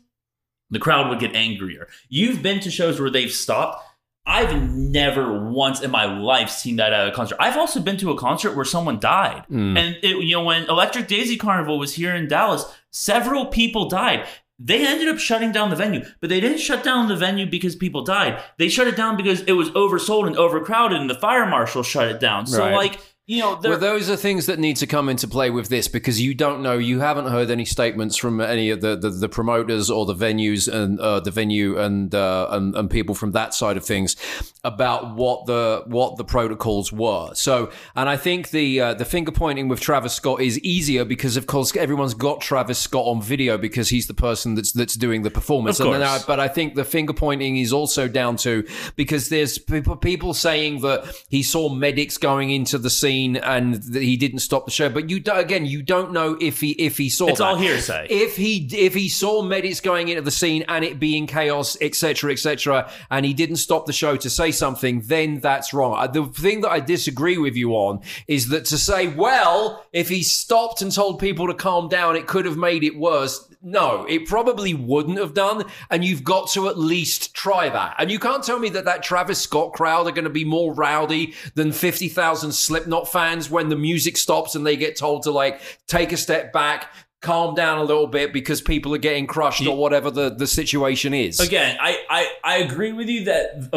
the 0.70 0.78
crowd 0.78 1.08
would 1.08 1.18
get 1.18 1.34
angrier. 1.34 1.88
You've 2.08 2.42
been 2.42 2.60
to 2.60 2.70
shows 2.70 3.00
where 3.00 3.10
they've 3.10 3.30
stopped. 3.30 3.84
I've 4.24 4.70
never 4.72 5.50
once 5.50 5.80
in 5.82 5.90
my 5.90 6.04
life 6.04 6.48
seen 6.48 6.76
that 6.76 6.92
at 6.92 7.08
a 7.08 7.12
concert. 7.12 7.36
I've 7.40 7.56
also 7.56 7.80
been 7.80 7.96
to 7.98 8.10
a 8.12 8.16
concert 8.18 8.54
where 8.54 8.64
someone 8.64 9.00
died. 9.00 9.44
Hmm. 9.48 9.76
And 9.76 9.96
it, 10.02 10.16
you 10.24 10.36
know, 10.36 10.44
when 10.44 10.64
Electric 10.68 11.08
Daisy 11.08 11.36
Carnival 11.36 11.78
was 11.78 11.94
here 11.94 12.14
in 12.14 12.28
Dallas, 12.28 12.64
several 12.90 13.46
people 13.46 13.88
died. 13.88 14.26
They 14.64 14.86
ended 14.86 15.08
up 15.08 15.18
shutting 15.18 15.50
down 15.50 15.70
the 15.70 15.76
venue, 15.76 16.04
but 16.20 16.30
they 16.30 16.38
didn't 16.38 16.58
shut 16.58 16.84
down 16.84 17.08
the 17.08 17.16
venue 17.16 17.46
because 17.50 17.74
people 17.74 18.04
died. 18.04 18.40
They 18.58 18.68
shut 18.68 18.86
it 18.86 18.96
down 18.96 19.16
because 19.16 19.40
it 19.42 19.52
was 19.52 19.70
oversold 19.70 20.28
and 20.28 20.36
overcrowded, 20.36 21.00
and 21.00 21.10
the 21.10 21.16
fire 21.16 21.46
marshal 21.46 21.82
shut 21.82 22.06
it 22.08 22.20
down. 22.20 22.46
So, 22.46 22.60
Right. 22.60 22.74
like, 22.76 23.00
you 23.26 23.38
know, 23.38 23.54
they're- 23.60 23.70
Well, 23.72 23.80
those 23.80 24.10
are 24.10 24.16
things 24.16 24.46
that 24.46 24.58
need 24.58 24.76
to 24.78 24.86
come 24.86 25.08
into 25.08 25.28
play 25.28 25.48
with 25.48 25.68
this 25.68 25.86
because 25.86 26.20
you 26.20 26.34
don't 26.34 26.60
know, 26.60 26.76
you 26.76 26.98
haven't 27.00 27.26
heard 27.28 27.50
any 27.50 27.64
statements 27.64 28.16
from 28.16 28.40
any 28.40 28.70
of 28.70 28.80
the, 28.80 28.96
the, 28.96 29.10
the 29.10 29.28
promoters 29.28 29.88
or 29.90 30.04
the 30.06 30.14
venues 30.14 30.66
and 30.72 30.98
uh, 30.98 31.20
the 31.20 31.30
venue 31.30 31.78
and, 31.78 32.14
uh, 32.14 32.48
and 32.50 32.74
and 32.74 32.90
people 32.90 33.14
from 33.14 33.30
that 33.32 33.54
side 33.54 33.76
of 33.76 33.84
things 33.84 34.16
about 34.64 35.14
what 35.14 35.46
the 35.46 35.82
what 35.86 36.16
the 36.16 36.24
protocols 36.24 36.92
were. 36.92 37.30
So, 37.34 37.70
and 37.94 38.08
I 38.08 38.16
think 38.16 38.50
the 38.50 38.80
uh, 38.80 38.94
the 38.94 39.04
finger 39.04 39.30
pointing 39.30 39.68
with 39.68 39.80
Travis 39.80 40.14
Scott 40.14 40.40
is 40.42 40.58
easier 40.60 41.04
because, 41.04 41.36
of 41.36 41.46
course, 41.46 41.74
everyone's 41.76 42.14
got 42.14 42.40
Travis 42.40 42.78
Scott 42.78 43.06
on 43.06 43.22
video 43.22 43.56
because 43.56 43.88
he's 43.88 44.08
the 44.08 44.14
person 44.14 44.56
that's 44.56 44.72
that's 44.72 44.94
doing 44.94 45.22
the 45.22 45.30
performance. 45.30 45.78
Of 45.78 45.86
And 45.86 46.02
course. 46.02 46.24
I- 46.24 46.26
but 46.26 46.40
I 46.40 46.48
think 46.48 46.74
the 46.74 46.84
finger 46.84 47.12
pointing 47.12 47.56
is 47.56 47.72
also 47.72 48.08
down 48.08 48.36
to 48.38 48.66
because 48.96 49.28
there's 49.28 49.58
people 49.58 49.94
people 49.96 50.34
saying 50.34 50.80
that 50.80 51.04
he 51.28 51.42
saw 51.44 51.68
medics 51.68 52.18
going 52.18 52.50
into 52.50 52.78
the 52.78 52.90
scene 52.90 53.11
and 53.20 53.74
that 53.74 54.02
he 54.02 54.16
didn't 54.16 54.40
stop 54.40 54.64
the 54.64 54.70
show. 54.70 54.88
But 54.88 55.08
you 55.10 55.20
do, 55.20 55.32
again, 55.32 55.66
you 55.66 55.82
don't 55.82 56.12
know 56.12 56.36
if 56.40 56.60
he 56.60 56.72
if 56.72 56.96
he 56.98 57.08
saw 57.10 57.28
It's 57.28 57.38
that. 57.38 57.44
all 57.46 57.56
hearsay. 57.56 58.06
If 58.10 58.36
he 58.36 58.68
if 58.72 58.94
he 58.94 59.08
saw 59.08 59.42
medics 59.42 59.80
going 59.80 60.08
into 60.08 60.22
the 60.22 60.30
scene 60.30 60.64
and 60.68 60.84
it 60.84 60.98
being 60.98 61.26
chaos, 61.26 61.76
etc., 61.80 62.32
etc., 62.32 62.90
and 63.10 63.24
he 63.26 63.32
didn't 63.34 63.56
stop 63.56 63.86
the 63.86 63.92
show 63.92 64.16
to 64.16 64.30
say 64.30 64.50
something, 64.50 65.02
then 65.06 65.40
that's 65.40 65.72
wrong. 65.74 65.94
Uh, 65.98 66.06
The 66.06 66.24
thing 66.26 66.60
that 66.62 66.70
I 66.70 66.80
disagree 66.80 67.38
with 67.38 67.56
you 67.56 67.72
on 67.72 68.00
is 68.26 68.48
that 68.48 68.64
to 68.66 68.78
say, 68.78 69.08
well, 69.08 69.84
if 69.92 70.08
he 70.08 70.22
stopped 70.22 70.82
and 70.82 70.90
told 70.92 71.18
people 71.18 71.46
to 71.46 71.54
calm 71.54 71.88
down, 71.88 72.16
it 72.16 72.26
could 72.26 72.44
have 72.44 72.56
made 72.56 72.82
it 72.84 72.96
worse. 72.96 73.48
No, 73.64 74.04
it 74.08 74.26
probably 74.26 74.74
wouldn't 74.74 75.18
have 75.18 75.34
done, 75.34 75.64
and 75.88 76.04
you've 76.04 76.24
got 76.24 76.50
to 76.50 76.68
at 76.68 76.78
least 76.78 77.32
try 77.34 77.68
that. 77.68 77.94
And 77.98 78.10
you 78.10 78.18
can't 78.18 78.42
tell 78.42 78.58
me 78.58 78.68
that 78.70 78.86
that 78.86 79.04
Travis 79.04 79.40
Scott 79.40 79.72
crowd 79.72 80.08
are 80.08 80.12
going 80.12 80.24
to 80.24 80.30
be 80.30 80.44
more 80.44 80.74
rowdy 80.74 81.34
than 81.54 81.70
50,000 81.70 82.52
Slipknot 82.52 83.10
fans 83.10 83.48
when 83.48 83.68
the 83.68 83.76
music 83.76 84.16
stops 84.16 84.56
and 84.56 84.66
they 84.66 84.76
get 84.76 84.96
told 84.96 85.22
to 85.24 85.30
like 85.30 85.60
take 85.86 86.10
a 86.10 86.16
step 86.16 86.52
back, 86.52 86.92
calm 87.20 87.54
down 87.54 87.78
a 87.78 87.84
little 87.84 88.08
bit 88.08 88.32
because 88.32 88.60
people 88.60 88.94
are 88.94 88.98
getting 88.98 89.28
crushed 89.28 89.64
or 89.64 89.76
whatever 89.76 90.10
the, 90.10 90.30
the 90.30 90.46
situation 90.46 91.14
is. 91.14 91.38
again, 91.38 91.76
I, 91.80 91.98
I, 92.10 92.28
I 92.42 92.56
agree 92.58 92.92
with 92.92 93.08
you 93.08 93.24
that 93.26 93.70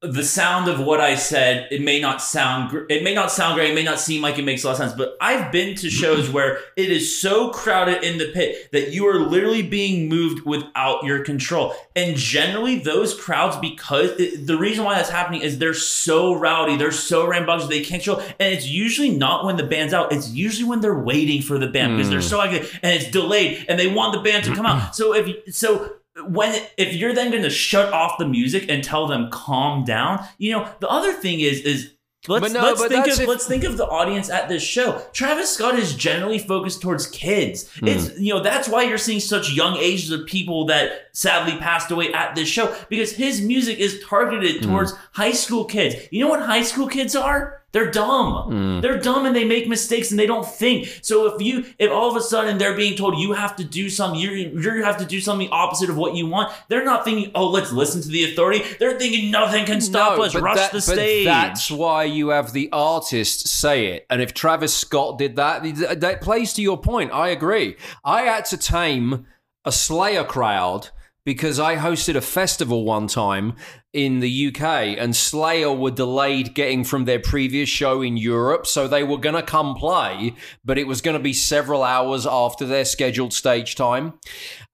the 0.00 0.22
sound 0.22 0.68
of 0.68 0.78
what 0.78 1.00
I 1.00 1.16
said 1.16 1.66
it 1.72 1.82
may 1.82 2.00
not 2.00 2.22
sound 2.22 2.70
gr- 2.70 2.84
it 2.88 3.02
may 3.02 3.14
not 3.14 3.32
sound 3.32 3.56
great, 3.56 3.70
it 3.70 3.74
may 3.74 3.82
not 3.82 3.98
seem 3.98 4.22
like 4.22 4.38
it 4.38 4.44
makes 4.44 4.62
a 4.62 4.68
lot 4.68 4.72
of 4.74 4.78
sense, 4.78 4.92
but 4.92 5.16
I've 5.20 5.50
been 5.50 5.74
to 5.76 5.90
shows 5.90 6.30
where 6.32 6.60
it 6.76 6.90
is 6.90 7.20
so 7.20 7.50
crowded 7.50 8.04
in 8.04 8.18
the 8.18 8.30
pit 8.32 8.70
that 8.70 8.92
you 8.92 9.08
are 9.08 9.18
literally 9.18 9.62
being 9.62 10.08
moved 10.08 10.46
without 10.46 11.02
your 11.02 11.24
control. 11.24 11.74
And 11.96 12.16
generally, 12.16 12.78
those 12.78 13.18
crowds, 13.18 13.56
because 13.56 14.10
it, 14.20 14.46
the 14.46 14.56
reason 14.56 14.84
why 14.84 14.94
that's 14.94 15.10
happening 15.10 15.40
is 15.40 15.58
they're 15.58 15.74
so 15.74 16.34
rowdy, 16.34 16.76
they're 16.76 16.92
so 16.92 17.26
rambunctious, 17.26 17.68
they 17.68 17.82
can't 17.82 18.02
show. 18.02 18.20
And 18.20 18.54
it's 18.54 18.68
usually 18.68 19.10
not 19.10 19.44
when 19.44 19.56
the 19.56 19.64
band's 19.64 19.92
out; 19.92 20.12
it's 20.12 20.30
usually 20.30 20.68
when 20.68 20.80
they're 20.80 20.98
waiting 20.98 21.42
for 21.42 21.58
the 21.58 21.66
band 21.66 21.96
because 21.96 22.08
they're 22.08 22.20
hmm. 22.20 22.26
so 22.26 22.38
like, 22.38 22.52
and 22.52 22.94
it's 22.94 23.10
delayed, 23.10 23.66
and 23.68 23.80
they 23.80 23.88
want 23.88 24.14
the 24.14 24.20
band 24.20 24.44
to 24.44 24.54
come 24.54 24.66
out. 24.66 24.94
So 24.94 25.12
if 25.12 25.54
so 25.54 25.96
when 26.26 26.60
if 26.76 26.94
you're 26.94 27.14
then 27.14 27.30
going 27.30 27.42
to 27.42 27.50
shut 27.50 27.92
off 27.92 28.18
the 28.18 28.26
music 28.26 28.66
and 28.68 28.82
tell 28.82 29.06
them 29.06 29.30
calm 29.30 29.84
down, 29.84 30.24
you 30.38 30.52
know 30.52 30.68
the 30.80 30.88
other 30.88 31.12
thing 31.12 31.40
is 31.40 31.60
is 31.60 31.92
let's 32.26 32.52
no, 32.52 32.60
let's 32.62 32.86
think 32.86 33.06
of 33.06 33.20
if- 33.20 33.28
let's 33.28 33.46
think 33.46 33.64
of 33.64 33.76
the 33.76 33.86
audience 33.86 34.28
at 34.30 34.48
this 34.48 34.62
show. 34.62 35.00
Travis 35.12 35.50
Scott 35.50 35.78
is 35.78 35.94
generally 35.94 36.38
focused 36.38 36.82
towards 36.82 37.06
kids. 37.06 37.70
Hmm. 37.78 37.88
It's 37.88 38.18
you 38.18 38.34
know 38.34 38.42
that's 38.42 38.68
why 38.68 38.82
you're 38.82 38.98
seeing 38.98 39.20
such 39.20 39.52
young 39.52 39.76
ages 39.76 40.10
of 40.10 40.26
people 40.26 40.66
that 40.66 41.07
sadly 41.18 41.56
passed 41.58 41.90
away 41.90 42.12
at 42.12 42.34
this 42.36 42.48
show 42.48 42.72
because 42.88 43.12
his 43.12 43.40
music 43.40 43.78
is 43.78 44.00
targeted 44.08 44.56
Hmm. 44.64 44.70
towards 44.70 44.92
high 45.12 45.32
school 45.32 45.64
kids. 45.64 45.96
You 46.12 46.22
know 46.22 46.28
what 46.30 46.40
high 46.42 46.62
school 46.62 46.86
kids 46.86 47.16
are? 47.16 47.54
They're 47.72 47.90
dumb. 47.90 48.32
Hmm. 48.50 48.80
They're 48.80 48.98
dumb 48.98 49.26
and 49.26 49.36
they 49.36 49.44
make 49.44 49.68
mistakes 49.68 50.10
and 50.10 50.18
they 50.18 50.24
don't 50.26 50.46
think. 50.46 50.88
So 51.02 51.26
if 51.34 51.42
you, 51.42 51.66
if 51.78 51.90
all 51.90 52.08
of 52.08 52.16
a 52.16 52.20
sudden 52.22 52.56
they're 52.56 52.74
being 52.76 52.96
told 52.96 53.18
you 53.18 53.32
have 53.34 53.56
to 53.56 53.64
do 53.64 53.90
something, 53.90 54.18
you 54.18 54.30
you 54.30 54.84
have 54.84 54.96
to 54.98 55.04
do 55.04 55.20
something 55.20 55.48
opposite 55.50 55.90
of 55.90 55.96
what 55.98 56.14
you 56.14 56.26
want. 56.28 56.50
They're 56.68 56.84
not 56.84 57.04
thinking, 57.04 57.30
oh, 57.34 57.48
let's 57.48 57.70
listen 57.72 58.00
to 58.00 58.08
the 58.08 58.32
authority. 58.32 58.62
They're 58.78 58.98
thinking 58.98 59.30
nothing 59.30 59.66
can 59.66 59.80
stop 59.82 60.16
No, 60.16 60.24
us. 60.24 60.34
Rush 60.34 60.56
that- 60.56 60.72
the 60.72 60.80
stage. 60.80 61.26
That's 61.26 61.70
why 61.70 62.04
you 62.04 62.28
have 62.28 62.52
the 62.54 62.70
artist 62.72 63.48
say 63.48 63.86
it. 63.88 64.06
And 64.08 64.22
if 64.22 64.32
Travis 64.32 64.74
Scott 64.74 65.18
did 65.18 65.36
that, 65.36 66.00
that 66.00 66.22
plays 66.22 66.54
to 66.54 66.62
your 66.62 66.78
point. 66.78 67.10
I 67.12 67.28
agree. 67.28 67.76
I 68.04 68.22
had 68.22 68.44
to 68.46 68.56
tame 68.56 69.26
a 69.66 69.72
Slayer 69.72 70.24
crowd 70.24 70.88
because 71.28 71.60
I 71.60 71.76
hosted 71.76 72.16
a 72.16 72.22
festival 72.22 72.86
one 72.86 73.06
time 73.06 73.54
in 73.92 74.20
the 74.20 74.46
UK 74.46 74.96
and 74.96 75.14
Slayer 75.14 75.70
were 75.70 75.90
delayed 75.90 76.54
getting 76.54 76.84
from 76.84 77.04
their 77.04 77.18
previous 77.18 77.68
show 77.68 78.00
in 78.00 78.16
Europe. 78.16 78.66
So 78.66 78.88
they 78.88 79.04
were 79.04 79.18
going 79.18 79.34
to 79.34 79.42
come 79.42 79.74
play, 79.74 80.34
but 80.64 80.78
it 80.78 80.86
was 80.86 81.02
going 81.02 81.18
to 81.18 81.22
be 81.22 81.34
several 81.34 81.82
hours 81.82 82.26
after 82.26 82.64
their 82.64 82.86
scheduled 82.86 83.34
stage 83.34 83.74
time. 83.74 84.14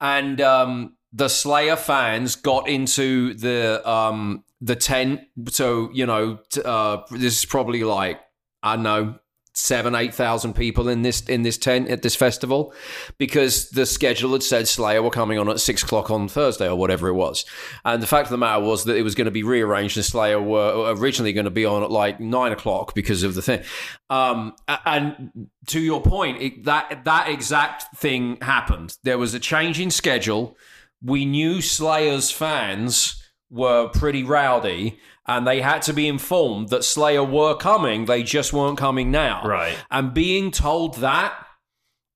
And, 0.00 0.40
um, 0.40 0.94
the 1.12 1.26
Slayer 1.26 1.74
fans 1.74 2.36
got 2.36 2.68
into 2.68 3.34
the 3.34 3.88
um 3.88 4.44
the 4.60 4.74
tent. 4.74 5.22
So 5.48 5.90
you 5.92 6.06
know, 6.06 6.38
uh, 6.64 7.02
this 7.10 7.38
is 7.38 7.44
probably 7.44 7.84
like 7.84 8.20
I 8.64 8.74
don't 8.74 8.82
know 8.82 9.18
seven 9.54 9.94
eight 9.94 10.14
thousand 10.14 10.54
people 10.54 10.88
in 10.88 11.02
this 11.02 11.22
in 11.22 11.42
this 11.42 11.56
tent 11.56 11.88
at 11.88 12.02
this 12.02 12.16
festival 12.16 12.74
because 13.18 13.70
the 13.70 13.86
schedule 13.86 14.32
had 14.32 14.42
said 14.42 14.68
Slayer 14.68 15.02
were 15.02 15.10
coming 15.10 15.38
on 15.38 15.48
at 15.48 15.60
six 15.60 15.82
o'clock 15.82 16.10
on 16.10 16.28
Thursday 16.28 16.68
or 16.68 16.76
whatever 16.76 17.08
it 17.08 17.14
was, 17.14 17.44
and 17.84 18.02
the 18.02 18.06
fact 18.06 18.26
of 18.26 18.30
the 18.30 18.38
matter 18.38 18.62
was 18.62 18.84
that 18.84 18.96
it 18.96 19.02
was 19.02 19.14
going 19.14 19.26
to 19.26 19.30
be 19.30 19.42
rearranged 19.42 19.96
and 19.96 20.04
Slayer 20.04 20.40
were 20.40 20.94
originally 20.96 21.32
going 21.32 21.44
to 21.44 21.50
be 21.50 21.64
on 21.64 21.82
at 21.82 21.90
like 21.90 22.20
nine 22.20 22.52
o'clock 22.52 22.94
because 22.94 23.22
of 23.22 23.34
the 23.34 23.42
thing. 23.42 23.62
Um, 24.10 24.54
and 24.84 25.48
to 25.68 25.80
your 25.80 26.02
point, 26.02 26.42
it, 26.42 26.64
that 26.64 27.04
that 27.04 27.28
exact 27.28 27.96
thing 27.96 28.38
happened. 28.42 28.96
There 29.02 29.18
was 29.18 29.34
a 29.34 29.40
change 29.40 29.80
in 29.80 29.90
schedule 29.90 30.56
we 31.04 31.26
knew 31.26 31.60
Slayer's 31.60 32.30
fans 32.30 33.22
were 33.50 33.88
pretty 33.88 34.24
rowdy 34.24 34.98
and 35.26 35.46
they 35.46 35.60
had 35.60 35.82
to 35.82 35.92
be 35.92 36.06
informed 36.06 36.68
that 36.68 36.84
Slayer 36.84 37.24
were 37.24 37.56
coming, 37.56 38.04
they 38.04 38.22
just 38.22 38.52
weren't 38.52 38.78
coming 38.78 39.10
now. 39.10 39.42
Right. 39.46 39.76
And 39.90 40.12
being 40.12 40.50
told 40.50 40.96
that, 40.96 41.34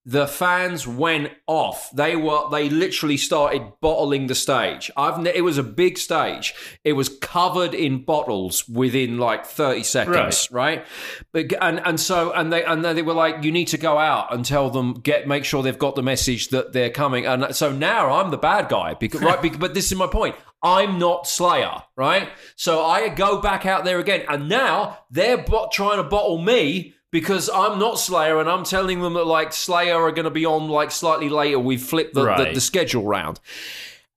the 0.09 0.27
fans 0.27 0.87
went 0.87 1.31
off. 1.47 1.91
They 1.91 2.17
were 2.17 2.49
they 2.51 2.71
literally 2.71 3.19
started 3.19 3.75
bottling 3.83 4.27
the 4.27 4.35
stage. 4.35 4.91
I've 4.97 5.27
it 5.27 5.45
was 5.45 5.59
a 5.59 5.63
big 5.63 5.99
stage. 5.99 6.55
It 6.83 6.95
was 6.95 7.11
covered 7.11 7.75
in 7.75 8.07
bottles 8.07 8.67
within 8.71 9.19
like 9.19 9.45
30 9.45 9.83
seconds, 9.83 10.49
right? 10.51 10.87
But, 11.33 11.53
and 11.61 11.83
and 11.85 12.01
so 12.01 12.33
and 12.33 12.51
they 12.51 12.65
and 12.65 12.83
then 12.83 12.97
they 12.97 13.03
were 13.03 13.13
like 13.13 13.45
you 13.45 13.53
need 13.53 13.69
to 13.69 13.77
go 13.77 13.99
out 13.99 14.33
and 14.33 14.47
tell 14.47 14.71
them 14.71 14.95
get 14.95 15.29
make 15.29 15.45
sure 15.45 15.63
they've 15.63 15.79
got 15.79 15.95
the 15.95 16.03
message 16.03 16.49
that 16.49 16.73
they're 16.73 16.89
coming. 16.89 17.27
And 17.27 17.45
uh, 17.45 17.53
so 17.53 17.71
now 17.71 18.13
I'm 18.13 18.31
the 18.31 18.39
bad 18.39 18.71
guy 18.71 18.95
because 18.95 19.21
right 19.21 19.43
because, 19.43 19.59
but 19.59 19.75
this 19.75 19.93
is 19.93 19.99
my 19.99 20.07
point. 20.07 20.37
I'm 20.63 20.99
not 20.99 21.27
Slayer, 21.27 21.83
right? 21.97 22.29
So 22.57 22.85
I 22.85 23.09
go 23.09 23.41
back 23.41 23.65
out 23.67 23.85
there 23.85 23.99
again 24.01 24.25
and 24.29 24.49
now 24.49 24.99
they're 25.11 25.45
trying 25.73 25.99
to 25.99 26.03
bottle 26.05 26.39
me 26.39 26.95
because 27.11 27.49
I'm 27.49 27.79
not 27.79 27.99
Slayer 27.99 28.41
and 28.41 28.51
I'm 28.51 28.65
telling 28.65 29.01
them 29.01 29.15
that 29.15 29.25
like 29.27 29.53
Slayer 29.53 30.01
are 30.03 30.13
going 30.13 30.25
to 30.25 30.31
be 30.31 30.45
on 30.45 30.69
like 30.69 30.91
slightly 30.91 31.29
later. 31.29 31.59
We've 31.59 31.83
flipped 31.83 32.15
the, 32.15 32.23
the, 32.23 32.27
Right. 32.27 32.55
the 32.55 32.61
schedule 32.61 33.05
round. 33.05 33.41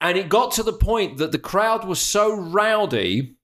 And 0.02 0.18
it 0.18 0.30
got 0.30 0.52
to 0.54 0.64
the 0.64 0.74
point 0.74 1.18
that 1.18 1.32
the 1.32 1.38
crowd 1.40 1.86
was 1.86 2.02
so 2.02 2.36
rowdy 2.36 3.36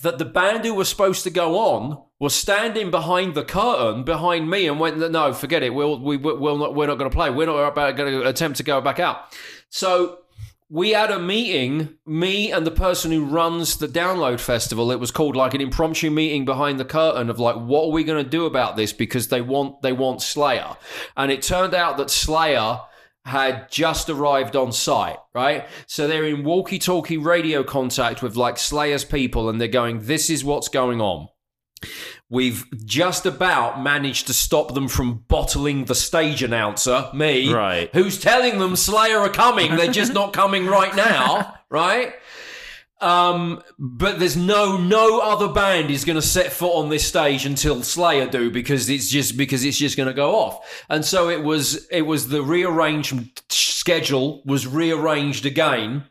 that 0.00 0.18
the 0.18 0.24
band 0.24 0.64
who 0.64 0.74
was 0.74 0.88
supposed 0.88 1.24
to 1.24 1.30
go 1.30 1.58
on 1.58 2.02
was 2.18 2.34
standing 2.34 2.90
behind 2.90 3.34
the 3.34 3.44
curtain 3.44 4.02
behind 4.02 4.48
me 4.50 4.66
and 4.66 4.80
went, 4.80 4.96
no, 4.98 5.32
forget 5.34 5.62
it. 5.62 5.74
We'll, 5.74 6.00
we, 6.00 6.16
we'll 6.16 6.56
not, 6.56 6.74
we're 6.74 6.86
not 6.86 6.96
going 6.98 7.10
to 7.10 7.14
play. 7.14 7.28
We're 7.30 7.46
not 7.46 7.58
about 7.58 7.96
going 7.96 8.12
to 8.12 8.26
attempt 8.26 8.56
to 8.58 8.62
go 8.62 8.80
back 8.80 8.98
out. 8.98 9.20
So 9.68 10.18
we 10.68 10.90
had 10.90 11.10
a 11.12 11.18
meeting, 11.18 11.96
me 12.04 12.50
and 12.50 12.66
the 12.66 12.72
person 12.72 13.12
who 13.12 13.24
runs 13.24 13.76
the 13.76 13.86
download 13.86 14.40
festival. 14.40 14.90
It 14.90 14.98
was 14.98 15.12
called 15.12 15.36
like 15.36 15.54
an 15.54 15.60
impromptu 15.60 16.10
meeting 16.10 16.44
behind 16.44 16.80
the 16.80 16.84
curtain 16.84 17.30
of 17.30 17.38
like, 17.38 17.56
what 17.56 17.84
are 17.84 17.92
we 17.92 18.02
going 18.02 18.22
to 18.22 18.28
do 18.28 18.46
about 18.46 18.76
this? 18.76 18.92
Because 18.92 19.28
they 19.28 19.40
want 19.40 19.82
they 19.82 19.92
want 19.92 20.22
Slayer, 20.22 20.76
and 21.16 21.30
it 21.30 21.42
turned 21.42 21.74
out 21.74 21.96
that 21.98 22.10
Slayer 22.10 22.80
had 23.24 23.68
just 23.70 24.08
arrived 24.08 24.54
on 24.54 24.70
site, 24.70 25.18
right? 25.34 25.66
So 25.86 26.06
they're 26.06 26.24
in 26.26 26.44
walkie-talkie 26.44 27.18
radio 27.18 27.64
contact 27.64 28.22
with 28.22 28.36
like 28.36 28.56
Slayer's 28.56 29.04
people, 29.04 29.48
and 29.48 29.60
they're 29.60 29.68
going, 29.68 30.06
"This 30.06 30.30
is 30.30 30.44
what's 30.44 30.68
going 30.68 31.00
on." 31.00 31.28
We've 32.28 32.64
just 32.84 33.24
about 33.24 33.80
managed 33.82 34.26
to 34.26 34.34
stop 34.34 34.74
them 34.74 34.88
from 34.88 35.24
bottling 35.28 35.84
the 35.84 35.94
stage 35.94 36.42
announcer, 36.42 37.08
me, 37.14 37.52
Right. 37.52 37.88
who's 37.92 38.18
telling 38.20 38.58
them 38.58 38.74
Slayer 38.74 39.18
are 39.20 39.28
coming. 39.28 39.76
They're 39.76 39.92
just 39.92 40.12
not 40.12 40.32
coming 40.32 40.66
right 40.66 40.94
now, 40.96 41.54
right? 41.70 42.14
Um, 43.00 43.62
but 43.78 44.18
there's 44.18 44.38
no 44.38 44.78
no 44.78 45.20
other 45.20 45.48
band 45.48 45.90
is 45.90 46.06
going 46.06 46.16
to 46.16 46.22
set 46.22 46.50
foot 46.50 46.72
on 46.72 46.88
this 46.88 47.06
stage 47.06 47.44
until 47.44 47.82
Slayer 47.82 48.26
do 48.26 48.50
because 48.50 48.88
it's 48.88 49.10
just 49.10 49.36
because 49.36 49.64
it's 49.64 49.76
just 49.76 49.98
going 49.98 50.08
to 50.08 50.14
go 50.14 50.34
off. 50.34 50.84
And 50.88 51.04
so 51.04 51.28
it 51.28 51.42
was 51.44 51.86
it 51.90 52.02
was 52.02 52.28
the 52.28 52.42
rearranged 52.42 53.42
schedule 53.52 54.42
was 54.46 54.66
rearranged 54.66 55.44
again. 55.44 56.04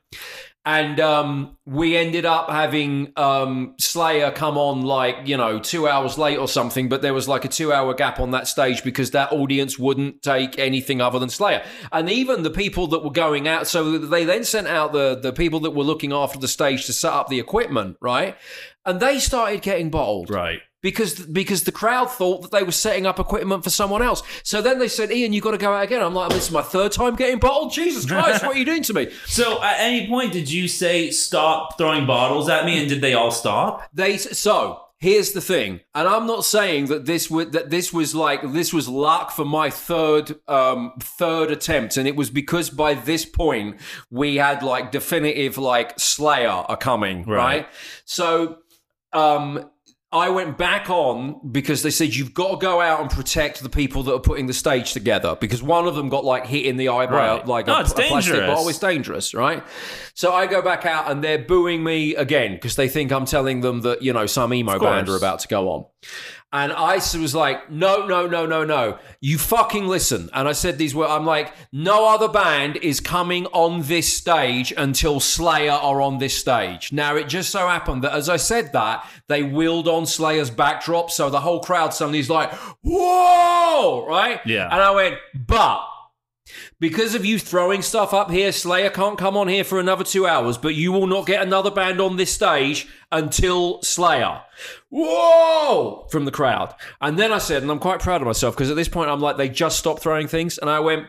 And 0.65 0.99
um, 0.99 1.57
we 1.65 1.95
ended 1.95 2.25
up 2.25 2.49
having 2.49 3.13
um, 3.15 3.75
Slayer 3.79 4.31
come 4.31 4.57
on 4.57 4.81
like, 4.81 5.15
you 5.25 5.37
know, 5.37 5.59
two 5.59 5.87
hours 5.87 6.17
late 6.17 6.39
or 6.39 6.47
something, 6.47 6.89
but 6.89 7.03
there 7.03 7.13
was 7.13 7.27
like 7.27 7.45
a 7.45 7.47
two 7.47 7.71
hour 7.71 7.93
gap 7.93 8.19
on 8.19 8.31
that 8.31 8.47
stage 8.47 8.83
because 8.83 9.11
that 9.11 9.31
audience 9.31 9.77
wouldn't 9.77 10.23
take 10.23 10.57
anything 10.57 11.01
other 11.01 11.19
than 11.19 11.29
Slayer. 11.29 11.63
And 11.91 12.09
even 12.09 12.41
the 12.41 12.49
people 12.49 12.87
that 12.87 13.03
were 13.03 13.11
going 13.11 13.47
out, 13.47 13.67
so 13.67 13.99
they 13.99 14.25
then 14.25 14.43
sent 14.43 14.67
out 14.67 14.91
the, 14.91 15.19
the 15.21 15.31
people 15.31 15.59
that 15.61 15.71
were 15.71 15.83
looking 15.83 16.11
after 16.11 16.39
the 16.39 16.47
stage 16.47 16.87
to 16.87 16.93
set 16.93 17.13
up 17.13 17.27
the 17.27 17.39
equipment, 17.39 17.97
right? 18.01 18.35
And 18.85 18.99
they 18.99 19.19
started 19.19 19.61
getting 19.61 19.91
bottled 19.91 20.31
Right. 20.31 20.59
Because 20.85 21.15
because 21.15 21.63
the 21.63 21.71
crowd 21.71 22.11
thought 22.11 22.43
that 22.43 22.51
they 22.51 22.61
were 22.61 22.71
setting 22.71 23.07
up 23.07 23.19
equipment 23.19 23.63
for 23.63 23.71
someone 23.71 24.03
else. 24.03 24.21
So 24.43 24.61
then 24.61 24.77
they 24.77 24.87
said, 24.87 25.11
"Ian, 25.11 25.33
you 25.33 25.41
got 25.41 25.51
to 25.51 25.57
go 25.57 25.73
out 25.73 25.83
again." 25.83 26.03
I'm 26.03 26.13
like, 26.13 26.29
"This 26.29 26.45
is 26.45 26.51
my 26.51 26.61
third 26.61 26.91
time 26.91 27.15
getting 27.15 27.39
bottled. 27.39 27.73
Jesus 27.73 28.05
Christ, 28.11 28.45
what 28.45 28.55
are 28.55 28.59
you 28.59 28.65
doing 28.65 28.83
to 28.83 28.93
me?" 28.93 29.09
So 29.25 29.63
at 29.63 29.79
any 29.79 30.07
point, 30.07 30.31
did 30.31 30.51
you 30.51 30.67
say 30.67 31.09
stop 31.09 31.75
throwing 31.79 32.05
bottles 32.05 32.49
at 32.49 32.65
me, 32.65 32.79
and 32.79 32.87
did 32.87 33.01
they 33.01 33.15
all 33.15 33.31
stop? 33.31 33.81
They 33.95 34.17
so 34.17 34.79
here's 34.99 35.31
the 35.31 35.41
thing, 35.41 35.79
and 35.95 36.07
I'm 36.07 36.27
not 36.27 36.45
saying 36.45 36.85
that 36.87 37.07
this 37.07 37.31
would 37.31 37.53
that 37.53 37.71
this 37.71 37.91
was 37.91 38.13
like 38.13 38.53
this 38.53 38.71
was 38.71 38.87
luck 38.87 39.31
for 39.31 39.43
my 39.43 39.71
third 39.71 40.35
um 40.47 40.93
third 40.99 41.49
attempt, 41.49 41.97
and 41.97 42.07
it 42.07 42.15
was 42.15 42.29
because 42.29 42.69
by 42.69 42.93
this 42.93 43.25
point 43.25 43.79
we 44.11 44.35
had 44.35 44.61
like 44.61 44.91
definitive 44.91 45.57
like 45.57 45.99
Slayer 45.99 46.47
are 46.47 46.77
coming, 46.77 47.23
right? 47.23 47.37
Right. 47.37 47.67
So 48.05 48.59
um 49.13 49.71
I 50.11 50.29
went 50.29 50.57
back 50.57 50.89
on 50.89 51.39
because 51.51 51.83
they 51.83 51.89
said 51.89 52.15
you've 52.15 52.33
got 52.33 52.51
to 52.51 52.57
go 52.57 52.79
out 52.79 53.01
and 53.01 53.09
protect 53.09 53.61
the 53.61 53.69
people 53.69 54.03
that 54.03 54.13
are 54.13 54.19
putting 54.19 54.45
the 54.47 54.53
stage 54.53 54.93
together 54.93 55.35
because 55.35 55.61
one 55.61 55.87
of 55.87 55.95
them 55.95 56.07
got 56.07 56.23
like 56.23 56.45
hit 56.45 56.65
in 56.65 56.77
the 56.77 56.87
eyebrow 56.89 57.37
Right. 57.37 57.47
like 57.47 57.67
No, 57.67 57.77
a, 57.77 57.81
it's 57.81 57.91
a 57.91 57.95
plastic 57.95 58.33
dangerous. 58.33 58.47
bottle. 58.55 58.69
It's 58.69 58.79
dangerous, 58.79 59.33
right? 59.33 59.63
So 60.13 60.31
I 60.31 60.47
go 60.47 60.61
back 60.61 60.85
out 60.85 61.11
and 61.11 61.21
they're 61.23 61.39
booing 61.39 61.83
me 61.83 62.15
again 62.15 62.53
because 62.53 62.75
they 62.77 62.87
think 62.87 63.11
I'm 63.11 63.25
telling 63.25 63.59
them 63.61 63.81
that 63.81 64.03
you 64.03 64.13
know 64.13 64.25
some 64.25 64.53
emo 64.53 64.79
band 64.79 65.09
are 65.09 65.17
about 65.17 65.39
to 65.39 65.47
go 65.49 65.69
on. 65.69 65.85
And 66.55 66.71
I 66.71 66.95
was 66.95 67.35
like, 67.35 67.69
no, 67.69 68.07
no, 68.07 68.27
no, 68.27 68.45
no, 68.45 68.63
no. 68.63 68.97
You 69.19 69.37
fucking 69.37 69.87
listen. 69.87 70.29
And 70.31 70.47
I 70.47 70.53
said 70.53 70.77
these 70.77 70.95
words. 70.95 71.11
I'm 71.11 71.25
like, 71.25 71.51
no 71.73 72.07
other 72.07 72.29
band 72.29 72.77
is 72.77 73.01
coming 73.01 73.45
on 73.47 73.81
this 73.81 74.13
stage 74.13 74.73
until 74.77 75.19
Slayer 75.19 75.73
are 75.73 76.01
on 76.01 76.19
this 76.19 76.33
stage. 76.33 76.93
Now, 76.93 77.17
it 77.17 77.27
just 77.27 77.49
so 77.49 77.67
happened 77.67 78.05
that 78.05 78.13
as 78.13 78.29
I 78.29 78.37
said 78.37 78.71
that, 78.71 79.05
they 79.27 79.43
wheeled 79.43 79.89
on 79.89 80.05
Slayer's 80.05 80.49
backdrop. 80.49 81.11
So 81.11 81.29
the 81.29 81.41
whole 81.41 81.59
crowd 81.59 81.93
suddenly 81.93 82.19
is 82.19 82.29
like, 82.29 82.53
whoa, 82.83 84.05
right? 84.07 84.39
Yeah. 84.45 84.69
And 84.71 84.81
I 84.81 84.91
went, 84.91 85.15
but 85.33 85.85
because 86.79 87.15
of 87.15 87.25
you 87.25 87.39
throwing 87.39 87.81
stuff 87.81 88.13
up 88.13 88.31
here, 88.31 88.51
Slayer 88.51 88.89
can't 88.89 89.17
come 89.17 89.37
on 89.37 89.47
here 89.47 89.63
for 89.63 89.79
another 89.79 90.03
two 90.03 90.27
hours, 90.27 90.57
but 90.57 90.75
you 90.75 90.91
will 90.91 91.07
not 91.07 91.25
get 91.25 91.41
another 91.41 91.71
band 91.71 92.01
on 92.01 92.17
this 92.17 92.33
stage 92.33 92.87
until 93.11 93.81
Slayer. 93.81 94.41
Whoa! 94.89 96.07
From 96.09 96.25
the 96.25 96.31
crowd. 96.31 96.73
And 97.01 97.17
then 97.17 97.31
I 97.31 97.37
said, 97.37 97.61
and 97.61 97.71
I'm 97.71 97.79
quite 97.79 97.99
proud 97.99 98.21
of 98.21 98.27
myself 98.27 98.55
because 98.55 98.69
at 98.69 98.75
this 98.75 98.89
point 98.89 99.09
I'm 99.09 99.21
like, 99.21 99.37
they 99.37 99.49
just 99.49 99.79
stopped 99.79 100.01
throwing 100.01 100.27
things. 100.27 100.57
And 100.57 100.69
I 100.69 100.79
went, 100.79 101.07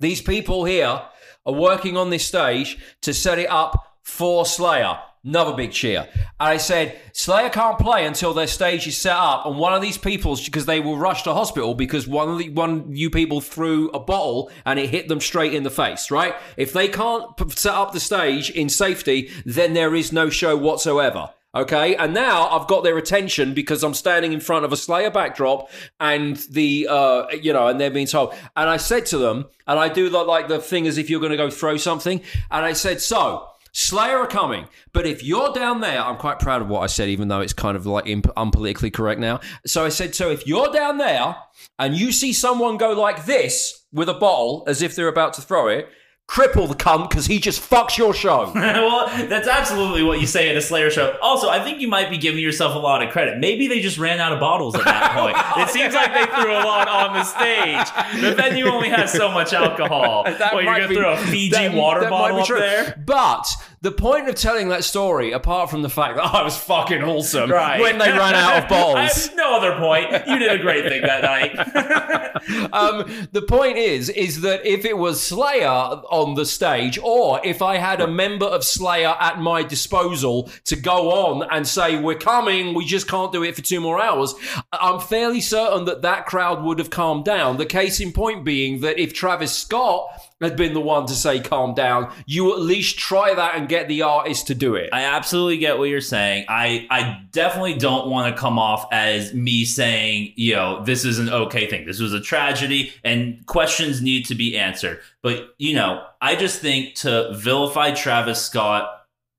these 0.00 0.20
people 0.20 0.64
here 0.64 1.02
are 1.46 1.52
working 1.52 1.96
on 1.96 2.10
this 2.10 2.26
stage 2.26 2.78
to 3.02 3.14
set 3.14 3.38
it 3.38 3.50
up 3.50 3.98
for 4.02 4.44
Slayer. 4.44 4.98
Another 5.24 5.54
big 5.54 5.72
cheer. 5.72 6.06
And 6.12 6.26
I 6.38 6.58
said, 6.58 7.00
Slayer 7.12 7.48
can't 7.48 7.78
play 7.78 8.04
until 8.04 8.34
their 8.34 8.46
stage 8.46 8.86
is 8.86 8.98
set 8.98 9.16
up. 9.16 9.46
And 9.46 9.58
one 9.58 9.72
of 9.72 9.80
these 9.80 9.96
people, 9.96 10.36
because 10.44 10.66
they 10.66 10.80
were 10.80 10.96
rushed 10.96 11.24
to 11.24 11.32
hospital 11.32 11.74
because 11.74 12.06
one 12.06 12.28
of 12.28 12.38
the 12.38 12.50
one 12.50 12.94
you 12.94 13.08
people 13.08 13.40
threw 13.40 13.88
a 13.90 14.00
bottle 14.00 14.50
and 14.66 14.78
it 14.78 14.90
hit 14.90 15.08
them 15.08 15.20
straight 15.20 15.54
in 15.54 15.62
the 15.62 15.70
face, 15.70 16.10
right? 16.10 16.34
If 16.58 16.74
they 16.74 16.88
can't 16.88 17.26
set 17.58 17.74
up 17.74 17.92
the 17.92 18.00
stage 18.00 18.50
in 18.50 18.68
safety, 18.68 19.30
then 19.46 19.72
there 19.72 19.94
is 19.94 20.12
no 20.12 20.28
show 20.28 20.56
whatsoever. 20.56 21.30
Okay, 21.54 21.94
and 21.94 22.12
now 22.12 22.48
I've 22.48 22.66
got 22.66 22.82
their 22.82 22.98
attention 22.98 23.54
because 23.54 23.84
I'm 23.84 23.94
standing 23.94 24.32
in 24.32 24.40
front 24.40 24.64
of 24.64 24.72
a 24.72 24.76
Slayer 24.76 25.10
backdrop, 25.10 25.70
and 26.00 26.36
the 26.50 26.88
uh, 26.90 27.28
you 27.30 27.52
know, 27.52 27.68
and 27.68 27.80
they're 27.80 27.92
being 27.92 28.08
told. 28.08 28.34
And 28.56 28.68
I 28.68 28.76
said 28.76 29.06
to 29.06 29.18
them, 29.18 29.46
and 29.68 29.78
I 29.78 29.88
do 29.88 30.10
the, 30.10 30.18
like 30.24 30.48
the 30.48 30.58
thing 30.58 30.88
as 30.88 30.98
if 30.98 31.08
you're 31.08 31.20
going 31.20 31.30
to 31.30 31.36
go 31.36 31.50
throw 31.50 31.76
something, 31.76 32.20
and 32.50 32.64
I 32.64 32.72
said, 32.72 33.00
so 33.00 33.48
Slayer 33.76 34.18
are 34.18 34.28
coming, 34.28 34.68
but 34.92 35.04
if 35.04 35.24
you're 35.24 35.52
down 35.52 35.80
there, 35.80 36.00
I'm 36.00 36.16
quite 36.16 36.38
proud 36.38 36.62
of 36.62 36.68
what 36.68 36.80
I 36.80 36.86
said, 36.86 37.08
even 37.08 37.26
though 37.26 37.40
it's 37.40 37.52
kind 37.52 37.76
of 37.76 37.86
like 37.86 38.06
imp- 38.06 38.32
unpolitically 38.36 38.92
correct 38.92 39.20
now. 39.20 39.40
So 39.66 39.84
I 39.84 39.88
said, 39.88 40.14
so 40.14 40.30
if 40.30 40.46
you're 40.46 40.72
down 40.72 40.98
there 40.98 41.34
and 41.76 41.96
you 41.96 42.12
see 42.12 42.32
someone 42.32 42.76
go 42.76 42.92
like 42.92 43.26
this 43.26 43.84
with 43.92 44.08
a 44.08 44.14
bottle 44.14 44.62
as 44.68 44.80
if 44.80 44.94
they're 44.94 45.08
about 45.08 45.32
to 45.34 45.42
throw 45.42 45.68
it. 45.68 45.88
Cripple 46.26 46.66
the 46.66 46.74
cunt 46.74 47.10
because 47.10 47.26
he 47.26 47.38
just 47.38 47.60
fucks 47.70 47.98
your 47.98 48.14
show. 48.14 48.50
well, 48.54 49.06
that's 49.28 49.46
absolutely 49.46 50.02
what 50.02 50.20
you 50.20 50.26
say 50.26 50.48
at 50.48 50.56
a 50.56 50.62
Slayer 50.62 50.90
show. 50.90 51.16
Also, 51.20 51.50
I 51.50 51.62
think 51.62 51.80
you 51.80 51.86
might 51.86 52.08
be 52.08 52.16
giving 52.16 52.40
yourself 52.42 52.74
a 52.74 52.78
lot 52.78 53.02
of 53.02 53.10
credit. 53.12 53.38
Maybe 53.38 53.68
they 53.68 53.80
just 53.80 53.98
ran 53.98 54.18
out 54.20 54.32
of 54.32 54.40
bottles 54.40 54.74
at 54.74 54.84
that 54.84 55.12
point. 55.18 55.36
it 55.68 55.70
seems 55.70 55.92
like 55.94 56.14
they 56.14 56.24
threw 56.40 56.50
a 56.52 56.64
lot 56.64 56.88
on 56.88 57.12
the 57.12 57.24
stage. 57.24 58.20
The 58.22 58.34
venue 58.34 58.66
only 58.68 58.88
has 58.88 59.12
so 59.12 59.30
much 59.30 59.52
alcohol. 59.52 60.24
That 60.38 60.54
Well, 60.54 60.62
you're 60.64 60.80
gonna 60.80 60.94
throw 60.94 61.12
a 61.12 61.16
Fiji 61.18 61.50
that- 61.50 61.74
water 61.74 62.00
that 62.00 62.10
bottle 62.10 62.40
up 62.40 62.48
there? 62.48 63.02
But 63.06 63.46
the 63.84 63.92
point 63.92 64.26
of 64.30 64.34
telling 64.34 64.70
that 64.70 64.82
story, 64.82 65.32
apart 65.32 65.68
from 65.68 65.82
the 65.82 65.90
fact 65.90 66.16
that 66.16 66.24
I 66.24 66.42
was 66.42 66.56
fucking 66.56 67.04
awesome 67.04 67.50
Right. 67.50 67.78
when 67.78 67.98
they 67.98 68.10
ran 68.10 68.34
out 68.34 68.62
of 68.62 68.68
bottles, 68.70 69.28
no 69.34 69.56
other 69.56 69.76
point. 69.78 70.10
You 70.26 70.38
did 70.38 70.58
a 70.58 70.58
great 70.58 70.88
thing 70.88 71.02
that 71.02 71.22
night. 71.22 71.54
um, 72.72 73.28
the 73.32 73.42
point 73.42 73.76
is, 73.76 74.08
is 74.08 74.40
that 74.40 74.64
if 74.66 74.86
it 74.86 74.96
was 74.96 75.22
Slayer 75.22 75.68
on 75.68 76.34
the 76.34 76.46
stage, 76.46 76.98
or 77.02 77.42
if 77.44 77.60
I 77.60 77.76
had 77.76 78.00
a 78.00 78.08
member 78.08 78.46
of 78.46 78.64
Slayer 78.64 79.16
at 79.20 79.38
my 79.38 79.62
disposal 79.62 80.50
to 80.64 80.76
go 80.76 81.10
on 81.10 81.46
and 81.50 81.68
say, 81.68 82.00
"We're 82.00 82.18
coming, 82.18 82.72
we 82.72 82.86
just 82.86 83.06
can't 83.06 83.32
do 83.32 83.42
it 83.44 83.54
for 83.54 83.60
two 83.62 83.82
more 83.82 84.00
hours," 84.00 84.34
I'm 84.72 84.98
fairly 84.98 85.42
certain 85.42 85.84
that 85.84 86.00
that 86.00 86.24
crowd 86.24 86.64
would 86.64 86.78
have 86.78 86.88
calmed 86.90 87.26
down. 87.26 87.58
The 87.58 87.66
case 87.66 88.00
in 88.00 88.12
point 88.12 88.44
being 88.44 88.80
that 88.80 88.98
if 88.98 89.12
Travis 89.12 89.52
Scott 89.56 90.08
had 90.44 90.56
been 90.56 90.74
the 90.74 90.80
one 90.80 91.06
to 91.06 91.14
say 91.14 91.40
calm 91.40 91.74
down, 91.74 92.12
you 92.26 92.52
at 92.52 92.60
least 92.60 92.98
try 92.98 93.34
that 93.34 93.56
and 93.56 93.68
get 93.68 93.88
the 93.88 94.02
artist 94.02 94.46
to 94.48 94.54
do 94.54 94.74
it. 94.76 94.90
I 94.92 95.02
absolutely 95.02 95.58
get 95.58 95.78
what 95.78 95.88
you're 95.88 96.00
saying. 96.00 96.46
I 96.48 96.86
I 96.90 97.22
definitely 97.32 97.74
don't 97.74 98.08
want 98.08 98.34
to 98.34 98.40
come 98.40 98.58
off 98.58 98.86
as 98.92 99.34
me 99.34 99.64
saying, 99.64 100.32
you 100.36 100.54
know, 100.54 100.84
this 100.84 101.04
is 101.04 101.18
an 101.18 101.30
okay 101.30 101.68
thing. 101.68 101.86
This 101.86 102.00
was 102.00 102.12
a 102.12 102.20
tragedy 102.20 102.92
and 103.02 103.44
questions 103.46 104.00
need 104.00 104.26
to 104.26 104.34
be 104.34 104.56
answered. 104.56 105.00
But, 105.22 105.54
you 105.58 105.74
know, 105.74 106.04
I 106.20 106.36
just 106.36 106.60
think 106.60 106.94
to 106.96 107.32
vilify 107.34 107.92
Travis 107.92 108.40
Scott 108.40 108.90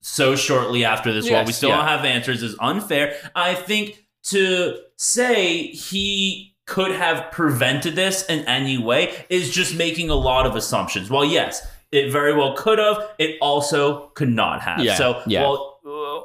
so 0.01 0.35
shortly 0.35 0.85
after 0.85 1.13
this 1.13 1.29
while 1.29 1.45
we 1.45 1.51
still 1.51 1.69
yeah. 1.69 1.77
don't 1.77 1.87
have 1.87 2.05
answers 2.05 2.43
is 2.43 2.55
unfair. 2.59 3.15
I 3.35 3.55
think 3.55 4.05
to 4.25 4.79
say 4.97 5.67
he 5.67 6.54
could 6.65 6.91
have 6.91 7.31
prevented 7.31 7.95
this 7.95 8.25
in 8.25 8.39
any 8.45 8.77
way 8.77 9.25
is 9.29 9.51
just 9.51 9.75
making 9.75 10.09
a 10.09 10.15
lot 10.15 10.45
of 10.45 10.55
assumptions. 10.55 11.09
Well, 11.09 11.25
yes, 11.25 11.67
it 11.91 12.11
very 12.11 12.33
well 12.33 12.55
could 12.55 12.79
have. 12.79 12.97
It 13.19 13.37
also 13.39 14.07
could 14.15 14.29
not 14.29 14.61
have. 14.61 14.79
Yeah, 14.79 14.95
So, 14.95 15.21
yeah. 15.27 15.43
well, 15.43 15.74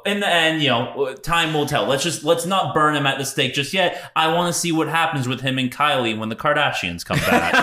in 0.05 0.19
the 0.19 0.27
end, 0.27 0.63
you 0.63 0.69
know, 0.69 1.13
time 1.21 1.53
will 1.53 1.67
tell. 1.67 1.85
Let's 1.85 2.03
just 2.03 2.23
let's 2.23 2.47
not 2.47 2.73
burn 2.73 2.95
him 2.95 3.05
at 3.05 3.19
the 3.19 3.25
stake 3.25 3.53
just 3.53 3.73
yet. 3.73 4.11
I 4.15 4.33
want 4.33 4.51
to 4.51 4.59
see 4.59 4.71
what 4.71 4.87
happens 4.87 5.27
with 5.27 5.41
him 5.41 5.59
and 5.59 5.71
Kylie 5.71 6.17
when 6.17 6.29
the 6.29 6.35
Kardashians 6.35 7.05
come 7.05 7.19
back. 7.19 7.53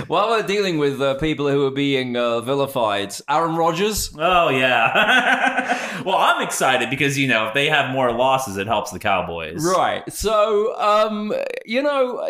While 0.08 0.30
we're 0.30 0.42
dealing 0.42 0.78
with 0.78 1.02
uh, 1.02 1.14
people 1.16 1.48
who 1.48 1.66
are 1.66 1.70
being 1.70 2.16
uh, 2.16 2.40
vilified, 2.40 3.14
Aaron 3.28 3.56
Rodgers. 3.56 4.10
oh 4.18 4.48
yeah. 4.48 6.02
well, 6.04 6.16
I'm 6.16 6.42
excited 6.42 6.88
because 6.88 7.18
you 7.18 7.28
know 7.28 7.48
if 7.48 7.54
they 7.54 7.68
have 7.68 7.90
more 7.90 8.10
losses, 8.12 8.56
it 8.56 8.66
helps 8.66 8.90
the 8.90 8.98
Cowboys. 8.98 9.62
Right. 9.62 10.10
So, 10.10 10.78
um, 10.80 11.34
you 11.66 11.82
know, 11.82 12.26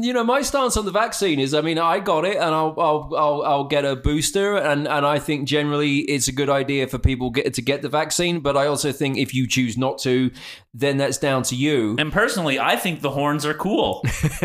you 0.00 0.12
know, 0.12 0.24
my 0.24 0.42
stance 0.42 0.76
on 0.76 0.84
the 0.84 0.90
vaccine 0.90 1.38
is, 1.38 1.54
I 1.54 1.60
mean, 1.60 1.78
I 1.78 2.00
got 2.00 2.24
it, 2.24 2.36
and 2.36 2.54
I'll, 2.54 2.74
I'll, 2.78 3.14
I'll, 3.16 3.42
I'll 3.42 3.64
get 3.64 3.84
a 3.84 3.94
booster, 3.94 4.56
and, 4.56 4.88
and 4.88 5.06
I 5.06 5.18
think 5.18 5.46
generally 5.46 5.98
it's 6.00 6.23
a 6.28 6.32
good 6.32 6.50
idea 6.50 6.86
for 6.86 6.98
people 6.98 7.30
get 7.30 7.54
to 7.54 7.62
get 7.62 7.82
the 7.82 7.88
vaccine. 7.88 8.40
But 8.40 8.56
I 8.56 8.66
also 8.66 8.92
think 8.92 9.18
if 9.18 9.34
you 9.34 9.46
choose 9.46 9.76
not 9.76 9.98
to, 10.00 10.30
then 10.72 10.96
that's 10.96 11.18
down 11.18 11.42
to 11.44 11.56
you. 11.56 11.96
And 11.98 12.12
personally, 12.12 12.58
I 12.58 12.76
think 12.76 13.00
the 13.00 13.10
horns 13.10 13.46
are 13.46 13.54
cool. 13.54 14.02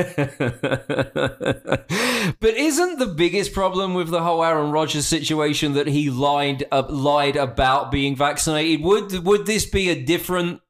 but 2.39 2.53
isn't 2.55 2.99
the 2.99 3.13
biggest 3.15 3.53
problem 3.53 3.93
with 3.93 4.09
the 4.09 4.21
whole 4.21 4.43
Aaron 4.43 4.71
Rodgers 4.71 5.05
situation 5.05 5.73
that 5.73 5.87
he 5.87 6.09
lied 6.09 6.65
uh, 6.71 6.83
lied 6.89 7.35
about 7.35 7.91
being 7.91 8.15
vaccinated? 8.15 8.83
Would 8.85 9.25
would 9.25 9.45
this 9.45 9.65
be 9.65 9.89
a 9.89 10.01
different 10.01 10.61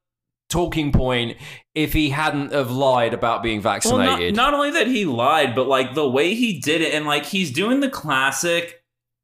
talking 0.49 0.91
point 0.91 1.37
if 1.75 1.93
he 1.93 2.09
hadn't 2.09 2.51
have 2.51 2.71
lied 2.71 3.13
about 3.13 3.43
being 3.43 3.61
Well, 3.61 3.73
vaccinated. 3.73 4.35
not, 4.35 4.51
not 4.51 4.53
only 4.55 4.71
that 4.71 4.87
he 4.87 5.05
lied, 5.05 5.53
but 5.55 5.67
like 5.67 5.93
the 5.93 6.09
way 6.09 6.33
he 6.33 6.59
did 6.59 6.81
it, 6.81 6.93
and 6.93 7.05
like 7.05 7.25
he's 7.25 7.51
doing 7.51 7.79
the 7.79 7.89
classic 7.89 8.78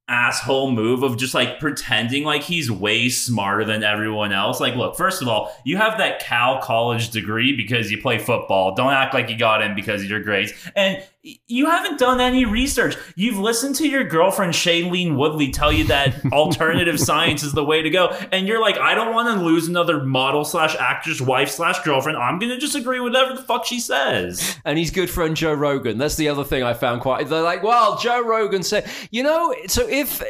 asshole 0.08 0.72
move 0.72 1.01
of 1.01 1.18
just 1.18 1.34
like 1.34 1.60
pretending 1.60 2.24
like 2.24 2.43
he's 2.43 2.70
way 2.70 3.10
smarter 3.10 3.66
than 3.66 3.84
everyone 3.84 4.32
else. 4.32 4.60
Like, 4.60 4.76
look, 4.76 4.95
first 4.95 5.22
of 5.22 5.28
all, 5.28 5.51
you 5.64 5.78
have 5.78 5.97
that 5.97 6.20
Cal 6.20 6.62
college 6.62 7.10
degree 7.10 7.56
because 7.56 7.89
you 7.89 7.99
play 7.99 8.20
football. 8.20 8.76
Don't 8.76 8.93
act 8.93 9.14
like 9.14 9.30
you 9.30 9.38
got 9.38 9.64
in 9.64 9.74
because 9.76 10.03
of 10.03 10.10
your 10.10 10.22
grades. 10.22 10.53
And 10.76 11.03
you 11.48 11.66
haven't 11.66 11.98
done 11.98 12.22
any 12.22 12.46
research. 12.46 12.96
You've 13.16 13.40
listened 13.40 13.76
to 13.78 13.88
your 13.88 14.04
girlfriend 14.04 14.54
Shailene 14.54 15.16
Woodley 15.16 15.52
tell 15.52 15.72
you 15.72 15.86
that 15.86 16.24
alternative 16.32 17.00
science 17.00 17.42
is 17.44 17.54
the 17.54 17.64
way 17.64 17.82
to 17.82 17.90
go, 17.90 18.08
and 18.32 18.48
you're 18.48 18.62
like, 18.62 18.78
I 18.78 18.94
don't 18.94 19.14
want 19.14 19.36
to 19.38 19.44
lose 19.44 19.68
another 19.68 20.04
model 20.04 20.46
slash 20.46 20.76
actress 20.76 21.20
wife 21.20 21.50
slash 21.50 21.80
girlfriend. 21.84 22.18
I'm 22.18 22.40
gonna 22.40 22.60
just 22.60 22.76
agree 22.76 23.00
with 23.00 23.14
whatever 23.14 23.36
the 23.36 23.42
fuck 23.42 23.66
she 23.66 23.80
says. 23.80 24.58
and 24.66 24.78
he's 24.78 24.92
good 24.92 25.10
friend 25.10 25.36
Joe 25.36 25.54
Rogan. 25.54 25.98
That's 25.98 26.16
the 26.16 26.30
other 26.30 26.44
thing 26.44 26.64
I 26.64 26.74
found 26.74 27.02
quite. 27.02 27.28
They're 27.28 27.42
like, 27.42 27.64
well, 27.64 27.98
Joe 27.98 28.24
Rogan 28.24 28.64
said, 28.64 28.90
you 29.12 29.24
know, 29.24 29.56
so 29.68 29.88
if 29.88 30.22
uh, 30.22 30.26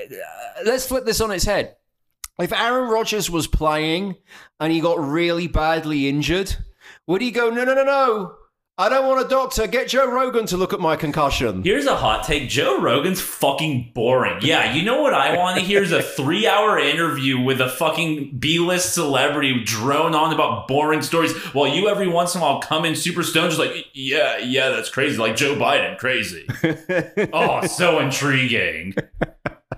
let's 0.66 0.88
flip 0.88 1.06
this 1.06 1.22
on 1.22 1.32
its 1.32 1.46
head. 1.46 1.76
If 2.38 2.52
Aaron 2.52 2.90
Rodgers 2.90 3.30
was 3.30 3.48
playing 3.48 4.16
and 4.60 4.74
he 4.74 4.82
got 4.82 5.00
really 5.00 5.48
badly 5.48 6.10
injured, 6.10 6.56
would 7.08 7.22
he 7.22 7.32
go, 7.32 7.50
no, 7.50 7.64
no, 7.64 7.74
no, 7.74 7.84
no? 7.86 8.36
I 8.78 8.90
don't 8.90 9.08
want 9.08 9.26
a 9.26 9.30
doctor. 9.30 9.68
Get 9.68 9.88
Joe 9.88 10.12
Rogan 10.12 10.46
to 10.48 10.58
look 10.58 10.74
at 10.74 10.82
my 10.82 10.98
concussion. 10.98 11.64
Here's 11.64 11.86
a 11.86 11.96
hot 11.96 12.26
take. 12.26 12.50
Joe 12.50 12.82
Rogan's 12.82 13.22
fucking 13.22 13.94
boring. 13.96 14.40
Yeah, 14.42 14.74
you 14.74 14.84
know 14.84 15.02
what 15.02 15.14
I 15.14 15.38
want 15.38 15.58
to 15.58 15.64
hear 15.64 15.82
is 15.82 15.94
a 15.94 16.04
three 16.18 16.46
hour 16.46 16.78
interview 16.78 17.40
with 17.40 17.62
a 17.62 17.70
fucking 17.70 18.38
B 18.38 18.60
list 18.60 18.94
celebrity 18.94 19.64
drone 19.64 20.14
on 20.14 20.34
about 20.34 20.68
boring 20.68 21.02
stories 21.02 21.34
while 21.54 21.74
you 21.74 21.88
every 21.88 22.10
once 22.10 22.36
in 22.36 22.42
a 22.42 22.44
while 22.44 22.60
come 22.60 22.84
in 22.84 22.98
super 22.98 23.24
stoned, 23.24 23.52
just 23.52 23.60
like, 23.60 23.86
yeah, 23.94 24.40
yeah, 24.40 24.72
that's 24.72 24.90
crazy. 24.90 25.16
Like 25.16 25.38
Joe 25.38 25.56
Biden, 25.56 25.98
crazy. 25.98 26.46
oh, 27.32 27.66
so 27.68 28.00
intriguing. 28.00 28.94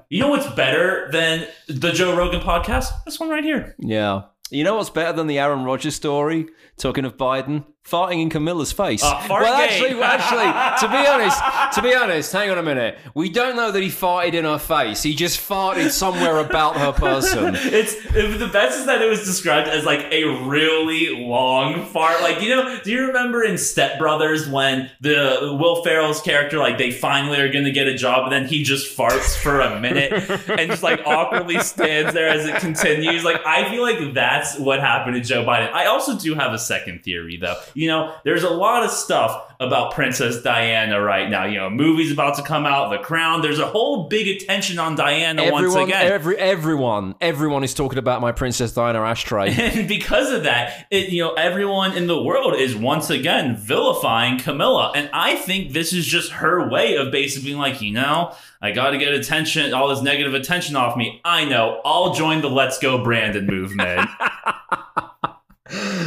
You 0.09 0.21
know 0.21 0.29
what's 0.29 0.49
better 0.55 1.07
than 1.11 1.45
the 1.67 1.91
Joe 1.91 2.17
Rogan 2.17 2.41
podcast? 2.41 2.87
This 3.05 3.19
one 3.19 3.29
right 3.29 3.43
here. 3.43 3.75
Yeah. 3.77 4.23
You 4.49 4.63
know 4.63 4.77
what's 4.77 4.89
better 4.89 5.11
than 5.15 5.27
the 5.27 5.39
Aaron 5.39 5.65
Rodgers 5.65 5.93
story? 5.93 6.47
Talking 6.77 7.05
of 7.05 7.17
Biden, 7.17 7.65
farting 7.89 8.21
in 8.21 8.29
Camilla's 8.29 8.71
face. 8.71 9.03
Uh, 9.03 9.25
well, 9.29 9.53
actually, 9.55 9.95
well, 9.95 10.03
actually, 10.03 10.87
to 10.87 10.91
be 10.91 11.07
honest, 11.07 11.75
to 11.75 11.81
be 11.81 11.95
honest, 11.95 12.31
hang 12.33 12.49
on 12.49 12.57
a 12.57 12.63
minute. 12.63 12.97
We 13.13 13.29
don't 13.29 13.55
know 13.55 13.71
that 13.71 13.81
he 13.81 13.89
farted 13.89 14.33
in 14.33 14.43
her 14.45 14.59
face. 14.59 15.01
He 15.01 15.15
just 15.15 15.39
farted 15.39 15.91
somewhere 15.91 16.39
about 16.39 16.75
her 16.77 16.91
person. 16.91 17.55
It's 17.77 17.93
it, 18.15 18.39
the 18.39 18.47
best 18.47 18.79
is 18.79 18.85
that 18.85 19.01
it 19.01 19.09
was 19.09 19.23
described 19.25 19.67
as 19.67 19.85
like 19.85 20.11
a 20.11 20.23
really 20.47 21.25
long 21.25 21.85
fart. 21.85 22.21
Like 22.21 22.41
you 22.41 22.49
know, 22.49 22.79
do 22.83 22.91
you 22.91 23.07
remember 23.07 23.43
in 23.43 23.57
Step 23.57 23.99
Brothers 23.99 24.47
when 24.47 24.89
the 25.01 25.57
Will 25.59 25.83
Ferrell's 25.83 26.21
character 26.21 26.57
like 26.57 26.77
they 26.77 26.91
finally 26.91 27.39
are 27.39 27.51
gonna 27.51 27.71
get 27.71 27.87
a 27.87 27.95
job 27.95 28.23
and 28.23 28.31
then 28.31 28.47
he 28.47 28.63
just 28.63 28.97
farts 28.97 29.35
for 29.37 29.61
a 29.61 29.79
minute 29.79 30.11
and 30.49 30.71
just 30.71 30.83
like 30.83 31.01
awkwardly 31.05 31.59
stands 31.59 32.13
there 32.13 32.29
as 32.29 32.45
it 32.45 32.55
continues. 32.55 33.23
Like 33.23 33.45
I 33.45 33.69
feel 33.69 33.81
like 33.81 34.13
that's 34.13 34.57
what 34.57 34.79
happened 34.79 35.15
to 35.15 35.21
Joe 35.21 35.43
Biden. 35.45 35.71
I 35.71 35.85
also 35.85 36.17
do 36.17 36.33
have 36.35 36.53
a 36.53 36.59
second 36.67 37.03
theory 37.03 37.37
though. 37.37 37.55
You 37.73 37.87
know, 37.87 38.13
there's 38.23 38.43
a 38.43 38.49
lot 38.49 38.83
of 38.83 38.91
stuff 38.91 39.55
about 39.59 39.93
Princess 39.93 40.41
Diana 40.41 41.01
right 41.01 41.29
now. 41.29 41.45
You 41.45 41.57
know, 41.57 41.69
movies 41.69 42.11
about 42.11 42.35
to 42.37 42.43
come 42.43 42.65
out, 42.65 42.91
The 42.91 42.99
Crown. 42.99 43.41
There's 43.41 43.59
a 43.59 43.65
whole 43.65 44.07
big 44.07 44.27
attention 44.27 44.77
on 44.79 44.95
Diana 44.95 45.51
once 45.51 45.65
Everyone, 45.65 45.89
again. 45.89 46.11
every, 46.11 46.37
everyone, 46.37 47.15
everyone 47.21 47.63
is 47.63 47.73
talking 47.73 47.97
about 47.97 48.21
my 48.21 48.31
Princess 48.31 48.73
Diana 48.73 49.01
ashtray. 49.01 49.55
And 49.77 49.87
because 49.87 50.31
of 50.31 50.43
that, 50.43 50.87
it, 50.91 51.09
you 51.09 51.23
know, 51.23 51.33
everyone 51.33 51.97
in 51.97 52.07
the 52.07 52.21
world 52.21 52.55
is 52.55 52.75
once 52.75 53.09
again 53.09 53.55
vilifying 53.57 54.39
Camilla. 54.39 54.91
And 54.95 55.09
I 55.13 55.35
think 55.35 55.73
this 55.73 55.93
is 55.93 56.05
just 56.05 56.31
her 56.33 56.69
way 56.69 56.95
of 56.95 57.11
basically 57.11 57.49
being 57.49 57.59
like, 57.59 57.81
you 57.81 57.91
know, 57.91 58.33
I 58.61 58.71
got 58.71 58.91
to 58.91 58.97
get 58.97 59.13
attention, 59.13 59.73
all 59.73 59.89
this 59.89 60.01
negative 60.01 60.33
attention 60.33 60.75
off 60.75 60.95
me. 60.97 61.21
I 61.23 61.45
know. 61.45 61.81
I'll 61.85 62.13
join 62.13 62.41
the 62.41 62.49
Let's 62.49 62.79
Go 62.79 63.03
Brandon 63.03 63.45
movement. 63.45 64.09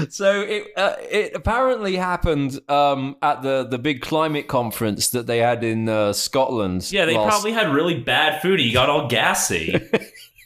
so 0.09 0.41
it 0.43 0.65
uh, 0.77 0.95
it 1.11 1.33
apparently 1.35 1.97
happened 1.97 2.59
um, 2.69 3.17
at 3.23 3.43
the 3.43 3.65
the 3.65 3.79
big 3.79 4.01
climate 4.03 4.49
conference 4.49 5.11
that 5.11 5.27
they 5.27 5.39
had 5.39 5.63
in 5.65 5.89
uh, 5.89 6.13
Scotland. 6.13 6.91
yeah, 6.93 7.05
they 7.05 7.17
last- 7.17 7.29
probably 7.29 7.53
had 7.53 7.73
really 7.73 7.99
bad 8.01 8.41
food. 8.43 8.61
You 8.61 8.73
got 8.73 8.89
all 8.89 9.09
gassy. 9.09 9.79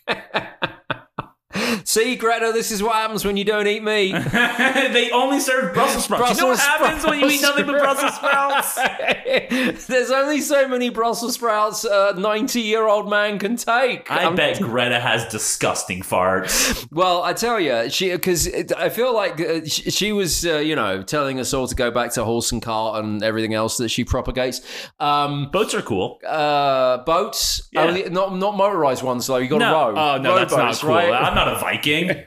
See, 1.95 2.17
Greta, 2.17 2.51
this 2.53 2.73
is 2.73 2.83
what 2.83 2.97
happens 2.97 3.25
when 3.25 3.37
you 3.37 3.45
don't 3.45 3.69
eat 3.69 3.81
meat. 3.85 4.13
they 4.33 5.11
only 5.13 5.39
serve 5.39 5.73
Brussels 5.75 6.05
sprouts. 6.05 6.31
you 6.31 6.43
know 6.43 6.49
what 6.49 6.57
Brussels 6.57 6.81
happens 6.81 7.05
when 7.07 7.21
you 7.21 7.29
eat 7.29 7.41
nothing 7.41 7.67
but 7.67 7.79
Brussels 7.79 8.15
sprouts? 8.17 8.75
There's 9.87 10.11
only 10.11 10.41
so 10.41 10.67
many 10.67 10.89
Brussels 10.89 11.35
sprouts 11.35 11.85
a 11.85 12.15
90 12.19 12.61
year 12.61 12.89
old 12.89 13.09
man 13.09 13.39
can 13.39 13.55
take. 13.57 14.11
I 14.11 14.25
I'm- 14.25 14.35
bet 14.35 14.61
Greta 14.61 14.99
has 14.99 15.25
disgusting 15.27 16.03
farts. 16.03 16.85
Well, 16.91 17.23
I 17.23 17.33
tell 17.33 17.61
you, 17.61 17.89
she 17.91 18.11
because 18.11 18.49
I 18.77 18.89
feel 18.89 19.15
like 19.15 19.41
uh, 19.41 19.65
she, 19.65 19.91
she 19.93 20.13
was, 20.13 20.45
uh, 20.45 20.57
you 20.59 20.75
know, 20.75 21.01
telling 21.05 21.39
us 21.39 21.55
all 21.55 21.69
to 21.69 21.77
go 21.77 21.93
back 21.93 22.13
to 22.15 22.25
horse 22.25 22.51
and 22.51 22.61
cart 22.61 23.05
and 23.05 23.23
everything 23.23 23.55
else 23.55 23.77
that 23.77 23.89
she 23.91 24.03
propagates. 24.05 24.61
Um, 24.99 25.49
Boats 25.53 25.75
are 25.75 25.83
cool. 25.83 26.19
uh, 26.27 26.99
boats, 27.05 27.69
Yeah. 27.73 27.83
only, 27.85 28.11
not 28.11 28.35
not 28.37 28.57
motorized 28.57 29.05
ones 29.05 29.29
though. 29.29 29.37
You 29.37 29.47
got 29.49 29.59
to 29.59 29.65
No, 29.65 29.91
row. 29.93 29.97
oh 29.97 30.19
no, 30.19 30.35
that's 30.35 30.53
not 30.53 30.75
cool. 30.77 30.91
right? 30.91 31.13
I'm 31.13 31.37
not 31.37 31.49
a 31.49 31.59
Viking. 31.61 31.84
Viking 31.85 32.25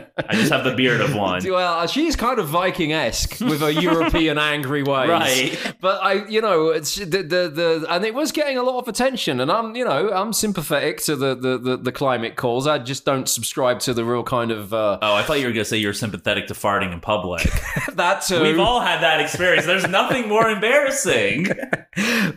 I 0.30 0.34
just 0.34 0.52
have 0.52 0.64
the 0.64 0.74
beard 0.74 1.00
of 1.00 1.14
one. 1.14 1.40
Well, 1.50 1.86
she's 1.86 2.14
kind 2.16 2.38
of 2.38 2.48
Viking-esque 2.48 3.40
with 3.40 3.60
her 3.60 3.70
European 3.70 4.38
angry 4.54 4.82
ways, 4.82 5.08
Right. 5.08 5.74
But 5.80 6.02
I, 6.02 6.26
you 6.28 6.40
know, 6.40 6.68
it's 6.68 6.94
the, 6.94 7.04
the 7.04 7.48
the 7.48 7.86
and 7.88 8.04
it 8.04 8.14
was 8.14 8.30
getting 8.32 8.56
a 8.56 8.62
lot 8.62 8.78
of 8.78 8.88
attention, 8.88 9.40
and 9.40 9.50
I'm, 9.50 9.74
you 9.74 9.84
know, 9.84 10.10
I'm 10.10 10.32
sympathetic 10.32 11.00
to 11.02 11.16
the 11.16 11.34
the 11.34 11.58
the, 11.58 11.76
the 11.76 11.92
climate 11.92 12.36
cause. 12.36 12.66
I 12.66 12.78
just 12.78 13.04
don't 13.04 13.28
subscribe 13.28 13.80
to 13.80 13.92
the 13.94 14.04
real 14.04 14.22
kind 14.22 14.50
of 14.50 14.72
uh, 14.72 14.98
Oh, 15.02 15.14
I 15.14 15.22
thought 15.22 15.40
you 15.40 15.46
were 15.46 15.52
gonna 15.52 15.64
say 15.64 15.78
you're 15.78 15.92
sympathetic 15.92 16.46
to 16.48 16.54
farting 16.54 16.92
in 16.92 17.00
public. 17.00 17.42
that 17.94 18.22
too. 18.22 18.42
We've 18.42 18.58
all 18.60 18.80
had 18.80 19.00
that 19.02 19.20
experience. 19.20 19.66
There's 19.66 19.88
nothing 19.88 20.28
more 20.28 20.48
embarrassing. 20.48 21.48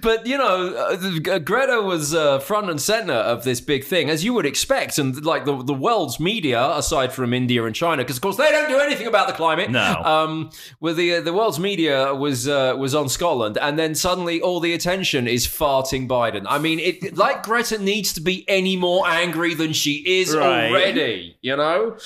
But 0.02 0.26
you 0.26 0.38
know, 0.38 0.74
uh, 0.76 1.39
Greta 1.39 1.82
was 1.82 2.14
uh, 2.14 2.39
front 2.39 2.70
and 2.70 2.82
center 2.82 3.14
of 3.14 3.44
this 3.44 3.62
big 3.62 3.84
thing, 3.84 4.10
as 4.10 4.24
you 4.24 4.34
would 4.34 4.46
expect, 4.46 4.98
and 4.98 5.24
like 5.24 5.46
the 5.46 5.64
the 5.64 5.74
world's 5.74 6.20
media, 6.20 6.72
aside 6.76 7.14
from 7.14 7.34
India 7.34 7.64
and 7.64 7.76
China, 7.76 7.82
because 7.97 8.17
of 8.17 8.21
course 8.21 8.38
they 8.38 8.49
don't 8.51 8.69
do 8.69 8.79
anything 8.79 9.07
about 9.07 9.27
the 9.27 9.34
climate. 9.34 9.69
No. 9.69 10.01
Um, 10.03 10.49
where 10.79 10.93
the 10.93 11.19
the 11.19 11.34
world's 11.34 11.59
media 11.59 12.13
was 12.15 12.47
uh, 12.47 12.75
was 12.77 12.95
on 12.95 13.09
Scotland, 13.09 13.57
and 13.57 13.77
then 13.77 13.95
suddenly 13.95 14.41
all 14.41 14.59
the 14.59 14.73
attention 14.73 15.27
is 15.27 15.47
farting 15.47 16.07
Biden. 16.07 16.45
I 16.47 16.57
mean, 16.59 16.79
it 16.79 17.15
like 17.23 17.43
Greta 17.43 17.77
needs 17.77 18.13
to 18.13 18.21
be 18.21 18.43
any 18.47 18.75
more 18.77 19.07
angry 19.07 19.53
than 19.53 19.73
she 19.73 20.03
is 20.05 20.36
Right. 20.36 20.69
already, 20.71 21.38
you 21.41 21.55
know. 21.55 21.97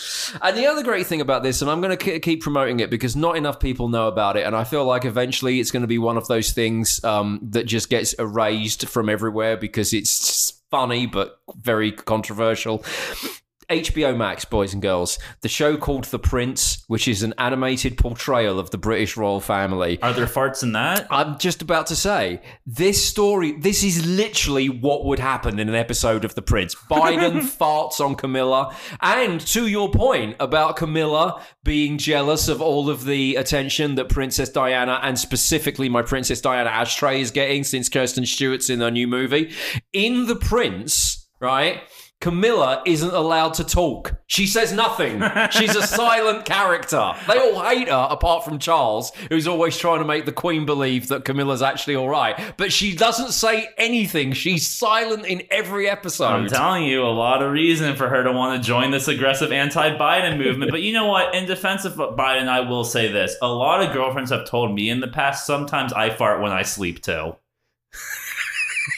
And 0.42 0.58
the 0.58 0.66
other 0.68 0.84
great 0.84 1.08
thing 1.08 1.22
about 1.22 1.44
this, 1.44 1.62
and 1.62 1.70
I'm 1.72 1.82
going 1.82 1.98
to 1.98 2.20
keep 2.20 2.42
promoting 2.42 2.80
it 2.80 2.90
because 2.90 3.16
not 3.16 3.38
enough 3.38 3.60
people 3.60 3.88
know 3.90 4.08
about 4.08 4.38
it, 4.38 4.46
and 4.46 4.56
I 4.56 4.64
feel 4.64 4.86
like 4.86 5.06
eventually 5.06 5.60
it's 5.60 5.72
going 5.72 5.82
to 5.82 5.88
be 5.88 5.98
one 5.98 6.18
of 6.18 6.28
those 6.28 6.52
things 6.52 7.04
um, 7.04 7.40
that 7.52 7.66
just 7.66 7.90
gets 7.90 8.14
erased 8.14 8.88
from 8.88 9.10
everywhere 9.10 9.58
because 9.58 9.94
it's 9.94 10.54
funny 10.72 11.06
but 11.08 11.40
very 11.56 11.92
controversial. 11.92 12.84
HBO 13.70 14.16
Max, 14.16 14.46
boys 14.46 14.72
and 14.74 14.82
girls, 14.82 15.20
the 15.42 15.50
show 15.50 15.76
called 15.76 16.06
The 16.06 16.20
Prince, 16.20 16.84
which 16.88 17.08
is 17.08 17.22
an 17.22 17.34
animated 17.38 17.98
portrayal 17.98 18.60
of 18.60 18.72
the 18.72 18.78
British 18.78 19.18
royal 19.18 19.42
family. 19.42 20.02
Are 20.02 20.14
there 20.14 20.26
farts 20.26 20.64
in 20.64 20.72
that? 20.72 21.06
I'm 21.12 21.38
just 21.38 21.62
about 21.62 21.88
to 21.88 21.96
say, 21.96 22.42
this 22.66 23.04
story, 23.04 23.52
this 23.60 23.84
is 23.84 24.06
literally 24.06 24.70
what 24.70 25.04
would 25.06 25.20
happen 25.20 25.60
in 25.60 25.68
an 25.68 25.76
episode 25.76 26.24
of 26.24 26.34
The 26.36 26.42
Prince. 26.42 26.76
Biden 26.90 27.42
farts 27.42 28.00
on 28.00 28.16
Camilla. 28.16 28.74
And 29.02 29.42
to 29.48 29.68
your 29.68 29.92
point 29.92 30.38
about 30.40 30.78
Camilla 30.78 31.42
being 31.64 31.98
jealous 31.98 32.48
of 32.48 32.62
all 32.62 32.90
of 32.90 33.04
the 33.04 33.36
attention 33.36 33.96
that 33.96 34.08
Princess 34.08 34.50
Diana 34.50 35.02
and 35.04 35.20
specifically 35.20 35.90
my 35.90 36.02
Princess 36.02 36.40
Diana 36.40 36.70
ashtray 36.70 37.20
is 37.20 37.32
getting 37.32 37.66
since 37.66 37.90
Kirsten 37.90 38.26
Stewart's 38.26 38.70
in 38.70 38.80
her 38.80 38.92
new 38.92 39.08
movie, 39.08 39.54
in 39.92 40.28
The 40.28 40.36
Prince, 40.36 41.28
right? 41.42 41.82
Camilla 42.20 42.82
isn't 42.86 43.14
allowed 43.14 43.54
to 43.54 43.64
talk. 43.64 44.16
She 44.26 44.48
says 44.48 44.74
nothing. 44.74 45.22
She's 45.52 45.76
a 45.76 45.86
silent 45.86 46.46
character. 46.46 47.14
They 47.28 47.38
all 47.38 47.64
hate 47.64 47.88
her, 47.90 48.08
apart 48.10 48.44
from 48.44 48.58
Charles, 48.58 49.12
who's 49.30 49.48
always 49.48 49.78
trying 49.78 50.00
to 50.00 50.06
make 50.06 50.26
the 50.26 50.32
Queen 50.32 50.66
believe 50.66 51.10
that 51.10 51.26
Camilla's 51.26 51.62
actually 51.62 51.96
all 51.96 52.10
right. 52.10 52.36
But 52.58 52.74
she 52.74 52.96
doesn't 52.96 53.34
say 53.34 53.70
anything. 53.78 54.34
She's 54.34 54.66
silent 54.66 55.28
in 55.28 55.44
every 55.52 55.88
episode. 55.88 56.26
I'm 56.26 56.48
telling 56.48 56.86
you, 56.86 57.04
a 57.04 57.08
lot 57.08 57.44
of 57.44 57.52
reason 57.52 57.96
for 57.96 58.10
her 58.10 58.24
to 58.24 58.32
want 58.32 58.62
to 58.62 58.68
join 58.68 58.90
this 58.90 59.08
aggressive 59.08 59.52
anti-Biden 59.52 60.40
movement. 60.40 60.72
But 60.72 60.82
you 60.82 60.94
know 60.94 61.06
what? 61.06 61.36
In 61.36 61.46
defense 61.46 61.86
of 61.86 61.94
Biden, 61.94 62.48
I 62.48 62.62
will 62.62 62.84
say 62.84 63.12
this: 63.12 63.36
a 63.44 63.48
lot 63.48 63.84
of 63.84 63.94
girlfriends 63.94 64.32
have 64.32 64.50
told 64.50 64.74
me 64.74 64.90
in 64.90 65.02
the 65.02 65.08
past. 65.08 65.46
Sometimes 65.46 65.94
I 65.94 66.10
fart 66.10 66.42
when 66.42 66.52
I 66.52 66.64
sleep 66.64 67.04
too. 67.04 67.36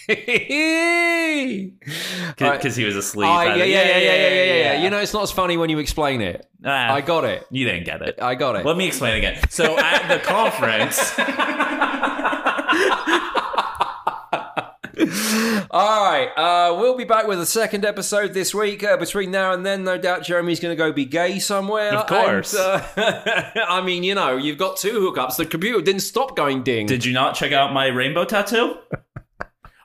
because 2.37 2.75
he 2.75 2.83
was 2.83 2.95
asleep. 2.95 3.29
I- 3.29 3.51
at 3.51 3.57
yeah, 3.57 3.63
it. 3.63 3.69
yeah, 3.69 3.83
yeah, 3.83 3.97
yeah, 3.97 4.15
yeah, 4.15 4.43
yeah, 4.43 4.53
yeah. 4.73 4.83
You 4.83 4.89
know, 4.89 4.99
it's 4.99 5.13
not 5.13 5.23
as 5.23 5.31
funny 5.31 5.55
when 5.55 5.69
you 5.69 5.77
explain 5.79 6.21
it. 6.21 6.47
Ah, 6.65 6.93
I 6.93 7.01
got 7.01 7.23
it. 7.25 7.45
you 7.51 7.65
didn't 7.65 7.85
get 7.85 8.01
it. 8.01 8.19
I 8.21 8.35
got 8.35 8.55
it. 8.55 8.65
Let 8.65 8.75
me 8.75 8.87
explain 8.87 9.15
again. 9.17 9.39
So 9.49 9.77
at 9.77 10.07
the 10.07 10.19
conference, 10.19 11.13
All 15.71 16.03
right, 16.03 16.27
uh, 16.35 16.75
we'll 16.77 16.97
be 16.97 17.05
back 17.05 17.27
with 17.27 17.39
a 17.39 17.45
second 17.45 17.85
episode 17.85 18.33
this 18.33 18.53
week. 18.53 18.83
Uh, 18.83 18.97
between 18.97 19.31
now 19.31 19.53
and 19.53 19.65
then, 19.65 19.83
no 19.83 19.97
doubt 19.97 20.23
Jeremy's 20.23 20.59
going 20.59 20.75
to 20.75 20.75
go 20.75 20.91
be 20.91 21.05
gay 21.05 21.39
somewhere. 21.39 21.93
Of 21.93 22.07
course. 22.07 22.53
And, 22.53 22.83
uh, 22.97 23.43
I 23.67 23.81
mean, 23.81 24.03
you 24.03 24.15
know, 24.15 24.35
you've 24.35 24.57
got 24.57 24.77
two 24.77 24.99
hookups. 24.99 25.37
The 25.37 25.45
computer 25.45 25.81
didn't 25.81 26.01
stop 26.01 26.35
going 26.35 26.63
ding. 26.63 26.87
did 26.87 27.05
you 27.05 27.13
not 27.13 27.35
check 27.35 27.51
out 27.53 27.71
my 27.71 27.87
rainbow 27.87 28.25
tattoo? 28.25 28.75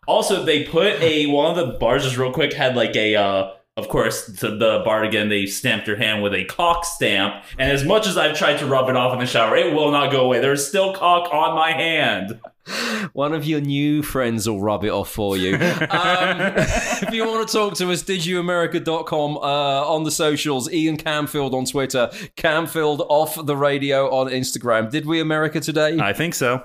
Also, 0.07 0.45
they 0.45 0.65
put 0.65 1.01
a 1.01 1.27
one 1.27 1.57
of 1.57 1.67
the 1.67 1.79
bars 1.79 2.05
just 2.05 2.17
real 2.17 2.33
quick 2.33 2.53
had 2.53 2.77
like 2.77 2.97
a. 2.97 3.17
Uh, 3.17 3.51
of 3.77 3.89
course, 3.89 4.27
to 4.39 4.51
the 4.51 4.83
bar 4.85 5.03
again, 5.03 5.29
they 5.29 5.47
stamped 5.47 5.89
your 5.89 5.97
hand 5.97 6.23
with 6.23 6.33
a 6.33 6.45
cock 6.45 6.85
stamp. 6.85 7.45
And 7.59 7.73
as 7.73 7.85
much 7.85 8.07
as 8.07 8.17
I've 8.17 8.39
tried 8.39 8.59
to 8.59 8.67
rub 8.67 8.89
it 8.89 8.95
off 8.95 9.13
in 9.13 9.19
the 9.19 9.27
shower, 9.27 9.57
it 9.57 9.75
will 9.75 9.91
not 9.91 10.13
go 10.13 10.25
away. 10.27 10.39
There's 10.39 10.65
still 10.65 10.95
cock 10.95 11.29
on 11.33 11.57
my 11.57 11.73
hand. 11.73 12.41
One 13.13 13.33
of 13.33 13.45
your 13.45 13.61
new 13.61 14.03
friends 14.03 14.49
will 14.49 14.61
rub 14.61 14.85
it 14.85 14.91
off 14.91 15.11
for 15.11 15.37
you. 15.37 15.55
um, 15.91 16.41
if 16.41 17.13
you 17.13 17.27
want 17.27 17.49
to 17.49 17.53
talk 17.53 17.75
to 17.75 17.91
us, 17.91 18.05
didyouamerica.com 18.05 19.37
uh, 19.37 19.41
on 19.41 20.05
the 20.05 20.11
socials, 20.11 20.73
Ian 20.73 20.97
Camfield 20.97 21.53
on 21.53 21.65
Twitter, 21.65 22.09
Camfield 22.37 23.05
off 23.09 23.45
the 23.45 23.57
radio 23.57 24.09
on 24.15 24.29
Instagram. 24.29 24.91
Did 24.91 25.05
we 25.05 25.21
America 25.21 25.61
today? 25.61 25.99
I 25.99 26.13
think 26.13 26.35
so. 26.35 26.65